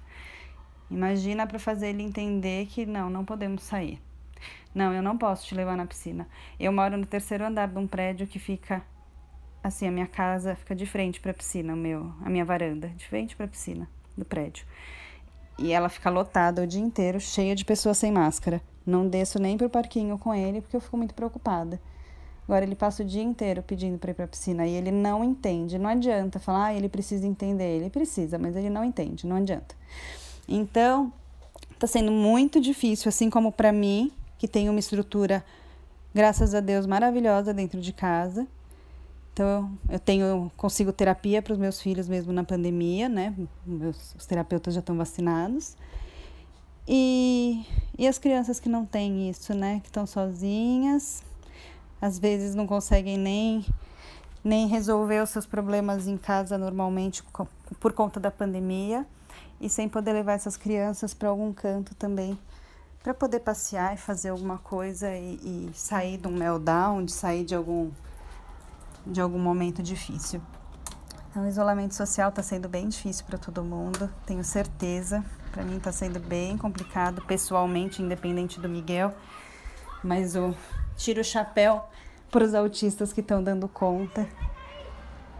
Imagina 0.89 1.45
para 1.45 1.59
fazer 1.59 1.89
ele 1.89 2.03
entender 2.03 2.67
que 2.67 2.85
não, 2.85 3.09
não 3.09 3.25
podemos 3.25 3.63
sair. 3.63 4.01
Não, 4.73 4.93
eu 4.93 5.01
não 5.01 5.17
posso 5.17 5.45
te 5.45 5.55
levar 5.55 5.75
na 5.75 5.85
piscina. 5.85 6.27
Eu 6.59 6.71
moro 6.71 6.97
no 6.97 7.05
terceiro 7.05 7.45
andar 7.45 7.67
de 7.67 7.77
um 7.77 7.87
prédio 7.87 8.27
que 8.27 8.39
fica 8.39 8.83
assim, 9.67 9.87
a 9.87 9.91
minha 9.91 10.07
casa 10.07 10.55
fica 10.55 10.75
de 10.75 10.85
frente 10.85 11.19
para 11.19 11.31
a 11.31 11.33
piscina, 11.33 11.73
o 11.73 11.77
meu, 11.77 12.11
a 12.23 12.29
minha 12.29 12.45
varanda, 12.45 12.89
de 12.89 13.05
frente 13.07 13.35
para 13.35 13.45
a 13.45 13.49
piscina 13.49 13.87
do 14.17 14.25
prédio. 14.25 14.65
E 15.57 15.71
ela 15.71 15.89
fica 15.89 16.09
lotada 16.09 16.63
o 16.63 16.67
dia 16.67 16.81
inteiro, 16.81 17.19
cheia 17.19 17.55
de 17.55 17.65
pessoas 17.65 17.97
sem 17.97 18.11
máscara. 18.11 18.61
Não 18.85 19.07
desço 19.07 19.39
nem 19.39 19.57
pro 19.57 19.69
parquinho 19.69 20.17
com 20.17 20.33
ele 20.33 20.61
porque 20.61 20.75
eu 20.75 20.81
fico 20.81 20.97
muito 20.97 21.13
preocupada. 21.13 21.79
Agora 22.43 22.63
ele 22.63 22.75
passa 22.75 23.03
o 23.03 23.05
dia 23.05 23.23
inteiro 23.23 23.61
pedindo 23.61 23.97
para 23.97 24.11
ir 24.11 24.13
para 24.13 24.25
a 24.25 24.27
piscina 24.27 24.65
e 24.65 24.73
ele 24.73 24.91
não 24.91 25.23
entende. 25.23 25.77
Não 25.77 25.89
adianta 25.89 26.39
falar, 26.39 26.67
ah, 26.67 26.73
ele 26.73 26.87
precisa 26.87 27.27
entender. 27.27 27.77
Ele 27.77 27.89
precisa, 27.89 28.37
mas 28.37 28.55
ele 28.55 28.69
não 28.69 28.85
entende, 28.85 29.27
não 29.27 29.35
adianta. 29.35 29.75
Então, 30.47 31.11
Está 31.77 31.85
sendo 31.85 32.11
muito 32.11 32.59
difícil, 32.59 33.07
assim 33.07 33.29
como 33.29 33.51
para 33.51 33.71
mim, 33.71 34.11
que 34.39 34.47
tenho 34.47 34.71
uma 34.71 34.79
estrutura, 34.79 35.45
graças 36.11 36.55
a 36.55 36.59
Deus, 36.59 36.87
maravilhosa 36.87 37.53
dentro 37.53 37.79
de 37.79 37.93
casa. 37.93 38.47
Então, 39.37 39.71
eu 39.87 39.99
tenho 39.99 40.51
consigo 40.57 40.91
terapia 40.91 41.43
para 41.43 41.53
os 41.53 41.59
meus 41.59 41.79
filhos 41.79 42.07
mesmo 42.07 42.33
na 42.33 42.43
pandemia, 42.43 43.07
né? 43.07 43.35
Meus, 43.63 44.15
os 44.15 44.25
terapeutas 44.25 44.73
já 44.73 44.79
estão 44.79 44.97
vacinados. 44.97 45.77
E, 46.87 47.63
e 47.95 48.07
as 48.07 48.17
crianças 48.17 48.59
que 48.59 48.67
não 48.67 48.83
têm 48.83 49.29
isso, 49.29 49.53
né? 49.53 49.79
Que 49.81 49.89
estão 49.89 50.07
sozinhas, 50.07 51.21
às 52.01 52.17
vezes 52.17 52.55
não 52.55 52.65
conseguem 52.65 53.15
nem, 53.15 53.63
nem 54.43 54.65
resolver 54.67 55.21
os 55.21 55.29
seus 55.29 55.45
problemas 55.45 56.07
em 56.07 56.17
casa 56.17 56.57
normalmente 56.57 57.21
por 57.79 57.93
conta 57.93 58.19
da 58.19 58.31
pandemia 58.31 59.05
e 59.61 59.69
sem 59.69 59.87
poder 59.87 60.13
levar 60.13 60.33
essas 60.33 60.57
crianças 60.57 61.13
para 61.13 61.29
algum 61.29 61.53
canto 61.53 61.93
também 61.93 62.39
para 63.03 63.13
poder 63.13 63.41
passear 63.41 63.93
e 63.93 63.97
fazer 63.97 64.29
alguma 64.29 64.57
coisa 64.57 65.15
e, 65.15 65.69
e 65.69 65.71
sair 65.75 66.17
de 66.17 66.27
um 66.27 66.31
meltdown, 66.31 67.05
de 67.05 67.11
sair 67.11 67.45
de 67.45 67.53
algum 67.53 67.91
de 69.11 69.21
algum 69.21 69.39
momento 69.39 69.81
difícil. 69.81 70.41
Então, 71.29 71.43
o 71.43 71.47
isolamento 71.47 71.93
social 71.93 72.29
está 72.29 72.41
sendo 72.41 72.67
bem 72.67 72.87
difícil 72.89 73.25
para 73.25 73.37
todo 73.37 73.63
mundo, 73.63 74.09
tenho 74.25 74.43
certeza. 74.43 75.23
Para 75.51 75.63
mim 75.63 75.77
está 75.77 75.91
sendo 75.91 76.19
bem 76.19 76.57
complicado, 76.57 77.21
pessoalmente, 77.21 78.01
independente 78.01 78.59
do 78.59 78.67
Miguel. 78.67 79.13
Mas 80.03 80.35
eu 80.35 80.55
tiro 80.95 81.21
o 81.21 81.23
chapéu 81.23 81.83
para 82.31 82.43
os 82.43 82.53
autistas 82.53 83.13
que 83.13 83.21
estão 83.21 83.43
dando 83.43 83.67
conta. 83.67 84.27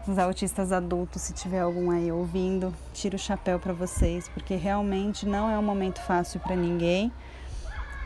Os 0.07 0.17
autistas 0.17 0.71
adultos, 0.71 1.21
se 1.23 1.33
tiver 1.33 1.59
algum 1.59 1.91
aí 1.91 2.11
ouvindo, 2.11 2.73
tiro 2.93 3.15
o 3.15 3.19
chapéu 3.19 3.59
para 3.59 3.73
vocês, 3.73 4.29
porque 4.29 4.55
realmente 4.55 5.25
não 5.25 5.49
é 5.49 5.57
um 5.57 5.63
momento 5.63 5.99
fácil 6.01 6.39
para 6.39 6.55
ninguém 6.55 7.11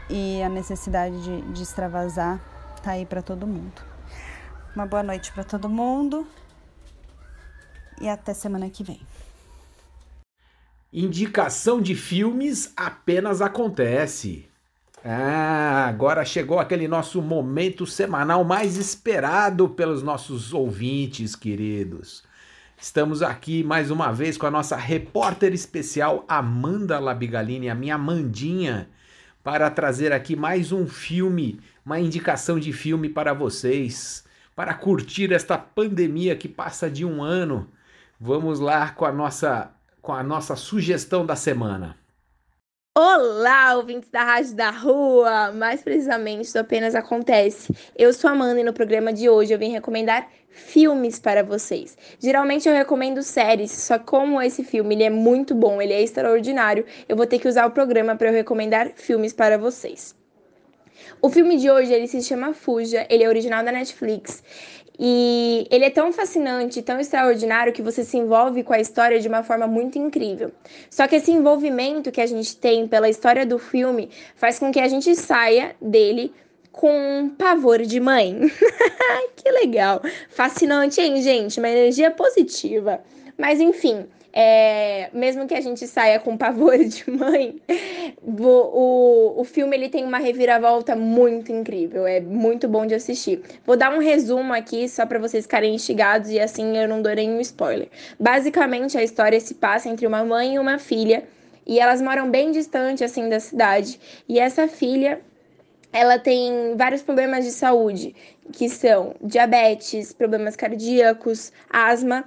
e 0.09 0.41
a 0.41 0.49
necessidade 0.49 1.21
de, 1.23 1.41
de 1.53 1.61
extravasar 1.63 2.39
tá 2.81 2.91
aí 2.91 3.05
para 3.05 3.21
todo 3.21 3.45
mundo. 3.45 3.90
Uma 4.73 4.85
boa 4.85 5.03
noite 5.03 5.33
para 5.33 5.43
todo 5.43 5.67
mundo 5.67 6.25
e 7.99 8.07
até 8.07 8.33
semana 8.33 8.69
que 8.69 8.85
vem. 8.85 9.01
Indicação 10.93 11.81
de 11.81 11.93
filmes 11.93 12.71
apenas 12.77 13.41
acontece. 13.41 14.47
Ah, 15.03 15.87
agora 15.89 16.23
chegou 16.23 16.57
aquele 16.57 16.87
nosso 16.87 17.21
momento 17.21 17.85
semanal 17.85 18.45
mais 18.45 18.77
esperado 18.77 19.67
pelos 19.67 20.01
nossos 20.01 20.53
ouvintes 20.53 21.35
queridos. 21.35 22.23
Estamos 22.79 23.21
aqui 23.21 23.65
mais 23.65 23.91
uma 23.91 24.13
vez 24.13 24.37
com 24.37 24.45
a 24.45 24.51
nossa 24.51 24.77
repórter 24.77 25.53
especial 25.53 26.23
Amanda 26.29 26.97
Labigalini, 26.97 27.69
a 27.69 27.75
minha 27.75 27.95
Amandinha, 27.95 28.89
para 29.43 29.69
trazer 29.69 30.13
aqui 30.13 30.33
mais 30.33 30.71
um 30.71 30.87
filme, 30.87 31.59
uma 31.85 31.99
indicação 31.99 32.57
de 32.57 32.71
filme 32.71 33.09
para 33.09 33.33
vocês 33.33 34.23
para 34.55 34.73
curtir 34.73 35.31
esta 35.31 35.57
pandemia 35.57 36.35
que 36.35 36.47
passa 36.47 36.89
de 36.89 37.05
um 37.05 37.23
ano. 37.23 37.69
Vamos 38.19 38.59
lá 38.59 38.91
com 38.91 39.05
a 39.05 39.11
nossa, 39.11 39.71
com 40.01 40.13
a 40.13 40.23
nossa 40.23 40.55
sugestão 40.55 41.25
da 41.25 41.35
semana. 41.35 41.97
Olá, 42.97 43.75
ouvintes 43.77 44.09
da 44.09 44.21
Rádio 44.21 44.53
da 44.53 44.69
Rua! 44.69 45.53
Mais 45.53 45.81
precisamente 45.81 46.51
do 46.51 46.59
Apenas 46.59 46.93
Acontece. 46.93 47.73
Eu 47.97 48.11
sou 48.13 48.29
a 48.29 48.33
Amanda 48.33 48.59
e 48.59 48.63
no 48.63 48.73
programa 48.73 49.13
de 49.13 49.29
hoje 49.29 49.53
eu 49.53 49.57
vim 49.57 49.71
recomendar 49.71 50.27
filmes 50.49 51.17
para 51.17 51.41
vocês. 51.41 51.97
Geralmente 52.19 52.67
eu 52.67 52.75
recomendo 52.75 53.23
séries, 53.23 53.71
só 53.71 53.97
como 53.97 54.41
esse 54.41 54.63
filme 54.63 54.93
ele 54.93 55.03
é 55.03 55.09
muito 55.09 55.55
bom, 55.55 55.81
ele 55.81 55.93
é 55.93 56.01
extraordinário, 56.01 56.85
eu 57.07 57.15
vou 57.15 57.25
ter 57.25 57.39
que 57.39 57.47
usar 57.47 57.65
o 57.65 57.71
programa 57.71 58.15
para 58.17 58.27
eu 58.27 58.33
recomendar 58.33 58.91
filmes 58.95 59.31
para 59.31 59.57
vocês. 59.57 60.13
O 61.21 61.29
filme 61.29 61.57
de 61.57 61.69
hoje 61.69 61.93
ele 61.93 62.07
se 62.07 62.21
chama 62.21 62.53
Fuja, 62.53 63.05
ele 63.09 63.23
é 63.23 63.27
original 63.27 63.63
da 63.63 63.71
Netflix. 63.71 64.43
E 65.03 65.67
ele 65.71 65.85
é 65.85 65.89
tão 65.89 66.13
fascinante, 66.13 66.81
tão 66.81 66.99
extraordinário 66.99 67.73
que 67.73 67.81
você 67.81 68.03
se 68.03 68.17
envolve 68.17 68.63
com 68.63 68.73
a 68.73 68.79
história 68.79 69.19
de 69.19 69.27
uma 69.27 69.41
forma 69.41 69.65
muito 69.65 69.97
incrível. 69.97 70.51
Só 70.89 71.07
que 71.07 71.15
esse 71.15 71.31
envolvimento 71.31 72.11
que 72.11 72.21
a 72.21 72.27
gente 72.27 72.55
tem 72.55 72.87
pela 72.87 73.09
história 73.09 73.45
do 73.45 73.57
filme 73.57 74.09
faz 74.35 74.59
com 74.59 74.71
que 74.71 74.79
a 74.79 74.87
gente 74.87 75.15
saia 75.15 75.75
dele 75.81 76.31
com 76.71 77.31
pavor 77.37 77.79
de 77.81 77.99
mãe. 77.99 78.41
que 79.35 79.51
legal! 79.51 80.01
Fascinante, 80.29 81.01
hein, 81.01 81.21
gente? 81.21 81.59
Uma 81.59 81.69
energia 81.69 82.11
positiva. 82.11 83.01
Mas 83.37 83.59
enfim, 83.59 84.05
é, 84.33 85.09
mesmo 85.13 85.47
que 85.47 85.53
a 85.53 85.61
gente 85.61 85.85
saia 85.87 86.19
com 86.19 86.37
pavor 86.37 86.77
de 86.83 87.09
mãe, 87.09 87.61
o, 88.21 88.45
o, 88.45 89.41
o 89.41 89.43
filme 89.43 89.75
ele 89.75 89.89
tem 89.89 90.03
uma 90.03 90.17
reviravolta 90.17 90.95
muito 90.95 91.51
incrível, 91.51 92.07
é 92.07 92.19
muito 92.19 92.67
bom 92.67 92.85
de 92.85 92.95
assistir. 92.95 93.41
Vou 93.65 93.75
dar 93.75 93.93
um 93.93 93.99
resumo 93.99 94.53
aqui 94.53 94.87
só 94.87 95.05
para 95.05 95.19
vocês 95.19 95.45
ficarem 95.45 95.75
instigados 95.75 96.29
e 96.29 96.39
assim 96.39 96.77
eu 96.77 96.87
não 96.87 97.01
dou 97.01 97.13
nenhum 97.13 97.39
spoiler. 97.41 97.89
Basicamente 98.19 98.97
a 98.97 99.03
história 99.03 99.39
se 99.39 99.55
passa 99.55 99.89
entre 99.89 100.07
uma 100.07 100.23
mãe 100.23 100.55
e 100.55 100.59
uma 100.59 100.79
filha 100.79 101.23
e 101.65 101.79
elas 101.79 102.01
moram 102.01 102.29
bem 102.29 102.51
distante 102.51 103.03
assim 103.03 103.29
da 103.29 103.39
cidade 103.39 103.99
e 104.27 104.39
essa 104.39 104.67
filha 104.67 105.21
ela 105.93 106.17
tem 106.17 106.75
vários 106.77 107.01
problemas 107.01 107.43
de 107.43 107.51
saúde, 107.51 108.15
que 108.53 108.69
são 108.69 109.13
diabetes, 109.21 110.13
problemas 110.13 110.55
cardíacos, 110.55 111.51
asma. 111.69 112.23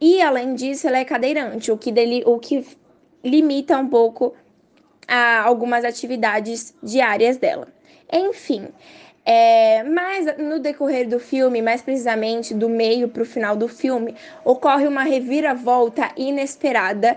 E 0.00 0.20
além 0.20 0.54
disso, 0.54 0.86
ela 0.86 0.98
é 0.98 1.04
cadeirante, 1.04 1.72
o 1.72 1.78
que, 1.78 1.90
dele, 1.90 2.22
o 2.26 2.38
que 2.38 2.66
limita 3.24 3.78
um 3.78 3.88
pouco 3.88 4.34
a 5.08 5.42
algumas 5.42 5.84
atividades 5.84 6.74
diárias 6.82 7.36
dela. 7.36 7.68
Enfim, 8.12 8.68
é, 9.24 9.82
mas 9.82 10.38
no 10.38 10.60
decorrer 10.60 11.08
do 11.08 11.18
filme, 11.18 11.60
mais 11.60 11.82
precisamente 11.82 12.54
do 12.54 12.68
meio 12.68 13.08
para 13.08 13.22
o 13.22 13.26
final 13.26 13.56
do 13.56 13.66
filme, 13.66 14.14
ocorre 14.44 14.86
uma 14.86 15.02
reviravolta 15.02 16.12
inesperada 16.16 17.16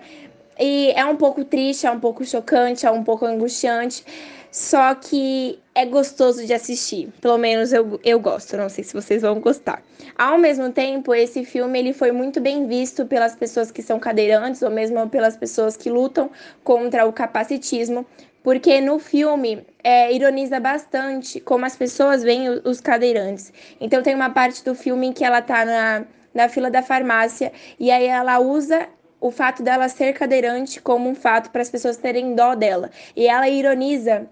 e 0.60 0.92
é 0.96 1.06
um 1.06 1.16
pouco 1.16 1.46
triste, 1.46 1.86
é 1.86 1.92
um 1.92 2.00
pouco 2.00 2.26
chocante, 2.26 2.86
é 2.86 2.92
um 2.92 3.04
pouco 3.04 3.26
angustiante 3.26 4.04
só 4.52 4.96
que 4.96 5.60
é 5.76 5.86
gostoso 5.86 6.46
de 6.46 6.54
assistir. 6.54 7.10
Pelo 7.22 7.38
menos 7.38 7.72
eu, 7.72 8.00
eu 8.04 8.20
gosto, 8.20 8.58
não 8.58 8.70
sei 8.70 8.84
se 8.84 8.94
vocês 8.94 9.22
vão 9.22 9.40
gostar. 9.40 9.82
Ao 10.18 10.38
mesmo 10.38 10.72
tempo, 10.72 11.14
esse 11.14 11.46
filme 11.46 11.80
ele 11.80 11.94
foi 11.94 12.12
muito 12.12 12.42
bem 12.42 12.68
visto 12.68 13.06
pelas 13.06 13.36
pessoas 13.36 13.72
que 13.72 13.82
são 13.82 14.00
cadeirantes 14.00 14.62
ou 14.62 14.70
mesmo 14.70 15.08
pelas 15.10 15.38
pessoas 15.38 15.78
que 15.78 15.90
lutam 15.90 16.30
contra 16.64 17.06
o 17.06 17.14
capacitismo, 17.14 18.06
porque 18.44 18.82
no 18.82 19.00
filme 19.00 19.66
é, 19.84 20.12
ironiza 20.14 20.60
bastante 20.60 21.40
como 21.40 21.66
as 21.66 21.76
pessoas 21.76 22.24
veem 22.24 22.50
os 22.50 22.82
cadeirantes. 22.82 23.54
Então 23.80 24.02
tem 24.02 24.16
uma 24.16 24.30
parte 24.30 24.64
do 24.64 24.74
filme 24.74 25.08
em 25.08 25.14
que 25.14 25.24
ela 25.24 25.42
tá 25.42 25.64
na, 25.64 26.06
na 26.34 26.50
fila 26.50 26.72
da 26.72 26.82
farmácia 26.82 27.52
e 27.80 27.92
aí 27.92 28.08
ela 28.08 28.40
usa 28.40 28.88
o 29.22 29.32
fato 29.32 29.62
dela 29.62 29.90
ser 29.90 30.14
cadeirante 30.14 30.82
como 30.82 31.10
um 31.10 31.16
fato 31.16 31.52
para 31.52 31.62
as 31.62 31.70
pessoas 31.70 31.98
terem 31.98 32.36
dó 32.36 32.56
dela. 32.56 32.90
E 33.16 33.28
ela 33.28 33.50
ironiza 33.50 34.28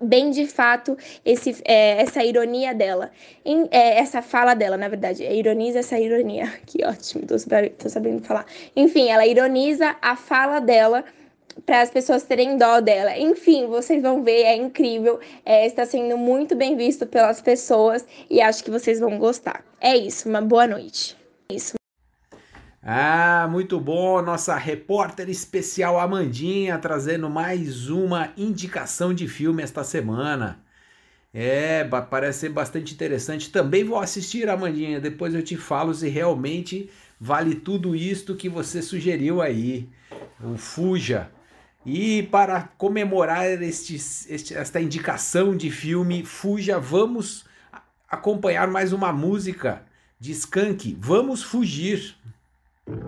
bem 0.00 0.30
de 0.30 0.46
fato 0.46 0.96
esse, 1.24 1.56
é, 1.64 2.00
essa 2.02 2.24
ironia 2.24 2.74
dela, 2.74 3.10
em, 3.44 3.66
é, 3.70 3.98
essa 3.98 4.22
fala 4.22 4.54
dela, 4.54 4.76
na 4.76 4.88
verdade, 4.88 5.24
é, 5.24 5.34
ironiza 5.34 5.80
essa 5.80 5.98
ironia, 5.98 6.46
que 6.66 6.84
ótimo, 6.84 7.26
tô, 7.26 7.36
tô 7.78 7.88
sabendo 7.88 8.22
falar. 8.22 8.46
Enfim, 8.74 9.08
ela 9.08 9.26
ironiza 9.26 9.96
a 10.00 10.16
fala 10.16 10.60
dela 10.60 11.04
para 11.64 11.80
as 11.80 11.90
pessoas 11.90 12.22
terem 12.22 12.58
dó 12.58 12.80
dela. 12.80 13.16
Enfim, 13.16 13.66
vocês 13.66 14.02
vão 14.02 14.22
ver, 14.22 14.42
é 14.42 14.54
incrível, 14.54 15.18
é, 15.44 15.66
está 15.66 15.86
sendo 15.86 16.18
muito 16.18 16.54
bem 16.54 16.76
visto 16.76 17.06
pelas 17.06 17.40
pessoas 17.40 18.04
e 18.28 18.40
acho 18.40 18.62
que 18.62 18.70
vocês 18.70 19.00
vão 19.00 19.18
gostar. 19.18 19.64
É 19.80 19.96
isso, 19.96 20.28
uma 20.28 20.42
boa 20.42 20.66
noite. 20.66 21.16
É 21.50 21.54
isso. 21.54 21.85
Ah, 22.88 23.48
muito 23.50 23.80
bom, 23.80 24.22
nossa 24.22 24.56
repórter 24.56 25.28
especial 25.28 25.98
Amandinha 25.98 26.78
trazendo 26.78 27.28
mais 27.28 27.90
uma 27.90 28.32
indicação 28.36 29.12
de 29.12 29.26
filme 29.26 29.60
esta 29.60 29.82
semana. 29.82 30.64
É, 31.34 31.82
parece 31.82 32.38
ser 32.38 32.50
bastante 32.50 32.94
interessante. 32.94 33.50
Também 33.50 33.82
vou 33.82 33.98
assistir, 33.98 34.48
Amandinha, 34.48 35.00
depois 35.00 35.34
eu 35.34 35.42
te 35.42 35.56
falo 35.56 35.92
se 35.92 36.08
realmente 36.08 36.88
vale 37.20 37.56
tudo 37.56 37.96
isto 37.96 38.36
que 38.36 38.48
você 38.48 38.80
sugeriu 38.80 39.42
aí. 39.42 39.88
O 40.40 40.56
Fuja. 40.56 41.28
E 41.84 42.22
para 42.22 42.68
comemorar 42.78 43.60
este, 43.64 43.96
este, 43.96 44.54
esta 44.54 44.80
indicação 44.80 45.56
de 45.56 45.72
filme 45.72 46.24
Fuja, 46.24 46.78
vamos 46.78 47.46
acompanhar 48.08 48.68
mais 48.68 48.92
uma 48.92 49.12
música 49.12 49.82
de 50.20 50.30
Skank. 50.30 50.96
Vamos 51.00 51.42
fugir. 51.42 52.14
Vamos 52.88 53.00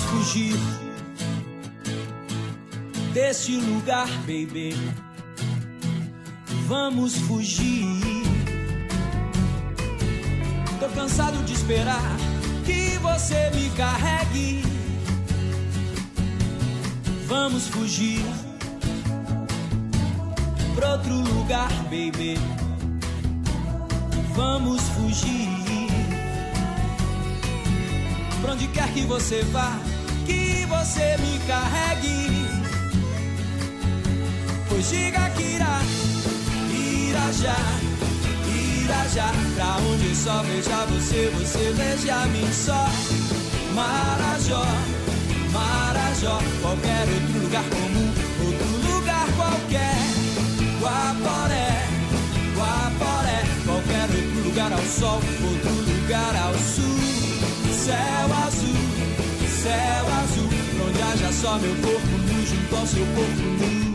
fugir 0.00 0.56
desse 3.12 3.56
lugar, 3.56 4.08
baby. 4.20 4.74
Vamos 6.66 7.16
fugir. 7.16 8.00
Tô 10.78 10.88
cansado 10.88 11.44
de 11.44 11.52
esperar 11.52 12.16
que 12.64 12.96
você 13.02 13.50
me 13.50 13.68
carregue. 13.76 14.79
Vamos 17.30 17.68
fugir 17.68 18.24
pra 20.74 20.94
outro 20.94 21.14
lugar, 21.14 21.70
baby. 21.84 22.36
Vamos 24.34 24.82
fugir 24.88 25.48
pra 28.42 28.54
onde 28.54 28.66
quer 28.66 28.92
que 28.92 29.02
você 29.02 29.44
vá, 29.52 29.78
que 30.26 30.66
você 30.66 31.16
me 31.18 31.38
carregue. 31.46 32.48
Pois 34.68 34.90
diga 34.90 35.30
que 35.30 35.42
irá, 35.54 35.80
irá 36.74 37.30
já, 37.30 37.56
irá 38.82 39.06
já. 39.06 39.32
Pra 39.54 39.76
onde 39.88 40.16
só 40.16 40.42
veja 40.42 40.84
você, 40.86 41.30
você 41.38 41.72
veja 41.76 42.26
mim 42.26 42.52
só. 42.52 42.86
Marajó, 43.72 44.66
Marajó, 45.52 46.38
qualquer 46.62 47.08
outro 47.08 47.42
lugar 47.42 47.64
comum, 47.64 48.12
outro 48.44 48.94
lugar 48.94 49.26
qualquer. 49.36 49.96
Guaporé, 50.80 51.68
Guaporé, 52.56 53.40
qualquer 53.64 54.08
outro 54.16 54.40
lugar 54.44 54.72
ao 54.72 54.84
sol, 54.84 55.20
outro 55.42 55.72
lugar 55.92 56.36
ao 56.36 56.54
sul. 56.54 57.00
Céu 57.72 58.28
azul, 58.46 58.76
céu 59.62 60.04
azul, 60.22 60.48
onde 60.86 61.02
haja 61.02 61.32
só 61.32 61.58
meu 61.58 61.74
corpo 61.76 62.06
nu 62.06 62.46
junto 62.46 62.76
ao 62.76 62.86
seu 62.86 63.06
corpo 63.06 63.42
nu. 63.64 63.89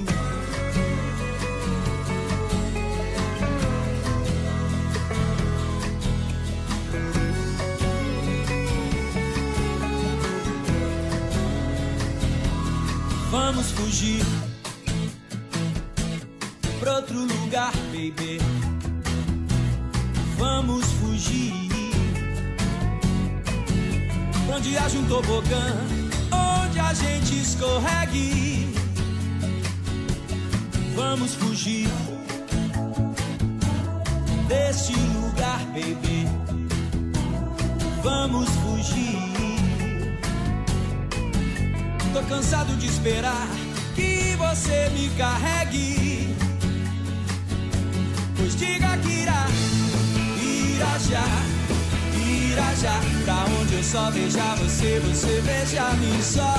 Vamos 13.55 13.71
fugir 13.71 14.21
pra 16.77 16.95
outro 16.97 17.21
lugar, 17.21 17.71
baby. 17.93 18.37
Vamos 20.37 20.85
fugir 20.99 21.53
pra 24.45 24.57
onde 24.57 24.77
haja 24.77 24.97
um 24.99 25.05
tobogã, 25.05 25.73
onde 26.65 26.79
a 26.81 26.93
gente 26.93 27.39
escorregue. 27.39 28.75
Vamos 30.93 31.35
fugir 31.35 31.87
deste 34.49 34.91
lugar, 34.97 35.59
baby. 35.67 36.27
Vamos 38.03 38.49
fugir. 38.49 39.34
Tô 42.15 42.21
cansado 42.21 42.73
de 42.77 42.87
esperar 42.87 43.45
que 43.93 44.37
você 44.37 44.89
me 44.91 45.09
carregue. 45.17 46.33
Pois 48.37 48.55
diga 48.55 48.97
que 48.99 49.11
irá, 49.23 49.45
irá 50.41 50.97
já, 51.09 51.25
irá 52.17 52.73
já. 52.75 53.01
Pra 53.25 53.43
onde 53.59 53.73
eu 53.75 53.83
só 53.83 54.09
veja 54.11 54.55
você, 54.55 55.01
você 55.01 55.41
veja 55.41 55.89
mim 55.95 56.21
só. 56.21 56.57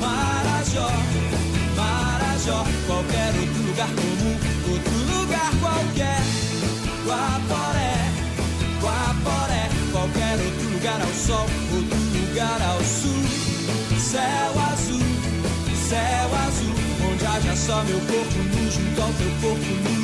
Marajó, 0.00 0.90
Marajó, 1.76 2.64
qualquer 2.86 3.28
outro 3.40 3.62
lugar 3.64 3.88
comum, 3.88 4.38
outro 4.72 5.20
lugar 5.20 5.50
qualquer. 5.60 6.22
Guaporé, 7.04 7.94
Guaporé, 8.80 9.68
qualquer 9.92 10.40
outro 10.40 10.70
lugar 10.70 10.98
ao 10.98 11.12
sol, 11.12 11.46
outro 11.74 11.98
lugar 12.18 12.62
ao 12.70 12.82
sul. 12.82 13.22
Céu 14.12 14.51
céu 15.92 16.34
azul, 16.46 16.74
onde 17.12 17.26
haja 17.26 17.54
só 17.54 17.84
meu 17.84 18.00
corpo 18.00 18.38
nu 18.38 18.70
junto 18.70 19.02
ao 19.02 19.12
teu 19.12 19.30
corpo 19.42 19.72
nu. 19.84 20.02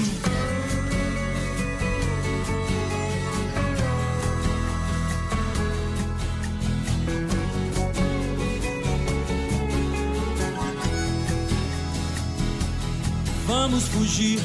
Vamos 13.47 13.85
fugir 13.89 14.41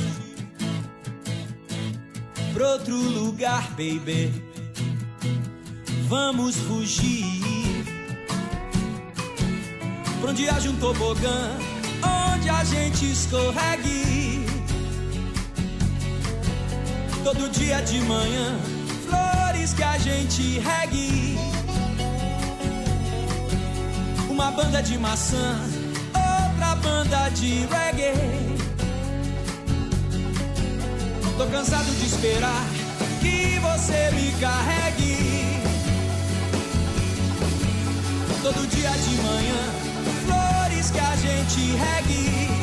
pra 2.53 2.71
outro 2.71 2.95
lugar, 2.95 3.69
baby. 3.71 4.31
Vamos 6.07 6.55
fugir 6.55 7.42
pra 10.23 10.31
onde 10.31 10.49
haja 10.49 10.69
um 10.69 10.77
tobogã, 10.77 11.51
onde 12.33 12.49
a 12.49 12.63
gente 12.63 13.11
escorregue. 13.11 14.45
Todo 17.25 17.51
dia 17.51 17.81
de 17.81 17.99
manhã, 17.99 18.57
flores 19.05 19.73
que 19.73 19.83
a 19.83 19.97
gente 19.97 20.59
regue. 20.59 21.37
Uma 24.29 24.49
banda 24.51 24.81
de 24.81 24.97
maçã, 24.97 25.59
outra 26.15 26.75
banda 26.75 27.27
de 27.31 27.65
reggae. 27.65 28.13
Tô 31.37 31.45
cansado 31.47 31.91
de 31.99 32.05
esperar 32.05 32.65
que 33.19 33.59
você 33.59 34.09
me 34.15 34.31
carregue. 34.39 35.17
Todo 38.41 38.67
dia 38.69 38.89
de 38.89 39.15
manhã, 39.21 39.92
que 40.91 40.99
a 40.99 41.15
gente 41.15 41.75
regue. 41.77 42.62